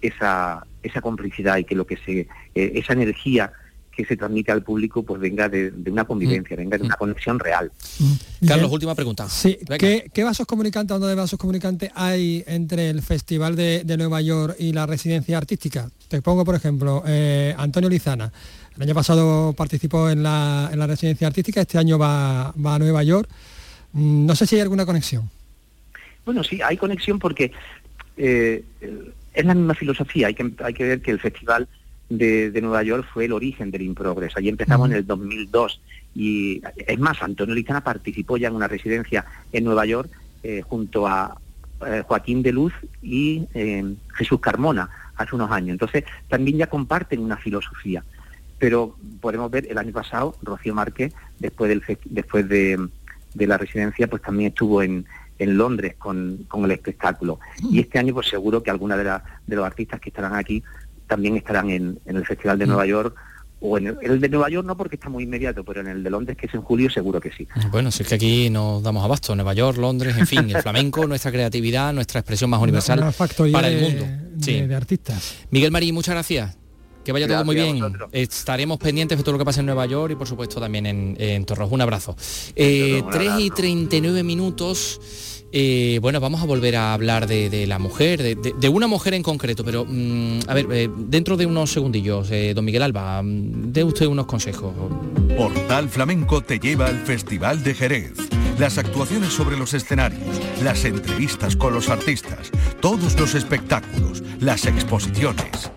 esa, 0.00 0.66
esa 0.82 1.00
complicidad 1.00 1.58
y 1.58 1.64
que 1.64 1.76
lo 1.76 1.86
que 1.86 1.96
se, 1.98 2.20
eh, 2.20 2.72
esa 2.74 2.94
energía 2.94 3.52
que 3.94 4.04
se 4.04 4.16
transmite 4.16 4.50
al 4.50 4.62
público 4.62 5.02
pues 5.02 5.20
venga 5.20 5.48
de, 5.48 5.72
una 5.86 6.04
convivencia, 6.04 6.56
mm. 6.56 6.60
venga 6.60 6.78
de 6.78 6.84
una 6.84 6.96
conexión 6.96 7.38
real. 7.38 7.70
Mm. 7.98 8.46
Carlos, 8.46 8.72
última 8.72 8.94
pregunta. 8.94 9.28
Sí, 9.28 9.58
¿Qué, 9.78 10.24
vasos 10.24 10.46
comunicantes, 10.46 10.94
dónde 10.94 11.08
de 11.08 11.14
vasos 11.14 11.38
comunicantes 11.38 11.90
hay 11.94 12.42
entre 12.46 12.90
el 12.90 13.02
Festival 13.02 13.54
de, 13.54 13.84
Nueva 13.96 14.20
York 14.22 14.56
y 14.58 14.72
la 14.72 14.86
residencia 14.86 15.36
artística? 15.36 15.88
Te 16.08 16.22
pongo, 16.22 16.44
por 16.44 16.54
ejemplo, 16.54 17.02
eh, 17.06 17.54
Antonio 17.58 17.88
Lizana. 17.88 18.32
El 18.76 18.82
año 18.82 18.94
pasado 18.94 19.52
participó 19.52 20.08
en 20.08 20.22
la, 20.22 20.70
residencia 20.86 21.26
artística, 21.26 21.60
este 21.60 21.78
año 21.78 21.98
va, 21.98 22.48
a 22.48 22.78
Nueva 22.78 23.02
York. 23.02 23.28
Mm, 23.92 24.26
no 24.26 24.34
sé 24.34 24.46
si 24.46 24.56
hay 24.56 24.62
alguna 24.62 24.86
conexión. 24.86 25.30
Bueno, 26.24 26.42
sí, 26.42 26.60
hay 26.62 26.76
conexión 26.76 27.18
porque 27.18 27.52
eh, 28.16 28.64
es 29.34 29.44
la 29.44 29.54
misma 29.54 29.74
filosofía. 29.74 30.28
Hay 30.28 30.34
que, 30.34 30.50
hay 30.64 30.72
que 30.72 30.84
ver 30.84 31.02
que 31.02 31.10
el 31.10 31.20
festival 31.20 31.68
de, 32.18 32.60
Nueva 32.60 32.82
York 32.82 33.06
fue 33.12 33.26
el 33.26 33.32
origen 33.32 33.70
del 33.70 33.82
Improgress. 33.82 34.36
Allí 34.36 34.48
empezamos 34.48 34.90
en 34.90 34.96
el 34.96 35.06
2002 35.06 35.80
y 36.14 36.62
es 36.76 36.98
más, 36.98 37.22
Antonio 37.22 37.54
Lizana 37.54 37.82
participó 37.82 38.36
ya 38.36 38.48
en 38.48 38.54
una 38.54 38.68
residencia 38.68 39.24
en 39.52 39.64
Nueva 39.64 39.86
York 39.86 40.10
eh, 40.42 40.62
junto 40.62 41.06
a 41.06 41.38
eh, 41.86 42.02
Joaquín 42.06 42.42
de 42.42 42.52
Luz 42.52 42.72
y 43.00 43.46
eh, 43.54 43.94
Jesús 44.14 44.40
Carmona 44.40 44.88
hace 45.16 45.34
unos 45.34 45.50
años. 45.50 45.70
Entonces 45.70 46.04
también 46.28 46.58
ya 46.58 46.66
comparten 46.66 47.20
una 47.20 47.36
filosofía. 47.36 48.04
Pero 48.58 48.96
podemos 49.20 49.50
ver 49.50 49.66
el 49.68 49.78
año 49.78 49.92
pasado, 49.92 50.36
Rocío 50.42 50.74
Márquez, 50.74 51.12
después, 51.40 51.68
del, 51.68 51.82
después 52.04 52.48
de, 52.48 52.88
la 53.34 53.58
residencia, 53.58 54.06
pues 54.06 54.22
también 54.22 54.50
estuvo 54.50 54.82
en, 54.82 55.04
en 55.38 55.58
Londres 55.58 55.96
con, 55.98 56.44
con, 56.46 56.64
el 56.64 56.70
espectáculo. 56.70 57.40
Y 57.70 57.80
este 57.80 57.98
año 57.98 58.14
pues 58.14 58.28
seguro 58.28 58.62
que 58.62 58.70
alguna 58.70 58.96
de, 58.96 59.18
de 59.48 59.56
los 59.56 59.66
artistas 59.66 60.00
que 60.00 60.10
estarán 60.10 60.36
aquí 60.36 60.62
también 61.12 61.36
estarán 61.36 61.68
en, 61.68 62.00
el 62.06 62.24
Festival 62.24 62.58
de 62.58 62.64
mm. 62.64 62.68
Nueva 62.68 62.86
York 62.86 63.14
o 63.60 63.76
en 63.76 63.98
el, 64.00 64.18
de 64.18 64.28
Nueva 64.30 64.48
York 64.48 64.66
no 64.66 64.78
porque 64.78 64.96
está 64.96 65.10
muy 65.10 65.24
inmediato, 65.24 65.62
pero 65.62 65.82
en 65.82 65.88
el 65.88 66.02
de 66.02 66.08
Londres, 66.08 66.38
que 66.38 66.46
es 66.46 66.54
en 66.54 66.62
julio, 66.62 66.88
seguro 66.88 67.20
que 67.20 67.30
sí. 67.30 67.46
Bueno, 67.70 67.90
si 67.90 68.02
es 68.02 68.08
que 68.08 68.14
aquí 68.14 68.48
nos 68.48 68.82
damos 68.82 69.04
abasto, 69.04 69.36
Nueva 69.36 69.52
York, 69.52 69.76
Londres, 69.76 70.16
en 70.16 70.26
fin, 70.26 70.50
el 70.50 70.62
flamenco, 70.62 71.06
nuestra 71.06 71.30
creatividad, 71.30 71.92
nuestra 71.92 72.20
expresión 72.20 72.48
más 72.48 72.62
universal 72.62 73.12
para 73.52 73.68
el 73.68 73.82
mundo. 73.82 74.06
Sí. 74.40 74.62
De, 74.62 74.74
artistas. 74.74 75.44
Miguel 75.50 75.70
Marí, 75.70 75.92
muchas 75.92 76.14
gracias. 76.14 76.56
Que 77.04 77.12
vaya 77.12 77.28
todo 77.28 77.44
muy 77.44 77.56
bien. 77.56 77.82
Estaremos 78.10 78.78
pendientes 78.78 79.18
de 79.18 79.22
todo 79.22 79.32
lo 79.32 79.38
que 79.38 79.44
pasa 79.44 79.60
en 79.60 79.66
Nueva 79.66 79.84
York 79.84 80.12
y 80.12 80.16
por 80.16 80.26
supuesto 80.26 80.60
también 80.60 80.86
en, 80.86 81.16
en 81.18 81.44
Torros. 81.44 81.70
Un 81.70 81.82
abrazo. 81.82 82.16
Eh, 82.56 83.02
3 83.12 83.32
y 83.38 83.50
39 83.50 84.22
minutos. 84.22 85.31
Eh, 85.54 85.98
bueno, 86.00 86.18
vamos 86.18 86.40
a 86.40 86.46
volver 86.46 86.76
a 86.76 86.94
hablar 86.94 87.26
de, 87.26 87.66
la 87.66 87.78
mujer, 87.78 88.22
de, 88.40 88.68
una 88.70 88.86
mujer 88.86 89.12
en 89.12 89.22
concreto, 89.22 89.62
pero 89.62 89.84
mm, 89.86 90.40
a 90.48 90.54
ver, 90.54 90.66
eh, 90.72 90.88
dentro 90.96 91.36
de 91.36 91.44
unos 91.44 91.70
segundillos, 91.70 92.30
eh, 92.30 92.54
don 92.54 92.64
Miguel 92.64 92.82
Alba, 92.82 93.22
mm, 93.22 93.70
dé 93.70 93.84
usted 93.84 94.06
unos 94.06 94.24
consejos. 94.24 94.72
Portal 95.36 95.90
Flamenco 95.90 96.40
te 96.40 96.58
lleva 96.58 96.86
al 96.86 96.96
Festival 96.96 97.62
de 97.62 97.74
Jerez. 97.74 98.14
Las 98.58 98.78
actuaciones 98.78 99.34
sobre 99.34 99.58
los 99.58 99.74
escenarios, 99.74 100.40
las 100.62 100.86
entrevistas 100.86 101.54
con 101.54 101.74
los 101.74 101.90
artistas, 101.90 102.50
todos 102.80 103.18
los 103.20 103.34
espectáculos, 103.34 104.22
las 104.40 104.64
exposiciones. 104.64 105.70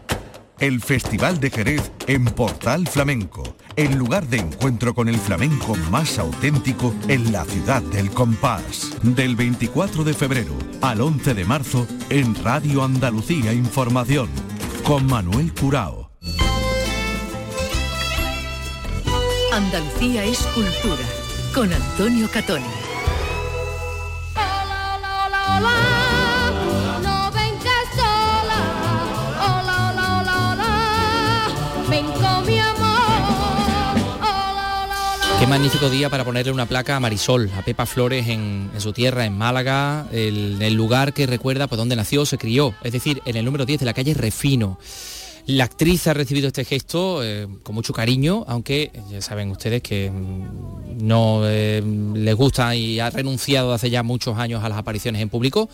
El 0.59 0.79
Festival 0.79 1.41
de 1.41 1.49
Jerez 1.49 1.91
en 2.07 2.23
Portal 2.23 2.87
Flamenco, 2.87 3.43
el 3.75 3.95
lugar 3.95 4.27
de 4.27 4.37
encuentro 4.37 4.93
con 4.93 5.09
el 5.09 5.17
flamenco 5.17 5.75
más 5.91 6.17
auténtico 6.17 6.93
en 7.07 7.31
la 7.31 7.43
ciudad 7.45 7.81
del 7.81 8.09
compás. 8.11 8.95
Del 9.01 9.35
24 9.35 10.03
de 10.03 10.13
febrero 10.13 10.53
al 10.81 11.01
11 11.01 11.33
de 11.33 11.45
marzo 11.45 11.87
en 12.09 12.35
Radio 12.43 12.83
Andalucía 12.83 13.53
Información, 13.53 14.29
con 14.83 15.05
Manuel 15.05 15.53
Curao. 15.53 16.11
Andalucía 19.51 20.23
es 20.25 20.39
cultura, 20.53 21.03
con 21.53 21.71
Antonio 21.71 22.29
Catoni. 22.31 22.65
Qué 35.45 35.49
magnífico 35.49 35.91
día 35.91 36.09
para 36.09 36.23
ponerle 36.25 36.51
una 36.51 36.65
placa 36.65 36.95
a 36.95 36.99
Marisol, 36.99 37.51
a 37.55 37.61
Pepa 37.61 37.85
Flores 37.85 38.29
en, 38.29 38.71
su 38.79 38.93
tierra, 38.93 39.27
en 39.27 39.37
Málaga, 39.37 40.07
el, 40.11 40.59
el 40.59 40.73
lugar 40.73 41.13
que 41.13 41.27
recuerda 41.27 41.67
por 41.67 41.77
donde 41.77 41.95
nació, 41.95 42.25
se 42.25 42.39
crió, 42.39 42.73
es 42.81 42.91
decir, 42.91 43.21
en 43.25 43.35
el 43.35 43.45
número 43.45 43.63
10 43.63 43.81
de 43.81 43.85
la 43.85 43.93
calle 43.93 44.15
Refino. 44.15 44.79
La 45.47 45.65
actriz 45.65 46.07
ha 46.07 46.15
recibido 46.15 46.47
este 46.47 46.65
gesto 46.65 47.23
eh, 47.23 47.47
con 47.61 47.75
mucho 47.75 47.93
cariño, 47.93 48.45
aunque 48.47 48.91
ya 49.11 49.21
saben 49.21 49.51
ustedes 49.51 49.83
que 49.83 50.09
mm, 50.09 51.05
no 51.05 51.41
eh, 51.43 51.83
les 52.15 52.33
gusta 52.33 52.75
y 52.75 52.99
ha 52.99 53.11
renunciado 53.11 53.71
hace 53.71 53.91
ya 53.91 54.01
muchos 54.01 54.39
años 54.39 54.63
a 54.63 54.69
las 54.69 54.79
apariciones 54.79 55.21
en 55.21 55.29
público. 55.29 55.69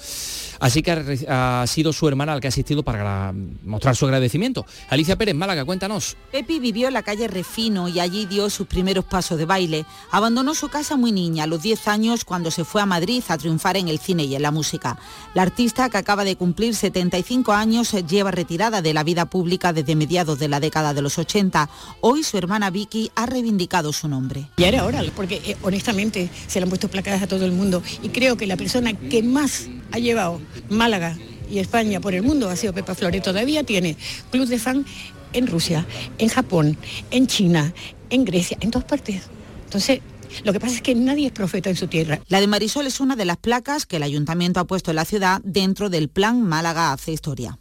Así 0.59 0.83
que 0.83 1.25
ha, 1.29 1.63
sido 1.67 1.93
su 1.93 2.05
hermana 2.07 2.35
la 2.35 2.41
que 2.41 2.47
ha 2.47 2.49
asistido 2.49 2.83
para 2.83 3.33
mostrar 3.63 3.95
su 3.95 4.05
agradecimiento. 4.05 4.65
Alicia 4.89 5.15
Pérez, 5.15 5.35
Málaga, 5.35 5.63
cuéntanos. 5.63 6.17
Pepi 6.31 6.59
vivió 6.59 6.89
en 6.89 6.93
la 6.93 7.03
calle 7.03 7.29
Refino 7.29 7.87
y 7.87 8.01
allí 8.01 8.25
dio 8.25 8.49
sus 8.49 8.67
primeros 8.67 9.05
pasos 9.05 9.37
de 9.37 9.45
baile. 9.45 9.85
Abandonó 10.11 10.53
su 10.53 10.67
casa 10.67 10.97
muy 10.97 11.13
niña, 11.13 11.45
a 11.45 11.47
los 11.47 11.61
10 11.61 11.87
años, 11.87 12.25
cuando 12.25 12.51
se 12.51 12.65
fue 12.65 12.81
a 12.81 12.85
Madrid 12.85 13.23
a 13.29 13.37
triunfar 13.37 13.77
en 13.77 13.87
el 13.87 13.99
cine 13.99 14.25
y 14.25 14.35
en 14.35 14.41
la 14.41 14.51
música. 14.51 14.99
La 15.33 15.43
artista, 15.43 15.89
que 15.89 15.97
acaba 15.97 16.25
de 16.25 16.35
cumplir 16.35 16.75
75 16.75 17.53
años, 17.53 17.93
lleva 18.07 18.31
retirada 18.31 18.81
de 18.81 18.93
la 18.93 19.03
vida 19.03 19.29
pública 19.29 19.60
desde 19.71 19.95
mediados 19.95 20.39
de 20.39 20.47
la 20.47 20.59
década 20.59 20.93
de 20.93 21.01
los 21.01 21.17
80. 21.19 21.69
Hoy 22.01 22.23
su 22.23 22.37
hermana 22.37 22.71
Vicky 22.71 23.11
ha 23.15 23.27
reivindicado 23.27 23.93
su 23.93 24.07
nombre. 24.07 24.49
Ya 24.57 24.67
era 24.67 24.85
hora, 24.85 25.03
porque 25.15 25.41
eh, 25.45 25.57
honestamente 25.61 26.29
se 26.47 26.59
le 26.59 26.63
han 26.63 26.69
puesto 26.69 26.89
placadas 26.89 27.21
a 27.21 27.27
todo 27.27 27.45
el 27.45 27.51
mundo 27.51 27.83
y 28.01 28.09
creo 28.09 28.37
que 28.37 28.47
la 28.47 28.57
persona 28.57 28.93
que 28.93 29.21
más 29.21 29.67
ha 29.91 29.99
llevado 29.99 30.41
Málaga 30.69 31.15
y 31.49 31.59
España 31.59 31.99
por 31.99 32.15
el 32.15 32.23
mundo 32.23 32.49
ha 32.49 32.55
sido 32.55 32.73
Pepa 32.73 32.95
Flores. 32.95 33.21
Todavía 33.21 33.63
tiene 33.63 33.97
club 34.31 34.47
de 34.47 34.57
fan 34.57 34.85
en 35.33 35.47
Rusia, 35.47 35.85
en 36.17 36.29
Japón, 36.29 36.77
en 37.11 37.27
China, 37.27 37.73
en 38.09 38.25
Grecia, 38.25 38.57
en 38.61 38.71
todas 38.71 38.87
partes. 38.87 39.23
Entonces, 39.65 40.01
lo 40.43 40.53
que 40.53 40.59
pasa 40.59 40.75
es 40.75 40.81
que 40.81 40.95
nadie 40.95 41.27
es 41.27 41.33
profeta 41.33 41.69
en 41.69 41.75
su 41.75 41.87
tierra. 41.87 42.19
La 42.27 42.39
de 42.39 42.47
Marisol 42.47 42.87
es 42.87 42.99
una 42.99 43.15
de 43.15 43.25
las 43.25 43.37
placas 43.37 43.85
que 43.85 43.97
el 43.97 44.03
ayuntamiento 44.03 44.59
ha 44.59 44.65
puesto 44.65 44.91
en 44.91 44.95
la 44.95 45.05
ciudad 45.05 45.41
dentro 45.43 45.89
del 45.89 46.09
plan 46.09 46.41
Málaga 46.41 46.93
hace 46.93 47.11
historia. 47.11 47.57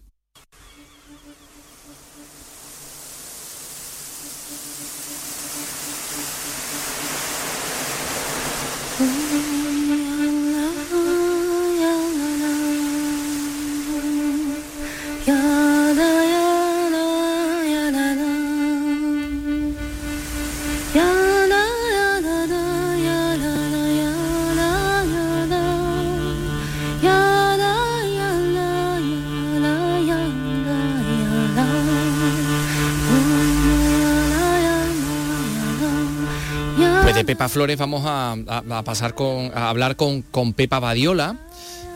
Pepa 37.40 37.48
Flores 37.48 37.78
vamos 37.78 38.02
a, 38.04 38.36
pasar 38.84 39.14
con, 39.14 39.50
a 39.54 39.70
hablar 39.70 39.96
con, 39.96 40.20
con 40.20 40.52
Pepa 40.52 40.78
Badiola, 40.78 41.38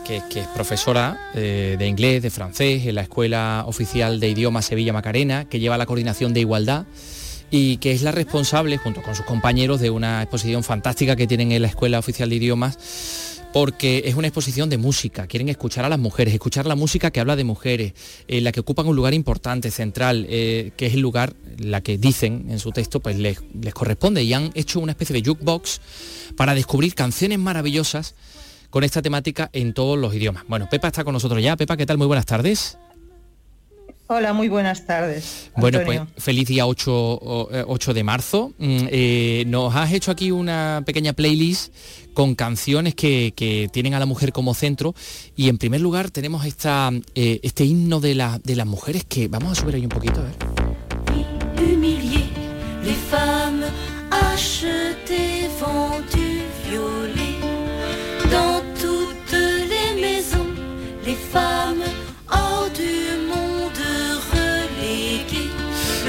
que, 0.03 0.17
es 0.17 0.47
profesora 0.55 1.29
eh, 1.35 1.75
de 1.77 1.85
inglés, 1.85 2.23
de 2.23 2.31
francés 2.31 2.87
en 2.87 2.95
la 2.95 3.01
Escuela 3.01 3.63
Oficial 3.67 4.19
de 4.19 4.29
Idioma 4.29 4.63
Sevilla 4.63 4.91
Macarena, 4.91 5.45
que 5.45 5.59
lleva 5.59 5.77
la 5.77 5.85
coordinación 5.85 6.33
de 6.33 6.39
igualdad 6.39 6.87
y 7.51 7.77
que 7.77 7.91
es 7.91 8.01
la 8.01 8.11
responsable, 8.11 8.77
junto 8.77 9.03
con 9.03 9.13
sus 9.13 9.27
compañeros, 9.27 9.79
de 9.81 9.91
una 9.91 10.23
exposición 10.23 10.63
fantástica 10.63 11.15
que 11.15 11.27
tienen 11.27 11.51
en 11.51 11.61
la 11.61 11.67
Escuela 11.67 11.99
Oficial 11.99 12.27
de 12.27 12.37
Idiomas 12.37 12.79
porque 13.55 14.03
es 14.03 14.15
una 14.15 14.27
exposición 14.27 14.69
de 14.69 14.77
música, 14.77 15.27
quieren 15.27 15.47
escuchar 15.47 15.85
a 15.85 15.89
las 15.89 15.97
mujeres, 15.97 16.33
escuchar 16.33 16.65
la 16.65 16.75
música 16.75 17.11
que 17.11 17.21
habla 17.21 17.37
de 17.37 17.45
mujeres, 17.45 17.93
en 18.27 18.43
la 18.43 18.51
que 18.51 18.59
ocupan 18.59 18.85
un 18.85 18.97
lugar 18.97 19.13
importante, 19.13 19.71
central, 19.71 20.25
eh, 20.27 20.73
que 20.75 20.87
es 20.87 20.95
el 20.95 20.99
lugar, 20.99 21.37
la 21.57 21.79
que 21.79 21.97
dicen 21.97 22.47
en 22.49 22.59
su 22.59 22.73
texto, 22.73 22.99
pues 22.99 23.17
les, 23.17 23.41
les 23.61 23.73
corresponde 23.73 24.23
y 24.23 24.33
han 24.33 24.51
hecho 24.55 24.81
una 24.81 24.91
especie 24.91 25.13
de 25.13 25.25
jukebox 25.25 25.79
para 26.35 26.53
descubrir 26.53 26.95
canciones 26.95 27.39
maravillosas 27.39 28.15
con 28.71 28.83
esta 28.83 29.01
temática 29.01 29.49
en 29.53 29.73
todos 29.73 29.97
los 29.97 30.13
idiomas. 30.13 30.43
Bueno, 30.49 30.67
Pepa 30.69 30.89
está 30.89 31.05
con 31.05 31.13
nosotros 31.13 31.41
ya. 31.41 31.55
Pepa, 31.55 31.77
¿qué 31.77 31.85
tal? 31.85 31.97
Muy 31.97 32.07
buenas 32.07 32.25
tardes. 32.25 32.77
Hola, 34.07 34.33
muy 34.33 34.49
buenas 34.49 34.85
tardes. 34.85 35.49
Bueno, 35.57 35.79
pues 35.83 35.99
feliz 36.17 36.47
día 36.47 36.67
8, 36.67 36.91
8 37.67 37.93
de 37.93 38.03
marzo. 38.03 38.53
Mm, 38.59 38.87
eh, 38.91 39.43
nos 39.47 39.75
has 39.75 39.91
hecho 39.93 40.11
aquí 40.11 40.29
una 40.29 40.83
pequeña 40.85 41.13
playlist 41.13 41.73
con 42.13 42.35
canciones 42.35 42.93
que, 42.93 43.33
tienen 43.73 43.95
a 43.95 43.99
la 43.99 44.05
mujer 44.05 44.31
como 44.31 44.53
centro 44.53 44.93
y 45.35 45.49
en 45.49 45.57
primer 45.57 45.81
lugar 45.81 46.11
tenemos 46.11 46.45
esta, 46.45 46.91
eh, 47.15 47.39
este 47.41 47.65
himno 47.65 47.99
de, 47.99 48.13
la, 48.13 48.39
de 48.43 48.55
las 48.55 48.67
mujeres 48.67 49.05
que 49.05 49.27
vamos 49.27 49.57
a 49.57 49.61
subir 49.61 49.75
ahí 49.75 49.83
un 49.83 49.89
poquito. 49.89 50.21
A 50.21 50.23
ver. 50.23 52.04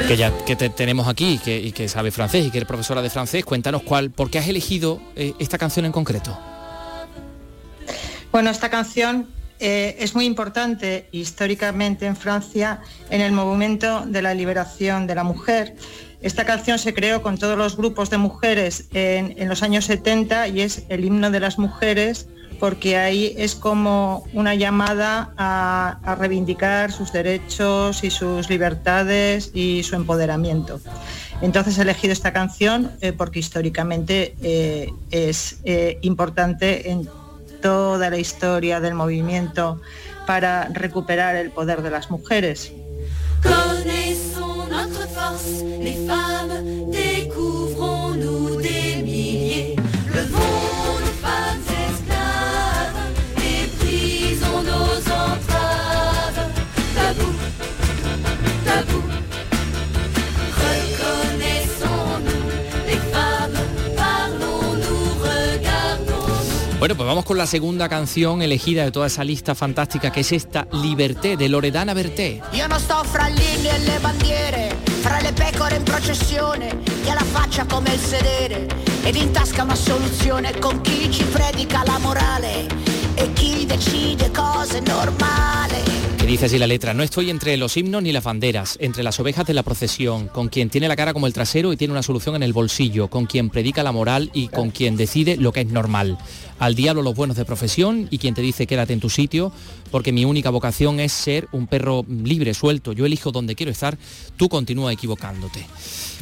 Que 0.06 0.16
ya 0.16 0.32
que 0.44 0.54
te 0.54 0.68
tenemos 0.68 1.08
aquí 1.08 1.40
y 1.44 1.72
que 1.72 1.88
sabe 1.88 2.12
francés 2.12 2.46
y 2.46 2.50
que 2.50 2.58
eres 2.58 2.68
profesora 2.68 3.02
de 3.02 3.10
francés, 3.10 3.44
cuéntanos 3.44 3.82
cuál, 3.82 4.10
por 4.10 4.30
qué 4.30 4.38
has 4.38 4.48
elegido 4.48 5.00
eh, 5.16 5.34
esta 5.40 5.58
canción 5.58 5.84
en 5.84 5.92
concreto. 5.92 6.38
Bueno, 8.30 8.50
esta 8.50 8.70
canción 8.70 9.26
eh, 9.58 9.96
es 9.98 10.14
muy 10.14 10.24
importante 10.24 11.08
históricamente 11.10 12.06
en 12.06 12.14
Francia 12.14 12.80
en 13.10 13.20
el 13.20 13.32
movimiento 13.32 14.06
de 14.06 14.22
la 14.22 14.32
liberación 14.34 15.08
de 15.08 15.16
la 15.16 15.24
mujer. 15.24 15.74
Esta 16.22 16.44
canción 16.44 16.78
se 16.78 16.94
creó 16.94 17.22
con 17.22 17.36
todos 17.36 17.58
los 17.58 17.76
grupos 17.76 18.08
de 18.08 18.18
mujeres 18.18 18.88
en, 18.92 19.34
en 19.38 19.48
los 19.48 19.62
años 19.64 19.86
70 19.86 20.48
y 20.48 20.60
es 20.60 20.84
el 20.88 21.04
himno 21.04 21.30
de 21.30 21.40
las 21.40 21.58
mujeres 21.58 22.28
porque 22.58 22.96
ahí 22.96 23.34
es 23.36 23.54
como 23.54 24.26
una 24.32 24.54
llamada 24.54 25.32
a, 25.36 26.16
reivindicar 26.18 26.92
sus 26.92 27.12
derechos 27.12 28.04
y 28.04 28.10
sus 28.10 28.48
libertades 28.48 29.50
y 29.54 29.82
su 29.82 29.96
empoderamiento. 29.96 30.80
Entonces 31.42 31.78
he 31.78 31.82
elegido 31.82 32.12
esta 32.12 32.32
canción 32.32 32.90
eh, 33.00 33.12
porque 33.12 33.40
históricamente 33.40 34.34
eh, 34.42 34.90
es 35.10 35.58
eh, 35.64 35.98
importante 36.02 36.90
en 36.90 37.08
toda 37.60 38.10
la 38.10 38.18
historia 38.18 38.80
del 38.80 38.94
movimiento 38.94 39.80
para 40.26 40.68
recuperar 40.68 41.36
el 41.36 41.50
poder 41.50 41.82
de 41.82 41.90
las 41.90 42.10
mujeres. 42.10 42.72
Bueno, 66.78 66.94
pues 66.94 67.06
vamos 67.06 67.24
con 67.24 67.38
la 67.38 67.46
segunda 67.46 67.88
canción 67.88 68.42
elegida 68.42 68.84
de 68.84 68.90
toda 68.90 69.06
esa 69.06 69.24
lista 69.24 69.54
fantástica, 69.54 70.12
que 70.12 70.20
es 70.20 70.32
esta 70.32 70.68
Liberté 70.72 71.38
de 71.38 71.48
Loredana 71.48 71.94
Berté. 71.94 72.42
Yo 72.52 72.68
no 72.68 72.78
sto 72.78 73.02
fra 73.02 73.30
linee 73.30 73.76
e 73.76 73.78
le 73.78 73.98
bandiere, 73.98 74.76
fra 75.00 75.18
le 75.22 75.32
pecore 75.32 75.76
in 75.76 75.84
processione, 75.84 76.68
che 77.02 77.14
la 77.14 77.24
faccia 77.24 77.64
come 77.64 77.94
il 77.94 77.98
sedere, 77.98 78.66
ed 79.04 79.16
in 79.16 79.32
tasca 79.32 79.62
una 79.62 79.74
soluzione 79.74 80.58
con 80.58 80.82
chi 80.82 81.10
ci 81.10 81.24
predica 81.24 81.82
la 81.86 81.98
morale 81.98 82.66
e 83.14 83.32
chi 83.32 83.64
decide 83.64 84.30
cosa 84.30 84.76
è 84.76 84.82
normale 84.86 86.15
normali. 86.26 86.32
dice 86.32 86.46
así 86.46 86.58
la 86.58 86.66
letra, 86.66 86.92
no 86.92 87.02
estoy 87.02 87.30
entre 87.30 87.56
los 87.56 87.76
himnos 87.76 88.02
ni 88.02 88.12
las 88.12 88.24
banderas, 88.24 88.76
entre 88.80 89.02
las 89.02 89.20
ovejas 89.20 89.46
de 89.46 89.54
la 89.54 89.62
procesión, 89.62 90.26
con 90.26 90.48
quien 90.48 90.70
tiene 90.70 90.88
la 90.88 90.96
cara 90.96 91.12
como 91.12 91.26
el 91.26 91.32
trasero 91.32 91.72
y 91.72 91.76
tiene 91.76 91.92
una 91.92 92.02
solución 92.02 92.34
en 92.34 92.42
el 92.42 92.52
bolsillo, 92.52 93.08
con 93.08 93.26
quien 93.26 93.48
predica 93.48 93.82
la 93.82 93.92
moral 93.92 94.30
y 94.34 94.48
con 94.48 94.70
quien 94.70 94.96
decide 94.96 95.36
lo 95.36 95.52
que 95.52 95.60
es 95.60 95.68
normal. 95.68 96.18
Al 96.58 96.74
diablo 96.74 97.02
los 97.02 97.14
buenos 97.14 97.36
de 97.36 97.44
profesión 97.44 98.08
y 98.10 98.18
quien 98.18 98.34
te 98.34 98.42
dice 98.42 98.66
quédate 98.66 98.92
en 98.92 99.00
tu 99.00 99.08
sitio, 99.08 99.52
porque 99.90 100.12
mi 100.12 100.24
única 100.24 100.50
vocación 100.50 101.00
es 101.00 101.12
ser 101.12 101.48
un 101.52 101.68
perro 101.68 102.04
libre, 102.08 102.54
suelto, 102.54 102.92
yo 102.92 103.06
elijo 103.06 103.30
donde 103.30 103.54
quiero 103.54 103.70
estar, 103.70 103.96
tú 104.36 104.48
continúa 104.48 104.92
equivocándote. 104.92 105.64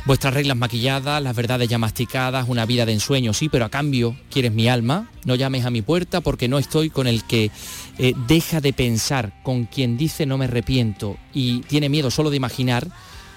Vuestras 0.07 0.35
reglas 0.35 0.59
maquilladas, 0.59 1.23
las 1.23 1.35
verdades 1.35 1.67
ya 1.67 1.79
masticadas, 1.79 2.47
una 2.49 2.67
vida 2.67 2.85
de 2.85 2.93
ensueño, 2.93 3.33
sí, 3.33 3.49
pero 3.49 3.65
a 3.65 3.71
cambio 3.71 4.15
quieres 4.31 4.53
mi 4.53 4.69
alma, 4.69 5.11
no 5.25 5.35
llames 5.35 5.65
a 5.65 5.71
mi 5.71 5.81
puerta 5.81 6.21
porque 6.21 6.47
no 6.47 6.59
estoy 6.59 6.91
con 6.91 7.07
el 7.07 7.25
que 7.25 7.51
eh, 7.99 8.15
deja 8.27 8.61
de 8.61 8.73
pensar, 8.73 9.33
con 9.43 9.65
quien 9.67 9.97
dice 9.97 10.27
no 10.27 10.39
me 10.39 10.47
arrepiento 10.47 11.17
y 11.33 11.61
tiene 11.61 11.89
miedo 11.89 12.11
solo 12.11 12.31
de 12.31 12.37
imaginar 12.37 12.89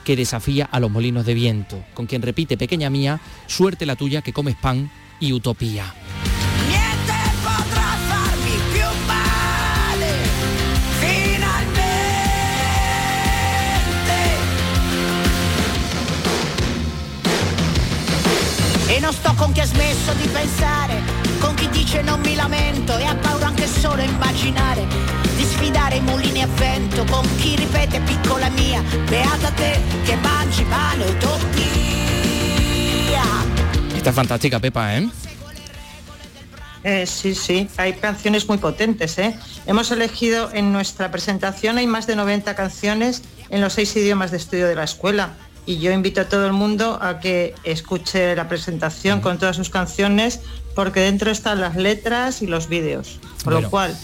que 0.03 0.15
desafía 0.15 0.65
a 0.65 0.79
los 0.79 0.89
molinos 0.89 1.25
de 1.25 1.33
viento, 1.33 1.83
con 1.93 2.05
quien 2.05 2.21
repite, 2.21 2.57
pequeña 2.57 2.89
mía, 2.89 3.19
suerte 3.45 3.85
la 3.85 3.95
tuya 3.95 4.21
que 4.21 4.33
comes 4.33 4.55
pan 4.55 4.89
y 5.19 5.33
utopía. 5.33 5.93
E 18.89 18.99
non 18.99 19.11
sto 19.11 19.33
con 19.35 19.51
chi 19.51 19.59
ha 19.59 19.65
smesso 19.65 20.13
di 20.13 20.27
pensare, 20.29 21.26
con 21.39 21.55
chi 21.55 21.69
dice 21.69 22.01
non 22.01 22.19
mi 22.21 22.35
lamento 22.35 22.97
e 22.97 23.05
ha 23.05 23.15
paura 23.15 23.47
anche 23.47 23.67
solo 23.67 24.01
immaginare 24.01 24.85
di 25.35 25.43
sfidare 25.43 25.95
i 25.97 26.01
mulini 26.01 26.41
a 26.41 26.47
vento, 26.47 27.03
con 27.05 27.25
chi 27.37 27.55
ripete 27.55 27.99
piccola 28.01 28.49
mia, 28.49 28.81
beata 29.07 29.51
te 29.51 29.79
che 30.03 30.15
mangi 30.15 30.63
pane 30.63 31.05
utopia. 31.05 31.65
Está 33.95 34.11
fantástica 34.11 34.59
Pepa, 34.59 34.95
¿eh? 34.97 35.09
Eh, 36.83 37.05
sí, 37.05 37.35
sí, 37.35 37.67
hay 37.77 37.93
canciones 37.93 38.47
muy 38.47 38.57
potentes. 38.59 39.17
¿eh? 39.17 39.37
Hemos 39.65 39.91
elegido 39.91 40.49
en 40.53 40.71
nuestra 40.71 41.11
presentación, 41.11 41.77
hay 41.77 41.87
más 41.87 42.07
de 42.07 42.15
90 42.15 42.55
canciones 42.55 43.23
en 43.49 43.61
los 43.61 43.73
seis 43.73 43.95
idiomas 43.95 44.31
de 44.31 44.37
estudio 44.37 44.67
de 44.67 44.75
la 44.75 44.83
escuela 44.83 45.35
y 45.67 45.79
yo 45.79 45.91
invito 45.91 46.21
a 46.21 46.29
todo 46.29 46.47
el 46.47 46.53
mundo 46.53 46.97
a 47.01 47.19
que 47.19 47.53
escuche 47.63 48.35
la 48.35 48.47
presentación 48.47 49.19
con 49.21 49.37
todas 49.37 49.57
sus 49.57 49.69
canciones 49.69 50.39
porque 50.73 51.01
dentro 51.01 51.29
están 51.29 51.59
las 51.59 51.75
letras 51.75 52.41
y 52.41 52.47
los 52.47 52.69
vídeos. 52.69 53.19
Por 53.43 53.61
lo 53.61 53.69
cual, 53.69 53.95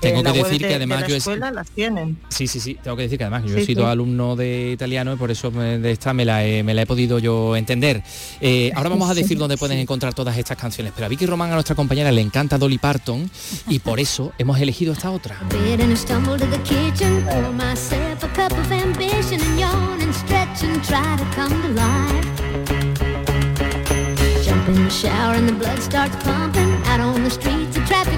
tengo 0.00 0.22
que 0.22 0.32
decir 0.32 0.60
que 0.60 0.74
además 0.74 1.06
yo 1.06 1.16
escuela 1.16 1.50
las 1.50 1.70
tienen. 1.70 2.18
Sí, 2.28 2.46
sí, 2.46 2.60
sí, 2.60 2.76
tengo 2.82 2.96
que 2.96 3.04
decir 3.04 3.18
que 3.18 3.24
además 3.24 3.44
yo 3.44 3.56
he 3.56 3.64
sido 3.64 3.86
alumno 3.86 4.36
de 4.36 4.72
italiano 4.72 5.12
y 5.12 5.16
por 5.16 5.30
eso 5.30 5.50
de 5.50 5.90
esta 5.90 6.12
me 6.12 6.24
la 6.24 6.44
he, 6.44 6.62
me 6.62 6.74
la 6.74 6.82
he 6.82 6.86
podido 6.86 7.18
yo 7.18 7.56
entender. 7.56 8.02
Eh, 8.40 8.70
ahora 8.74 8.90
vamos 8.90 9.10
a 9.10 9.14
decir 9.14 9.38
dónde 9.38 9.56
pueden 9.56 9.78
encontrar 9.78 10.14
todas 10.14 10.36
estas 10.38 10.56
canciones, 10.56 10.92
pero 10.94 11.06
a 11.06 11.08
Vicky 11.08 11.26
Román, 11.26 11.50
a 11.50 11.54
nuestra 11.54 11.74
compañera, 11.74 12.12
le 12.12 12.20
encanta 12.20 12.58
Dolly 12.58 12.78
Parton 12.78 13.30
y 13.68 13.78
por 13.80 14.00
eso 14.00 14.32
hemos 14.38 14.60
elegido 14.60 14.92
esta 14.92 15.10
otra. 15.10 15.40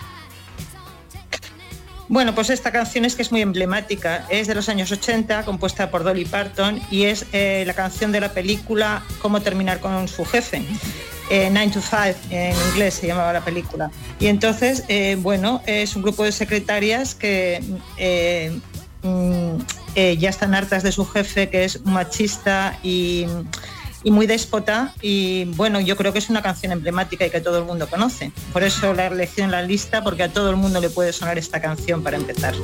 Bueno, 2.09 2.35
pues 2.35 2.51
esta 2.51 2.71
canción 2.71 3.07
es 3.07 3.17
que 3.17 3.23
es 3.23 3.33
muy 3.33 3.41
emblemática. 3.41 4.27
Es 4.29 4.47
de 4.47 4.55
los 4.55 4.69
años 4.69 4.93
80, 4.93 5.45
compuesta 5.45 5.91
por 5.91 6.05
Dolly 6.05 6.27
Parton 6.27 6.81
y 6.91 7.05
es 7.05 7.27
eh, 7.33 7.65
la 7.67 7.73
canción 7.73 8.13
de 8.13 8.21
la 8.21 8.33
película 8.33 9.03
Cómo 9.21 9.41
terminar 9.41 9.81
con 9.81 10.07
su 10.07 10.25
jefe. 10.25 10.65
9 11.31 11.63
eh, 11.65 11.71
to 11.73 11.81
5 11.81 12.19
en 12.31 12.57
inglés 12.71 12.95
se 12.95 13.07
llamaba 13.07 13.33
la 13.33 13.45
película. 13.45 13.91
Y 14.19 14.27
entonces, 14.27 14.85
eh, 14.89 15.17
bueno, 15.21 15.63
es 15.67 15.97
un 15.97 16.03
grupo 16.03 16.25
de 16.25 16.33
secretarias 16.33 17.15
que 17.15 17.63
eh, 17.97 18.59
mm, 19.03 19.57
ya 20.19 20.31
están 20.31 20.55
hartas 20.55 20.83
de 20.83 20.93
su 20.93 21.07
jefe, 21.07 21.49
que 21.49 21.65
es 21.65 21.85
machista 21.85 22.79
y, 22.83 23.27
muy 24.05 24.27
déspota. 24.27 24.93
Y 25.01 25.45
bueno, 25.57 25.81
yo 25.81 25.97
creo 25.97 26.13
que 26.13 26.19
es 26.19 26.29
una 26.29 26.43
canción 26.43 26.73
emblemática 26.73 27.25
y 27.25 27.31
que 27.31 27.41
todo 27.41 27.59
el 27.59 27.65
mundo 27.65 27.89
conoce. 27.89 28.33
Por 28.53 28.63
eso 28.63 28.93
la 28.93 29.07
elegí 29.07 29.41
en 29.41 29.51
la 29.51 29.63
lista, 29.63 30.05
porque 30.05 30.25
a 30.25 30.33
todo 30.33 30.51
el 30.51 30.57
mundo 30.57 30.81
le 30.81 30.91
puede 30.91 31.13
sonar 31.13 31.39
esta 31.39 31.61
canción 31.61 32.03
para 32.03 32.19
empezar. 32.19 32.55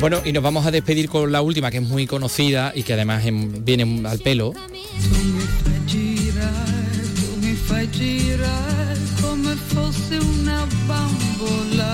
Bueno, 0.00 0.20
y 0.24 0.32
nos 0.32 0.42
vamos 0.42 0.66
a 0.66 0.70
despedir 0.70 1.08
con 1.08 1.32
la 1.32 1.42
última, 1.42 1.70
que 1.70 1.78
es 1.78 1.82
muy 1.82 2.06
conocida 2.06 2.72
y 2.74 2.82
que 2.82 2.92
además 2.92 3.22
viene 3.24 4.06
al 4.06 4.18
pelo. 4.18 4.52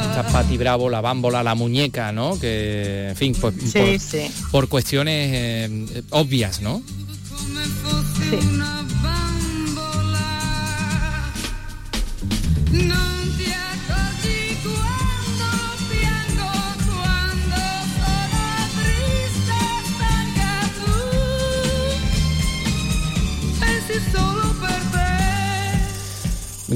Esta 0.09 0.27
Patti 0.33 0.57
Bravo, 0.57 0.91
la 0.91 1.01
bámbola, 1.01 1.43
la 1.43 1.55
muñeca, 1.55 2.13
¿no? 2.13 2.39
Que, 2.39 3.09
en 3.11 3.17
fin, 3.17 3.37
pues, 3.41 3.55
por, 4.51 4.69
cuestiones 4.69 5.31
eh, 5.33 6.03
obvias, 6.11 6.61
¿no? 6.61 6.83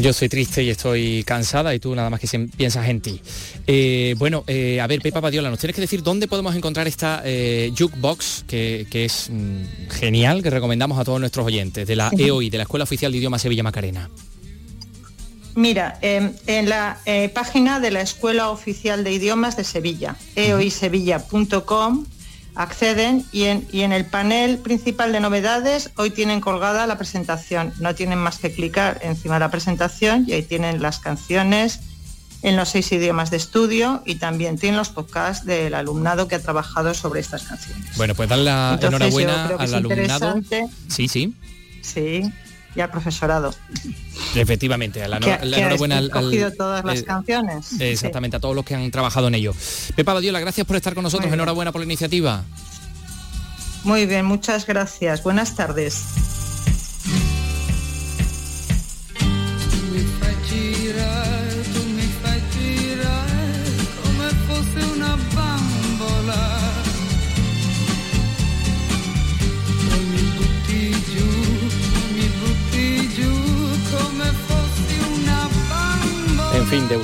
Yo 0.06 0.12
soy 0.12 0.28
triste 0.28 0.62
y 0.62 0.70
estoy 0.70 1.24
cansada 1.24 1.74
y 1.74 1.80
tú 1.80 1.94
nada 1.94 2.10
más 2.10 2.20
que 2.20 2.28
piensas 2.56 2.88
en 2.88 3.00
ti. 3.00 3.20
Eh, 3.66 4.14
bueno, 4.18 4.44
eh, 4.46 4.80
a 4.80 4.86
ver, 4.86 5.00
Pepa 5.00 5.20
Padiola, 5.20 5.50
nos 5.50 5.58
tienes 5.58 5.74
que 5.74 5.80
decir 5.80 6.02
dónde 6.02 6.28
podemos 6.28 6.54
encontrar 6.54 6.86
esta 6.86 7.22
eh, 7.24 7.72
jukebox 7.76 8.44
que, 8.46 8.86
es 8.92 9.30
mm, 9.30 9.90
genial, 9.90 10.42
que 10.42 10.50
recomendamos 10.50 10.98
a 10.98 11.04
todos 11.04 11.18
nuestros 11.18 11.46
oyentes, 11.46 11.88
de 11.88 11.96
la 11.96 12.10
EOI, 12.16 12.50
de 12.50 12.58
la 12.58 12.62
Escuela 12.62 12.84
Oficial 12.84 13.10
de 13.10 13.18
Idioma 13.18 13.38
Sevilla 13.40 13.62
Macarena. 13.62 14.08
Mira, 15.56 15.98
em, 16.02 16.32
en 16.46 16.68
la 16.68 16.98
página 17.34 17.80
de 17.80 17.90
la 17.90 18.02
Escuela 18.02 18.50
Oficial 18.50 19.02
de 19.02 19.12
Idiomas 19.12 19.56
de 19.56 19.64
Sevilla, 19.64 20.14
eoisevilla.com, 20.36 22.04
acceden 22.56 23.24
y 23.32 23.44
en, 23.44 23.92
el 23.92 24.06
panel 24.06 24.58
principal 24.58 25.12
de 25.12 25.20
novedades 25.20 25.90
hoy 25.96 26.10
tienen 26.10 26.40
colgada 26.40 26.86
la 26.86 26.96
presentación. 26.98 27.72
No 27.80 27.94
tienen 27.94 28.18
más 28.18 28.38
que 28.38 28.50
clicar 28.50 28.98
encima 29.02 29.34
de 29.34 29.40
la 29.40 29.50
presentación 29.50 30.24
y 30.26 30.32
ahí 30.32 30.42
tienen 30.42 30.82
las 30.82 30.98
canciones 30.98 31.80
en 32.42 32.56
los 32.56 32.70
seis 32.70 32.90
idiomas 32.92 33.30
de 33.30 33.36
estudio 33.36 34.02
y 34.06 34.16
también 34.16 34.58
tienen 34.58 34.78
los 34.78 34.88
podcasts 34.88 35.44
del 35.44 35.74
alumnado 35.74 36.28
que 36.28 36.36
ha 36.36 36.42
trabajado 36.42 36.94
sobre 36.94 37.20
estas 37.20 37.42
canciones. 37.42 37.96
Bueno, 37.96 38.14
pues 38.14 38.28
dan 38.28 38.44
la 38.44 38.78
enhorabuena 38.80 39.46
al 39.58 39.74
alumnado. 39.74 40.40
Sí, 40.88 41.08
sí. 41.08 41.34
Sí, 41.82 42.22
y 42.76 42.80
al 42.80 42.90
profesorado. 42.90 43.54
Efectivamente, 44.34 45.06
la, 45.08 45.16
enhorabuena 45.16 45.98
al, 45.98 46.10
cogido 46.10 46.52
todas 46.52 46.84
las 46.84 47.00
eh, 47.00 47.04
canciones. 47.04 47.80
Exactamente, 47.80 48.36
a 48.36 48.40
todos 48.40 48.54
los 48.54 48.64
que 48.64 48.74
han 48.74 48.90
trabajado 48.90 49.28
en 49.28 49.36
ello. 49.36 49.54
Pepa 49.94 50.14
Badiola, 50.14 50.40
gracias 50.40 50.66
por 50.66 50.76
estar 50.76 50.94
con 50.94 51.02
nosotros, 51.02 51.32
enhorabuena 51.32 51.72
por 51.72 51.80
la 51.80 51.86
iniciativa. 51.86 52.44
Muy 53.84 54.06
bien, 54.06 54.26
muchas 54.26 54.66
gracias. 54.66 55.22
Buenas 55.22 55.54
tardes. 55.54 56.35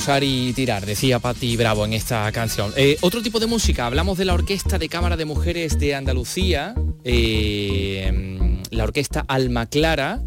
Usar 0.02 0.24
y 0.24 0.52
tirar, 0.52 0.84
decía 0.84 1.20
Patti 1.20 1.56
Bravo 1.56 1.84
en 1.84 1.92
esta 1.92 2.32
canción. 2.32 2.72
Eh, 2.76 2.96
otro 3.02 3.22
tipo 3.22 3.38
de 3.38 3.46
música, 3.46 3.86
hablamos 3.86 4.18
de 4.18 4.24
la 4.24 4.34
Orquesta 4.34 4.76
de 4.76 4.88
Cámara 4.88 5.16
de 5.16 5.24
Mujeres 5.24 5.78
de 5.78 5.94
Andalucía, 5.94 6.74
eh, 7.04 8.58
la 8.72 8.82
Orquesta 8.82 9.24
Alma 9.28 9.66
Clara. 9.66 10.20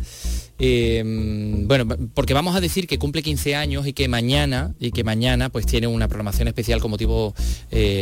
Eh, 0.60 1.04
bueno, 1.06 1.94
porque 2.14 2.34
vamos 2.34 2.56
a 2.56 2.62
decir 2.62 2.88
que 2.88 2.98
cumple 2.98 3.22
15 3.22 3.56
años 3.56 3.86
y 3.86 3.92
que 3.92 4.08
mañana, 4.08 4.74
y 4.80 4.92
que 4.92 5.04
mañana 5.04 5.50
pues 5.50 5.66
tiene 5.66 5.88
una 5.88 6.08
programación 6.08 6.48
especial 6.48 6.80
con 6.80 6.92
motivo, 6.92 7.36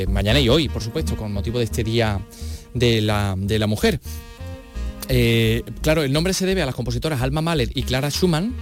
mañana 0.09 0.39
y 0.39 0.49
hoy, 0.49 0.69
por 0.69 0.83
supuesto, 0.83 1.17
con 1.17 1.33
motivo 1.33 1.57
de 1.57 1.65
este 1.65 1.83
Día 1.83 2.19
de 2.75 3.01
la, 3.01 3.33
de 3.35 3.57
la 3.57 3.65
Mujer. 3.65 3.99
claro, 5.81 6.03
el 6.03 6.13
nombre 6.13 6.35
se 6.35 6.45
debe 6.45 6.61
a 6.61 6.67
las 6.67 6.75
compositoras 6.75 7.19
Alma 7.23 7.41
Mahler 7.41 7.71
y 7.73 7.81
Clara 7.81 8.11
Schumann, 8.11 8.53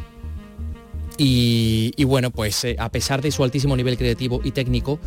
y, 1.24 2.04
bueno, 2.04 2.32
pues 2.32 2.64
eh, 2.64 2.76
a 2.80 2.90
pesar 2.90 3.22
de 3.22 3.32
su 3.32 3.44
altísimo 3.44 3.76
nivel 3.76 3.98
creativo 3.98 4.42
y 4.44 4.52
técnico, 4.52 5.00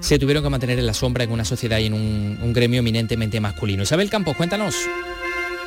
se 0.00 0.18
tuvieron 0.18 0.42
que 0.42 0.50
mantener 0.50 0.78
en 0.78 0.86
la 0.86 0.94
sombra 0.94 1.24
en 1.24 1.30
una 1.30 1.44
sociedad 1.44 1.78
y 1.78 1.86
en 1.86 1.94
un, 1.94 2.38
un 2.42 2.52
gremio 2.52 2.80
eminentemente 2.80 3.40
masculino. 3.40 3.84
Isabel 3.84 4.10
Campos, 4.10 4.36
cuéntanos. 4.36 4.74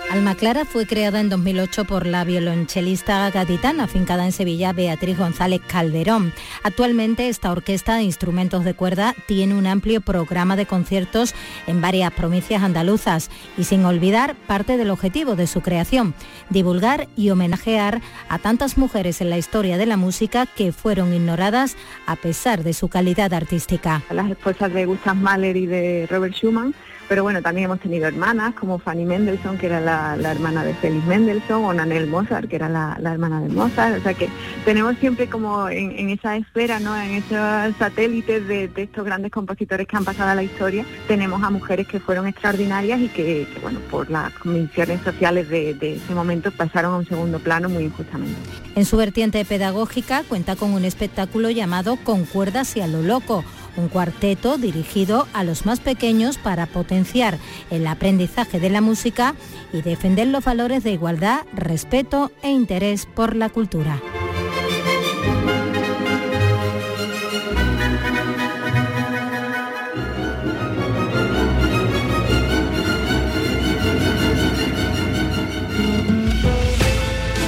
Alma 0.09 0.35
Clara 0.35 0.63
fue 0.63 0.85
creada 0.85 1.19
en 1.19 1.27
2008 1.27 1.83
por 1.83 2.05
la 2.05 2.23
violonchelista 2.23 3.29
gaditana 3.29 3.83
afincada 3.83 4.23
en 4.23 4.31
Sevilla 4.31 4.71
Beatriz 4.71 5.17
González 5.17 5.59
Calderón. 5.67 6.31
Actualmente 6.63 7.27
esta 7.27 7.51
orquesta 7.51 7.95
de 7.95 8.03
instrumentos 8.03 8.63
de 8.63 8.73
cuerda 8.73 9.13
tiene 9.27 9.55
un 9.55 9.67
amplio 9.67 9.99
programa 9.99 10.55
de 10.55 10.65
conciertos 10.65 11.35
en 11.67 11.81
varias 11.81 12.13
provincias 12.13 12.63
andaluzas 12.63 13.29
y 13.57 13.65
sin 13.65 13.83
olvidar 13.83 14.35
parte 14.47 14.77
del 14.77 14.91
objetivo 14.91 15.35
de 15.35 15.45
su 15.45 15.59
creación, 15.59 16.13
divulgar 16.49 17.09
y 17.17 17.29
homenajear 17.29 18.01
a 18.29 18.39
tantas 18.39 18.77
mujeres 18.77 19.19
en 19.19 19.29
la 19.29 19.37
historia 19.37 19.77
de 19.77 19.87
la 19.87 19.97
música 19.97 20.45
que 20.45 20.71
fueron 20.71 21.13
ignoradas 21.13 21.75
a 22.05 22.15
pesar 22.15 22.63
de 22.63 22.71
su 22.71 22.87
calidad 22.87 23.33
artística. 23.33 24.01
Las 24.09 24.31
esposas 24.31 24.71
de 24.71 24.85
Gustav 24.85 25.17
Mahler 25.17 25.57
y 25.57 25.65
de 25.65 26.07
Robert 26.09 26.33
Schumann 26.33 26.73
pero 27.07 27.23
bueno, 27.23 27.41
también 27.41 27.65
hemos 27.65 27.79
tenido 27.79 28.07
hermanas 28.07 28.53
como 28.55 28.79
Fanny 28.79 29.05
Mendelssohn, 29.05 29.57
que 29.57 29.67
era 29.67 29.79
la, 29.79 30.31
hermana 30.31 30.63
de 30.63 30.73
Felix 30.75 31.05
Mendelssohn, 31.05 31.63
o 31.63 31.73
Nanel 31.73 32.07
Mozart, 32.07 32.49
que 32.49 32.57
era 32.57 32.69
la, 32.69 32.97
hermana 33.01 33.41
de 33.41 33.49
Mozart. 33.49 33.97
O 33.97 34.01
sea 34.01 34.13
que 34.13 34.29
tenemos 34.65 34.97
siempre 34.97 35.29
como 35.29 35.69
en, 35.69 36.09
esa 36.09 36.35
esfera, 36.35 36.79
¿no? 36.79 36.95
en 36.99 37.11
esos 37.11 37.75
satélites 37.77 38.47
de, 38.47 38.71
estos 38.75 39.05
grandes 39.05 39.31
compositores 39.31 39.87
que 39.87 39.95
han 39.95 40.05
pasado 40.05 40.31
a 40.31 40.35
la 40.35 40.43
historia, 40.43 40.85
tenemos 41.07 41.41
a 41.43 41.49
mujeres 41.49 41.87
que 41.87 41.99
fueron 41.99 42.27
extraordinarias 42.27 42.99
y 42.99 43.07
que, 43.07 43.47
bueno, 43.61 43.79
por 43.89 44.09
las 44.09 44.33
convicciones 44.33 45.01
sociales 45.01 45.49
de, 45.49 45.73
de 45.73 45.95
ese 45.95 46.13
momento 46.13 46.51
pasaron 46.51 46.93
a 46.93 46.97
un 46.97 47.05
segundo 47.05 47.39
plano 47.39 47.69
muy 47.69 47.85
injustamente. 47.85 48.35
En 48.75 48.85
su 48.85 48.97
vertiente 48.97 49.43
pedagógica 49.45 50.23
cuenta 50.27 50.55
con 50.55 50.71
un 50.71 50.85
espectáculo 50.85 51.49
llamado 51.49 51.97
Con 51.97 52.25
cuerdas 52.25 52.75
y 52.77 52.81
a 52.81 52.87
lo 52.87 53.01
loco 53.01 53.43
un 53.77 53.87
cuarteto 53.87 54.57
dirigido 54.57 55.27
a 55.33 55.43
los 55.43 55.65
más 55.65 55.79
pequeños 55.79 56.37
para 56.37 56.65
potenciar 56.65 57.37
el 57.69 57.87
aprendizaje 57.87 58.59
de 58.59 58.69
la 58.69 58.81
música 58.81 59.35
y 59.71 59.81
defender 59.81 60.27
los 60.27 60.43
valores 60.43 60.83
de 60.83 60.91
igualdad, 60.91 61.45
respeto 61.53 62.31
e 62.41 62.49
interés 62.49 63.05
por 63.05 63.35
la 63.35 63.49
cultura. 63.49 64.01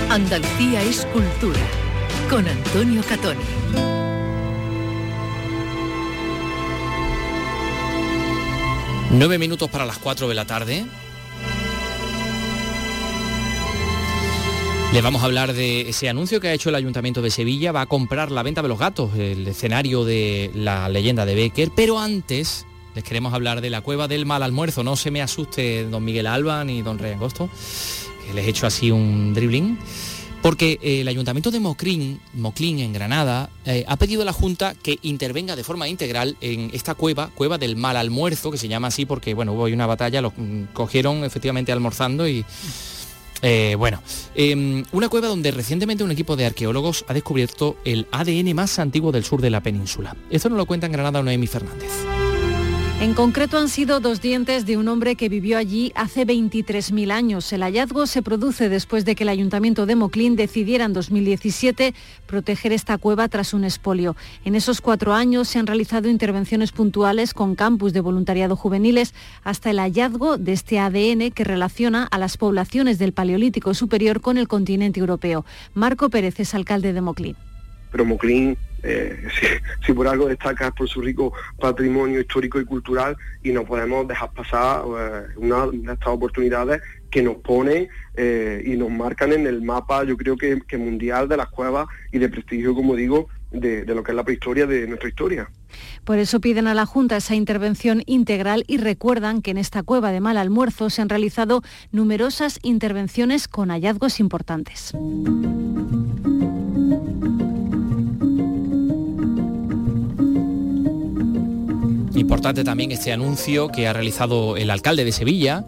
Andalucía 0.09 0.81
es 0.83 1.05
cultura 1.05 1.59
con 2.29 2.47
Antonio 2.47 3.01
Catoni. 3.07 3.98
Nueve 9.11 9.39
minutos 9.39 9.69
para 9.71 9.87
las 9.87 9.97
cuatro 9.97 10.29
de 10.29 10.35
la 10.35 10.45
tarde. 10.45 10.85
Le 14.93 15.01
vamos 15.01 15.23
a 15.23 15.25
hablar 15.25 15.53
de 15.53 15.89
ese 15.89 16.09
anuncio 16.09 16.39
que 16.39 16.49
ha 16.49 16.53
hecho 16.53 16.69
el 16.69 16.75
Ayuntamiento 16.75 17.23
de 17.23 17.31
Sevilla. 17.31 17.71
Va 17.71 17.81
a 17.81 17.85
comprar 17.87 18.29
la 18.29 18.43
venta 18.43 18.61
de 18.61 18.67
los 18.67 18.77
gatos, 18.77 19.15
el 19.15 19.47
escenario 19.47 20.05
de 20.05 20.51
la 20.53 20.89
leyenda 20.89 21.25
de 21.25 21.33
Becker. 21.33 21.71
Pero 21.75 21.99
antes 21.99 22.67
les 22.93 23.03
queremos 23.03 23.33
hablar 23.33 23.61
de 23.61 23.71
la 23.71 23.81
cueva 23.81 24.07
del 24.07 24.27
mal 24.27 24.43
almuerzo. 24.43 24.83
No 24.83 24.95
se 24.95 25.09
me 25.09 25.23
asuste 25.23 25.85
don 25.85 26.05
Miguel 26.05 26.27
Alba 26.27 26.63
ni 26.63 26.83
don 26.83 26.99
Rey 26.99 27.13
Angosto, 27.13 27.49
que 28.27 28.33
les 28.35 28.45
he 28.45 28.49
hecho 28.49 28.67
así 28.67 28.91
un 28.91 29.33
dribbling. 29.33 29.79
Porque 30.41 30.79
el 30.81 31.07
Ayuntamiento 31.07 31.51
de 31.51 31.59
Moclín, 31.59 32.21
Moclín 32.33 32.79
en 32.79 32.93
Granada, 32.93 33.49
eh, 33.65 33.83
ha 33.87 33.97
pedido 33.97 34.21
a 34.21 34.25
la 34.25 34.33
Junta 34.33 34.73
que 34.73 34.97
intervenga 35.01 35.55
de 35.55 35.63
forma 35.63 35.87
integral 35.87 36.37
en 36.39 36.69
esta 36.73 36.95
cueva, 36.95 37.29
cueva 37.35 37.57
del 37.57 37.75
mal 37.75 37.97
almuerzo, 37.97 38.49
que 38.49 38.57
se 38.57 38.69
llama 38.69 38.87
así 38.87 39.05
porque, 39.05 39.33
bueno, 39.33 39.53
hubo 39.53 39.65
una 39.65 39.85
batalla, 39.85 40.21
lo 40.21 40.33
cogieron 40.73 41.23
efectivamente 41.23 41.71
almorzando 41.71 42.27
y... 42.27 42.45
Eh, 43.41 43.75
bueno, 43.77 44.03
em, 44.35 44.83
una 44.91 45.07
cueva 45.07 45.29
donde 45.29 45.51
recientemente 45.51 46.03
un 46.03 46.11
equipo 46.11 46.35
de 46.35 46.45
arqueólogos 46.45 47.05
ha 47.07 47.13
descubierto 47.13 47.77
el 47.85 48.05
ADN 48.11 48.53
más 48.53 48.79
antiguo 48.79 49.13
del 49.13 49.23
sur 49.23 49.39
de 49.39 49.49
la 49.49 49.63
península. 49.63 50.17
Esto 50.29 50.49
nos 50.49 50.57
lo 50.57 50.65
cuenta 50.65 50.87
en 50.87 50.91
Granada 50.91 51.23
Noemi 51.23 51.47
Fernández. 51.47 51.89
En 53.01 53.13
concreto 53.13 53.57
han 53.57 53.69
sido 53.69 54.01
dos 54.01 54.19
dientes 54.19 54.65
de 54.65 54.75
un 54.75 54.89
hombre 54.89 55.15
que 55.15 55.29
vivió 55.29 55.57
allí 55.57 55.93
hace 55.95 56.27
23.000 56.27 57.13
años. 57.13 57.53
El 57.53 57.63
hallazgo 57.63 58.05
se 58.07 58.21
produce 58.21 58.67
después 58.67 59.05
de 59.05 59.15
que 59.15 59.23
el 59.23 59.29
ayuntamiento 59.29 59.85
de 59.85 59.95
Moclín 59.95 60.35
decidiera 60.35 60.83
en 60.83 60.91
2017 60.91 61.93
proteger 62.25 62.73
esta 62.73 62.97
cueva 62.97 63.29
tras 63.29 63.53
un 63.53 63.63
expolio. 63.63 64.17
En 64.43 64.53
esos 64.53 64.81
cuatro 64.81 65.13
años 65.13 65.47
se 65.47 65.59
han 65.59 65.67
realizado 65.67 66.09
intervenciones 66.09 66.73
puntuales 66.73 67.33
con 67.33 67.55
campus 67.55 67.93
de 67.93 68.01
voluntariado 68.01 68.57
juveniles 68.57 69.13
hasta 69.45 69.69
el 69.69 69.79
hallazgo 69.79 70.37
de 70.37 70.51
este 70.51 70.77
ADN 70.77 71.31
que 71.31 71.45
relaciona 71.45 72.03
a 72.03 72.17
las 72.17 72.35
poblaciones 72.35 72.99
del 72.99 73.13
Paleolítico 73.13 73.73
Superior 73.75 74.19
con 74.19 74.37
el 74.37 74.49
continente 74.49 74.99
europeo. 74.99 75.45
Marco 75.73 76.09
Pérez 76.09 76.37
es 76.41 76.53
alcalde 76.53 76.91
de 76.91 76.99
Moclín. 76.99 77.37
Pero 77.91 78.03
Moclín 78.03 78.57
eh, 78.83 79.27
si, 79.85 79.93
por 79.93 80.07
algo 80.07 80.27
destaca 80.27 80.71
por 80.71 80.87
su 80.87 81.01
rico 81.01 81.33
patrimonio 81.59 82.19
histórico 82.19 82.59
y 82.59 82.65
cultural 82.65 83.17
y 83.43 83.51
no 83.51 83.65
podemos 83.65 84.07
dejar 84.07 84.31
pasar 84.31 84.83
eh, 84.85 85.33
una 85.37 85.67
de 85.67 85.93
estas 85.93 86.07
oportunidades 86.07 86.81
que 87.09 87.23
nos 87.23 87.37
pone 87.37 87.89
eh, 88.15 88.61
y 88.65 88.77
nos 88.77 88.89
marcan 88.91 89.33
en 89.33 89.47
el 89.47 89.61
mapa, 89.61 90.03
yo 90.03 90.15
creo 90.15 90.37
que, 90.37 90.77
mundial 90.77 91.27
de 91.27 91.37
las 91.37 91.47
cuevas 91.47 91.87
y 92.11 92.19
de 92.19 92.29
prestigio, 92.29 92.75
como 92.75 92.95
digo, 92.95 93.27
de, 93.51 93.83
de, 93.83 93.95
lo 93.95 94.03
que 94.03 94.11
es 94.11 94.15
la 94.15 94.23
prehistoria 94.23 94.67
de 94.67 94.85
nuestra 94.85 95.09
historia. 95.09 95.49
Por 96.03 96.19
eso 96.19 96.39
piden 96.39 96.67
a 96.67 96.75
la 96.75 96.85
Junta 96.85 97.17
esa 97.17 97.35
intervención 97.35 98.03
integral 98.05 98.63
y 98.67 98.77
recuerdan 98.77 99.41
que 99.41 99.51
en 99.51 99.57
esta 99.57 99.81
cueva 99.81 100.11
de 100.11 100.21
mal 100.21 100.37
almuerzo 100.37 100.89
se 100.89 101.01
han 101.01 101.09
realizado 101.09 101.63
numerosas 101.91 102.59
intervenciones 102.61 103.47
con 103.47 103.69
hallazgos 103.69 104.19
importantes. 104.19 104.93
Importante 112.19 112.65
también 112.65 112.91
este 112.91 113.13
anuncio 113.13 113.69
que 113.69 113.87
ha 113.87 113.93
realizado 113.93 114.57
el 114.57 114.69
alcalde 114.71 115.05
de 115.05 115.13
Sevilla. 115.13 115.63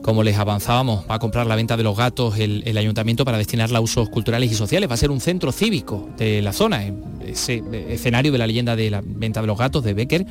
Como 0.00 0.22
les 0.22 0.38
avanzábamos, 0.38 1.04
va 1.10 1.16
a 1.16 1.18
comprar 1.18 1.48
la 1.48 1.56
venta 1.56 1.76
de 1.76 1.82
los 1.82 1.96
gatos 1.96 2.38
el, 2.38 2.78
ayuntamiento 2.78 3.24
para 3.24 3.36
destinarla 3.36 3.78
a 3.78 3.80
usos 3.80 4.08
culturales 4.08 4.52
y 4.52 4.54
sociales. 4.54 4.88
Va 4.88 4.94
a 4.94 4.96
ser 4.96 5.10
un 5.10 5.20
centro 5.20 5.50
cívico 5.50 6.08
de 6.16 6.40
la 6.40 6.52
zona, 6.52 6.84
ese 7.26 7.64
escenario 7.88 8.30
de 8.30 8.38
la 8.38 8.46
leyenda 8.46 8.76
de 8.76 8.90
la 8.90 9.02
venta 9.04 9.40
de 9.40 9.48
los 9.48 9.58
gatos 9.58 9.82
de 9.82 9.92
Becker, 9.92 10.24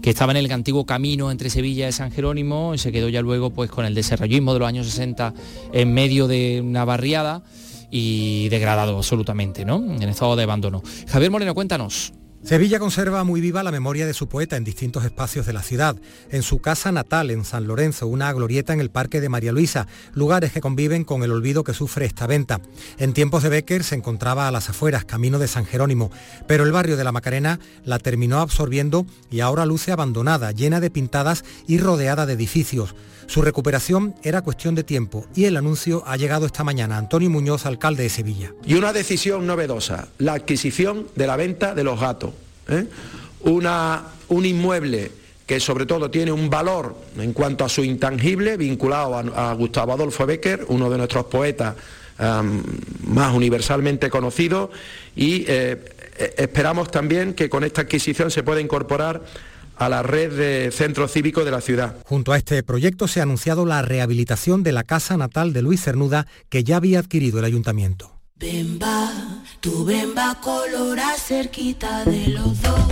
que 0.00 0.08
estaba 0.08 0.32
en 0.32 0.38
el 0.38 0.50
antiguo 0.50 0.86
camino 0.86 1.30
entre 1.30 1.50
Sevilla 1.50 1.86
y 1.86 1.92
San 1.92 2.10
Jerónimo 2.10 2.74
y 2.74 2.78
se 2.78 2.90
quedó 2.90 3.10
ya 3.10 3.20
luego 3.20 3.50
pues 3.50 3.70
con 3.70 3.84
el 3.84 3.94
desarrollismo 3.94 4.54
de 4.54 4.58
los 4.58 4.68
años 4.68 4.86
60 4.86 5.34
en 5.74 5.92
medio 5.92 6.28
de 6.28 6.62
una 6.64 6.86
barriada 6.86 7.42
y 7.90 8.48
degradado 8.48 8.96
absolutamente, 8.96 9.66
¿no? 9.66 9.84
En 9.84 10.02
estado 10.04 10.34
de 10.34 10.44
abandono. 10.44 10.82
Javier 11.08 11.30
Moreno, 11.30 11.54
cuéntanos. 11.54 12.14
Sevilla 12.44 12.78
conserva 12.78 13.24
muy 13.24 13.40
viva 13.40 13.62
la 13.62 13.72
memoria 13.72 14.06
de 14.06 14.12
su 14.12 14.28
poeta 14.28 14.58
en 14.58 14.64
distintos 14.64 15.02
espacios 15.06 15.46
de 15.46 15.54
la 15.54 15.62
ciudad. 15.62 15.96
En 16.30 16.42
su 16.42 16.60
casa 16.60 16.92
natal, 16.92 17.30
en 17.30 17.42
San 17.42 17.66
Lorenzo, 17.66 18.06
una 18.06 18.30
glorieta 18.34 18.74
en 18.74 18.80
el 18.80 18.90
Parque 18.90 19.22
de 19.22 19.30
María 19.30 19.50
Luisa, 19.50 19.86
lugares 20.12 20.52
que 20.52 20.60
conviven 20.60 21.04
con 21.04 21.22
el 21.22 21.32
olvido 21.32 21.64
que 21.64 21.72
sufre 21.72 22.04
esta 22.04 22.26
venta. 22.26 22.60
En 22.98 23.14
tiempos 23.14 23.44
de 23.44 23.48
Becker 23.48 23.82
se 23.82 23.94
encontraba 23.94 24.46
a 24.46 24.50
las 24.50 24.68
afueras, 24.68 25.06
camino 25.06 25.38
de 25.38 25.48
San 25.48 25.64
Jerónimo, 25.64 26.10
pero 26.46 26.64
el 26.64 26.72
barrio 26.72 26.98
de 26.98 27.04
la 27.04 27.12
Macarena 27.12 27.60
la 27.82 27.98
terminó 27.98 28.40
absorbiendo 28.40 29.06
y 29.30 29.40
ahora 29.40 29.64
luce 29.64 29.90
abandonada, 29.90 30.52
llena 30.52 30.80
de 30.80 30.90
pintadas 30.90 31.46
y 31.66 31.78
rodeada 31.78 32.26
de 32.26 32.34
edificios. 32.34 32.94
Su 33.26 33.40
recuperación 33.40 34.14
era 34.22 34.42
cuestión 34.42 34.74
de 34.74 34.84
tiempo 34.84 35.26
y 35.34 35.46
el 35.46 35.56
anuncio 35.56 36.02
ha 36.06 36.16
llegado 36.18 36.44
esta 36.44 36.62
mañana. 36.62 36.98
Antonio 36.98 37.30
Muñoz, 37.30 37.64
alcalde 37.64 38.02
de 38.02 38.10
Sevilla. 38.10 38.52
Y 38.66 38.74
una 38.74 38.92
decisión 38.92 39.46
novedosa, 39.46 40.08
la 40.18 40.34
adquisición 40.34 41.06
de 41.16 41.26
la 41.26 41.36
venta 41.36 41.74
de 41.74 41.84
los 41.84 41.98
gatos. 41.98 42.33
¿Eh? 42.68 42.86
Una, 43.40 44.02
un 44.28 44.46
inmueble 44.46 45.10
que 45.46 45.60
sobre 45.60 45.86
todo 45.86 46.10
tiene 46.10 46.32
un 46.32 46.48
valor 46.48 46.96
en 47.18 47.32
cuanto 47.32 47.64
a 47.64 47.68
su 47.68 47.84
intangible, 47.84 48.56
vinculado 48.56 49.16
a, 49.16 49.52
Gustavo 49.54 49.92
Adolfo 49.92 50.24
Becker, 50.26 50.64
uno 50.68 50.88
de 50.88 50.98
nuestros 50.98 51.26
poetas 51.26 51.74
más 53.06 53.34
universalmente 53.34 54.08
conocidos, 54.08 54.70
y 55.16 55.44
eh, 55.48 55.82
eh, 56.16 56.34
esperamos 56.38 56.90
también 56.90 57.34
que 57.34 57.48
con 57.50 57.64
esta 57.64 57.82
adquisición 57.82 58.30
se 58.30 58.42
pueda 58.42 58.60
incorporar 58.60 59.22
a 59.76 59.88
la 59.88 60.02
red 60.02 60.32
de 60.32 60.70
centros 60.70 61.12
cívicos 61.12 61.44
de 61.44 61.50
la 61.50 61.60
ciudad. 61.60 61.96
Junto 62.04 62.32
a 62.32 62.36
este 62.36 62.62
proyecto 62.62 63.08
se 63.08 63.20
ha 63.20 63.24
anunciado 63.24 63.66
la 63.66 63.82
rehabilitación 63.82 64.62
de 64.62 64.72
la 64.72 64.84
casa 64.84 65.16
natal 65.16 65.52
de 65.52 65.62
Luis 65.62 65.82
Cernuda 65.82 66.26
que 66.48 66.62
ya 66.62 66.76
había 66.76 67.00
adquirido 67.00 67.40
el 67.40 67.44
ayuntamiento. 67.44 68.12
Tu 69.64 69.82
bemba 69.82 70.36
colora 70.42 71.14
cerquita 71.16 72.04
de 72.04 72.26
los 72.36 72.60
dos. 72.60 72.86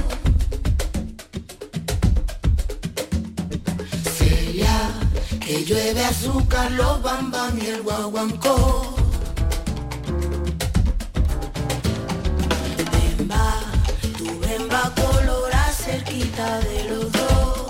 Celia, 4.16 4.78
que 5.38 5.66
llueve 5.66 6.02
azúcar, 6.02 6.70
los 6.70 7.02
bambam 7.02 7.58
y 7.60 7.66
el 7.66 7.82
guaguancó. 7.82 8.94
Bemba, 12.94 13.44
tu 14.16 14.40
bemba 14.40 14.82
colora 14.94 15.64
cerquita 15.74 16.58
de 16.60 16.84
los 16.88 17.12
dos. 17.12 17.66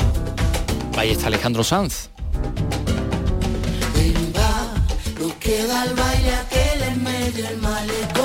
Ahí 0.97 1.11
está 1.11 1.27
Alejandro 1.27 1.65
Sanz. 1.65 2.09
Bemba, 3.97 4.53
nos 5.19 5.33
queda 5.47 5.87
el 5.87 5.95
baile 5.95 6.35
aquel 6.37 6.83
en 6.83 7.03
medio 7.03 7.43
del 7.49 7.59
malecón. 7.59 8.22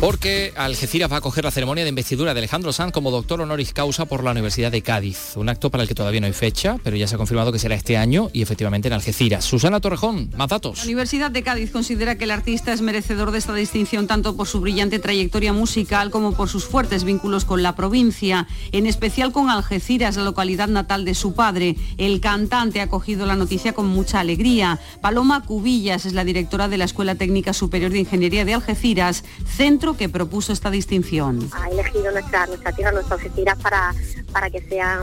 Porque 0.00 0.54
Algeciras 0.56 1.12
va 1.12 1.16
a 1.16 1.18
acoger 1.18 1.44
la 1.44 1.50
ceremonia 1.50 1.84
de 1.84 1.90
investidura 1.90 2.32
de 2.32 2.40
Alejandro 2.40 2.72
Sanz 2.72 2.90
como 2.90 3.10
doctor 3.10 3.42
honoris 3.42 3.74
causa 3.74 4.06
por 4.06 4.24
la 4.24 4.30
Universidad 4.30 4.72
de 4.72 4.80
Cádiz. 4.80 5.36
Un 5.36 5.50
acto 5.50 5.70
para 5.70 5.82
el 5.82 5.88
que 5.90 5.94
todavía 5.94 6.22
no 6.22 6.26
hay 6.26 6.32
fecha, 6.32 6.78
pero 6.82 6.96
ya 6.96 7.06
se 7.06 7.16
ha 7.16 7.18
confirmado 7.18 7.52
que 7.52 7.58
será 7.58 7.74
este 7.74 7.98
año 7.98 8.30
y 8.32 8.40
efectivamente 8.40 8.88
en 8.88 8.94
Algeciras. 8.94 9.44
Susana 9.44 9.78
Torrejón, 9.78 10.30
más 10.38 10.48
datos. 10.48 10.78
La 10.78 10.84
Universidad 10.84 11.30
de 11.30 11.42
Cádiz 11.42 11.70
considera 11.70 12.16
que 12.16 12.24
el 12.24 12.30
artista 12.30 12.72
es 12.72 12.80
merecedor 12.80 13.30
de 13.30 13.36
esta 13.36 13.52
distinción 13.52 14.06
tanto 14.06 14.34
por 14.38 14.46
su 14.46 14.62
brillante 14.62 15.00
trayectoria 15.00 15.52
musical 15.52 16.10
como 16.10 16.32
por 16.32 16.48
sus 16.48 16.64
fuertes 16.64 17.04
vínculos 17.04 17.44
con 17.44 17.62
la 17.62 17.76
provincia, 17.76 18.48
en 18.72 18.86
especial 18.86 19.32
con 19.32 19.50
Algeciras, 19.50 20.16
la 20.16 20.24
localidad 20.24 20.68
natal 20.68 21.04
de 21.04 21.14
su 21.14 21.34
padre. 21.34 21.76
El 21.98 22.20
cantante 22.20 22.80
ha 22.80 22.84
acogido 22.84 23.26
la 23.26 23.36
noticia 23.36 23.74
con 23.74 23.88
mucha 23.88 24.20
alegría. 24.20 24.80
Paloma 25.02 25.44
Cubillas 25.44 26.06
es 26.06 26.14
la 26.14 26.24
directora 26.24 26.68
de 26.68 26.78
la 26.78 26.86
Escuela 26.86 27.16
Técnica 27.16 27.52
Superior 27.52 27.90
de 27.92 27.98
Ingeniería 27.98 28.46
de 28.46 28.54
Algeciras, 28.54 29.24
centro 29.46 29.89
que 29.96 30.08
propuso 30.08 30.52
esta 30.52 30.70
distinción. 30.70 31.50
ha 31.52 31.68
elegido 31.68 32.10
nuestra, 32.10 32.46
nuestra 32.46 32.72
tierra, 32.72 32.92
nuestras 32.92 33.20
oficinas 33.20 33.58
para, 33.58 33.94
para 34.32 34.50
que 34.50 34.60
sean 34.62 35.00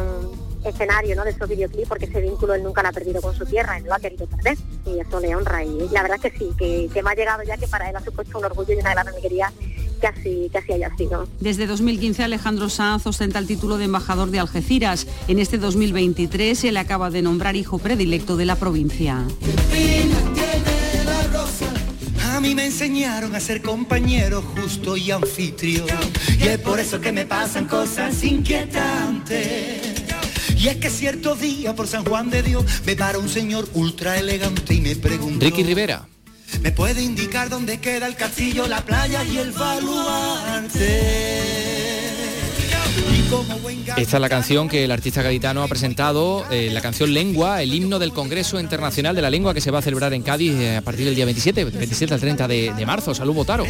escenario 0.66 1.16
¿no? 1.16 1.24
de 1.24 1.32
esos 1.32 1.48
videoclips 1.48 1.88
porque 1.88 2.06
ese 2.06 2.22
vínculo 2.22 2.54
él 2.54 2.64
nunca 2.64 2.82
lo 2.82 2.90
ha 2.90 2.92
perdido 2.92 3.22
con 3.22 3.36
su 3.36 3.46
tierra, 3.46 3.78
él 3.78 3.86
lo 3.86 3.94
ha 3.94 4.00
querido 4.00 4.26
perder 4.28 4.58
y 4.86 5.00
eso 5.00 5.20
le 5.20 5.36
honra 5.36 5.64
y 5.64 5.90
la 5.90 6.02
verdad 6.02 6.20
es 6.24 6.32
que 6.32 6.38
sí, 6.38 6.50
que, 6.58 6.90
que 6.94 7.04
me 7.04 7.12
ha 7.12 7.16
llegado 7.16 7.44
ya 7.44 7.58
que 7.58 7.68
para 7.68 7.90
él 7.90 7.96
ha 7.96 8.04
supuesto 8.04 8.38
un 8.38 8.46
orgullo 8.46 8.74
y 8.74 8.78
una 8.78 8.92
gran 8.92 9.08
alegría 9.08 9.52
que 10.00 10.08
así, 10.08 10.50
que 10.52 10.58
así 10.60 10.74
haya 10.74 10.96
sido. 10.96 11.28
Desde 11.40 11.66
2015 11.68 12.24
Alejandro 12.24 12.70
Sanz 12.70 13.08
ostenta 13.08 13.40
el 13.40 13.48
título 13.48 13.78
de 13.78 13.86
embajador 13.86 14.30
de 14.30 14.40
Algeciras. 14.40 15.08
En 15.28 15.40
este 15.40 15.58
2023 15.58 16.58
se 16.58 16.72
le 16.72 16.80
acaba 16.80 17.10
de 17.10 17.22
nombrar 17.22 17.56
hijo 17.56 17.80
predilecto 17.80 18.38
de 18.38 18.46
la 18.46 18.56
provincia. 18.56 19.24
A 22.38 22.40
mí 22.40 22.54
me 22.54 22.66
enseñaron 22.68 23.36
a 23.36 23.40
ser 23.40 23.64
compañero 23.64 24.44
justo 24.44 24.96
y 24.96 25.10
anfitrión. 25.10 25.88
Y 26.40 26.44
es 26.44 26.60
por 26.60 26.80
eso 26.80 27.02
que 27.02 27.12
me 27.12 27.26
pasan 27.26 27.66
cosas 27.66 28.24
inquietantes. 28.24 30.04
Y 30.56 30.68
es 30.68 30.76
que 30.76 30.92
cierto 30.92 31.36
día 31.36 31.76
por 31.76 31.88
San 31.88 32.06
Juan 32.06 32.30
de 32.30 32.44
Dios 32.44 32.64
me 32.86 32.96
para 32.96 33.18
un 33.18 33.28
señor 33.28 33.68
ultra 33.74 34.20
elegante 34.20 34.76
y 34.76 34.82
me 34.82 34.96
preguntó. 34.96 35.44
Ricky 35.44 35.64
Rivera. 35.64 36.08
¿Me 36.62 36.72
puede 36.72 37.02
indicar 37.02 37.50
dónde 37.50 37.80
queda 37.80 38.06
el 38.06 38.16
castillo, 38.16 38.68
la 38.68 38.86
playa 38.86 39.24
y 39.24 39.40
el 39.40 39.52
baluarte? 39.52 40.78
Esta 43.98 44.18
es 44.18 44.22
la 44.22 44.30
canción 44.30 44.70
que 44.70 44.84
el 44.84 44.91
artista 44.91 45.22
gaditano 45.22 45.64
ha 45.64 45.68
presentado, 45.68 46.45
eh, 46.52 46.70
la 46.72 46.82
canción 46.82 47.14
Lengua, 47.14 47.62
el 47.64 47.74
himno 47.74 48.00
del 48.00 48.14
Congreso 48.14 48.60
Internacional 48.60 49.16
de 49.16 49.22
la 49.22 49.30
Lengua 49.30 49.54
que 49.54 49.62
se 49.62 49.72
va 49.72 49.80
a 49.80 49.82
celebrar 49.82 50.14
en 50.14 50.22
Cádiz 50.22 50.54
eh, 50.54 50.78
a 50.78 50.82
partir 50.82 51.06
del 51.06 51.16
día 51.16 51.26
27, 51.26 51.66
27 51.66 52.14
al 52.14 52.20
30 52.20 52.48
de, 52.48 52.74
de 52.74 52.86
marzo. 52.86 53.16
Salud, 53.16 53.34
Botaro. 53.34 53.66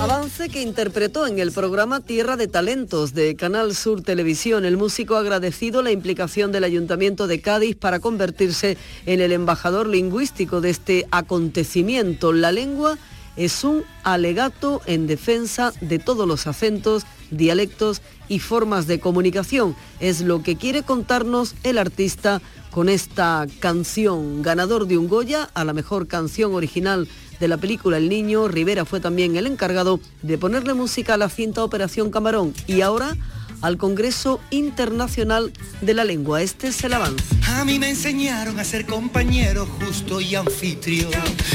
Avance 0.00 0.48
que 0.48 0.62
interpretó 0.62 1.26
en 1.26 1.38
el 1.38 1.52
programa 1.52 2.00
Tierra 2.00 2.36
de 2.36 2.48
Talentos 2.48 3.14
de 3.14 3.36
Canal 3.36 3.74
Sur 3.76 4.02
Televisión. 4.02 4.64
El 4.64 4.76
músico 4.76 5.16
ha 5.16 5.20
agradecido 5.20 5.82
la 5.82 5.92
implicación 5.92 6.50
del 6.50 6.64
Ayuntamiento 6.64 7.26
de 7.26 7.40
Cádiz 7.40 7.76
para 7.76 8.00
convertirse 8.00 8.78
en 9.06 9.20
el 9.20 9.32
embajador 9.32 9.86
lingüístico 9.86 10.60
de 10.60 10.70
este 10.70 11.06
acontecimiento. 11.10 12.32
La 12.32 12.52
lengua 12.52 12.98
es 13.36 13.64
un 13.64 13.84
alegato 14.04 14.82
en 14.86 15.06
defensa 15.06 15.72
de 15.80 15.98
todos 15.98 16.26
los 16.26 16.46
acentos, 16.46 17.04
dialectos 17.30 18.02
y 18.28 18.38
formas 18.38 18.86
de 18.86 19.00
comunicación. 19.00 19.74
Es 20.00 20.20
lo 20.20 20.42
que 20.42 20.56
quiere 20.56 20.82
contarnos 20.82 21.54
el 21.62 21.78
artista 21.78 22.40
con 22.70 22.88
esta 22.88 23.46
canción. 23.60 24.42
Ganador 24.42 24.86
de 24.86 24.98
un 24.98 25.08
Goya 25.08 25.50
a 25.54 25.64
la 25.64 25.72
mejor 25.72 26.06
canción 26.06 26.54
original 26.54 27.08
de 27.38 27.48
la 27.48 27.58
película 27.58 27.96
El 27.96 28.08
Niño, 28.08 28.48
Rivera 28.48 28.84
fue 28.84 29.00
también 29.00 29.36
el 29.36 29.46
encargado 29.46 29.98
de 30.22 30.38
ponerle 30.38 30.74
música 30.74 31.14
a 31.14 31.16
la 31.16 31.28
cinta 31.28 31.64
Operación 31.64 32.10
Camarón 32.10 32.54
y 32.66 32.82
ahora 32.82 33.16
al 33.62 33.78
Congreso 33.78 34.40
Internacional 34.50 35.52
de 35.80 35.94
la 35.94 36.04
Lengua. 36.04 36.42
Este 36.42 36.68
es 36.68 36.84
el 36.84 36.92
avance. 36.92 37.24
A 37.48 37.64
mí 37.64 37.78
me 37.78 37.90
enseñaron 37.90 38.58
a 38.58 38.64
ser 38.64 38.86
compañero 38.86 39.66
justo 39.80 40.20
y 40.20 40.34
anfitrión. 40.34 41.10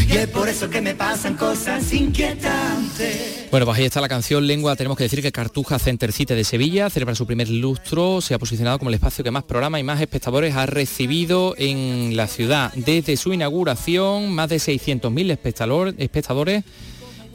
Y 0.07 0.13
es 0.17 0.27
por 0.27 0.47
eso 0.49 0.69
que 0.69 0.81
me 0.81 0.95
pasan 0.95 1.35
cosas 1.35 1.93
inquietantes. 1.93 3.47
Bueno, 3.51 3.65
pues 3.65 3.77
ahí 3.79 3.85
está 3.85 4.01
la 4.01 4.09
canción 4.09 4.45
Lengua. 4.45 4.75
Tenemos 4.75 4.97
que 4.97 5.03
decir 5.05 5.21
que 5.21 5.31
Cartuja 5.31 5.79
Center 5.79 6.11
City 6.11 6.33
de 6.33 6.43
Sevilla 6.43 6.89
celebra 6.89 7.15
su 7.15 7.25
primer 7.25 7.49
lustro, 7.49 8.21
se 8.21 8.33
ha 8.33 8.39
posicionado 8.39 8.77
como 8.79 8.89
el 8.89 8.95
espacio 8.95 9.23
que 9.23 9.31
más 9.31 9.43
programa 9.43 9.79
y 9.79 9.83
más 9.83 10.01
espectadores 10.01 10.55
ha 10.55 10.65
recibido 10.65 11.55
en 11.57 12.15
la 12.15 12.27
ciudad. 12.27 12.73
Desde 12.75 13.17
su 13.17 13.33
inauguración, 13.33 14.31
más 14.33 14.49
de 14.49 14.57
600.000 14.57 15.31
espectador- 15.37 15.95
espectadores 15.97 16.63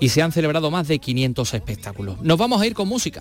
y 0.01 0.09
se 0.09 0.23
han 0.23 0.33
celebrado 0.33 0.71
más 0.71 0.89
de 0.89 0.99
500 0.99 1.55
espectáculos. 1.55 2.21
Nos 2.23 2.37
vamos 2.39 2.61
a 2.61 2.67
ir 2.67 2.75
con 2.75 2.89
música. 2.89 3.21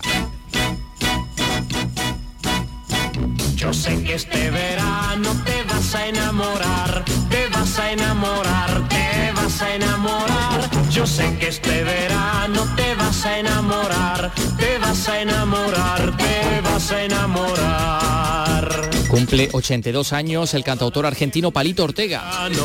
Yo 3.62 3.72
sé 3.72 4.02
que 4.02 4.14
este 4.14 4.50
verano 4.50 5.30
te 5.44 5.62
vas 5.62 5.94
a 5.94 6.08
enamorar, 6.08 7.04
te 7.30 7.46
vas 7.46 7.78
a 7.78 7.92
enamorar, 7.92 8.88
te 8.88 9.32
vas 9.36 9.62
a 9.62 9.74
enamorar. 9.76 10.68
Yo 10.90 11.06
sé 11.06 11.36
que 11.38 11.46
este 11.46 11.84
verano 11.84 12.66
te 12.74 12.96
vas 12.96 13.24
a 13.24 13.38
enamorar, 13.38 14.32
te 14.58 14.78
vas 14.78 15.08
a 15.08 15.20
enamorar, 15.20 16.16
te 16.16 16.60
vas 16.60 16.90
a 16.90 17.04
enamorar. 17.04 18.90
Cumple 19.08 19.48
82 19.52 20.12
años 20.12 20.54
el 20.54 20.64
cantautor 20.64 21.06
argentino 21.06 21.52
Palito 21.52 21.84
Ortega. 21.84 22.44
Alegre 22.44 22.62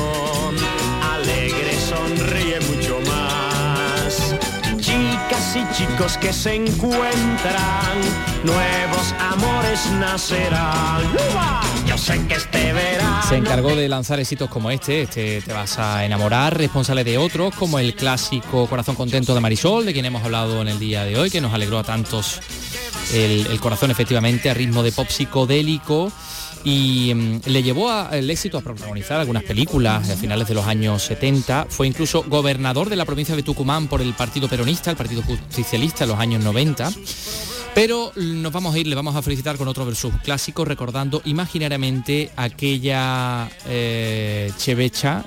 sonríe 1.13 1.56
que 6.21 6.33
se 6.33 6.55
encuentran, 6.55 7.97
nuevos 8.43 9.13
amores 9.19 9.89
nacerán. 9.99 11.01
Yo 11.85 11.97
sé 11.97 12.25
que 12.27 12.35
este 12.35 12.73
Se 13.27 13.35
encargó 13.35 13.75
de 13.75 13.87
lanzar 13.89 14.19
éxitos 14.19 14.49
como 14.49 14.71
este, 14.71 15.03
este 15.03 15.41
Te 15.41 15.53
vas 15.53 15.79
a 15.79 16.05
enamorar, 16.05 16.57
responsable 16.57 17.03
de 17.03 17.17
otros, 17.17 17.53
como 17.55 17.79
el 17.79 17.95
clásico 17.95 18.67
Corazón 18.67 18.95
Contento 18.95 19.33
de 19.33 19.41
Marisol, 19.41 19.85
de 19.85 19.93
quien 19.93 20.05
hemos 20.05 20.23
hablado 20.23 20.61
en 20.61 20.67
el 20.67 20.79
día 20.79 21.03
de 21.03 21.17
hoy, 21.17 21.29
que 21.29 21.41
nos 21.41 21.53
alegró 21.53 21.79
a 21.79 21.83
tantos 21.83 22.39
el, 23.13 23.47
el 23.47 23.59
corazón 23.59 23.91
efectivamente 23.91 24.49
a 24.49 24.53
ritmo 24.53 24.83
de 24.83 24.91
pop 24.91 25.07
psicodélico 25.09 26.11
y 26.69 27.13
mm, 27.13 27.39
le 27.45 27.63
llevó 27.63 27.89
a- 27.89 28.09
el 28.11 28.29
éxito 28.29 28.57
a 28.57 28.61
protagonizar 28.61 29.19
algunas 29.21 29.43
películas 29.43 30.09
a 30.09 30.15
finales 30.17 30.47
de 30.49 30.53
los 30.53 30.65
años 30.65 31.01
70. 31.03 31.67
Fue 31.69 31.87
incluso 31.87 32.23
gobernador 32.27 32.89
de 32.89 32.97
la 32.97 33.05
provincia 33.05 33.35
de 33.37 33.43
Tucumán 33.43 33.87
por 33.87 34.01
el 34.01 34.13
Partido 34.13 34.49
Peronista, 34.49 34.91
el 34.91 34.97
Partido 34.97 35.21
Justicialista 35.23 36.03
en 36.03 36.09
los 36.09 36.19
años 36.19 36.43
90. 36.43 36.91
Pero 37.73 38.11
nos 38.15 38.51
vamos 38.51 38.73
a 38.75 38.79
ir, 38.79 38.87
le 38.87 38.95
vamos 38.95 39.15
a 39.15 39.21
felicitar 39.21 39.55
con 39.57 39.67
otro 39.67 39.85
versus 39.85 40.11
clásico, 40.23 40.65
recordando 40.65 41.21
imaginariamente 41.25 42.31
aquella 42.35 43.49
eh, 43.67 44.51
chevecha 44.57 45.23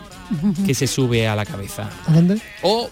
que 0.67 0.75
se 0.75 0.87
sube 0.87 1.27
a 1.27 1.35
la 1.37 1.47
cabeza. 1.47 1.89
¿A 2.07 2.13
dónde? 2.13 2.41
O 2.63 2.91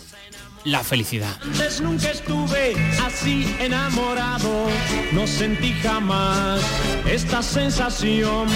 la 0.65 0.83
felicidad. 0.83 1.37
Antes 1.43 1.81
nunca 1.81 2.11
estuve 2.11 2.75
así 3.05 3.55
enamorado, 3.61 4.67
no 5.13 5.27
sentí 5.27 5.73
jamás 5.83 6.61
esta 7.07 7.43
sensación. 7.43 8.49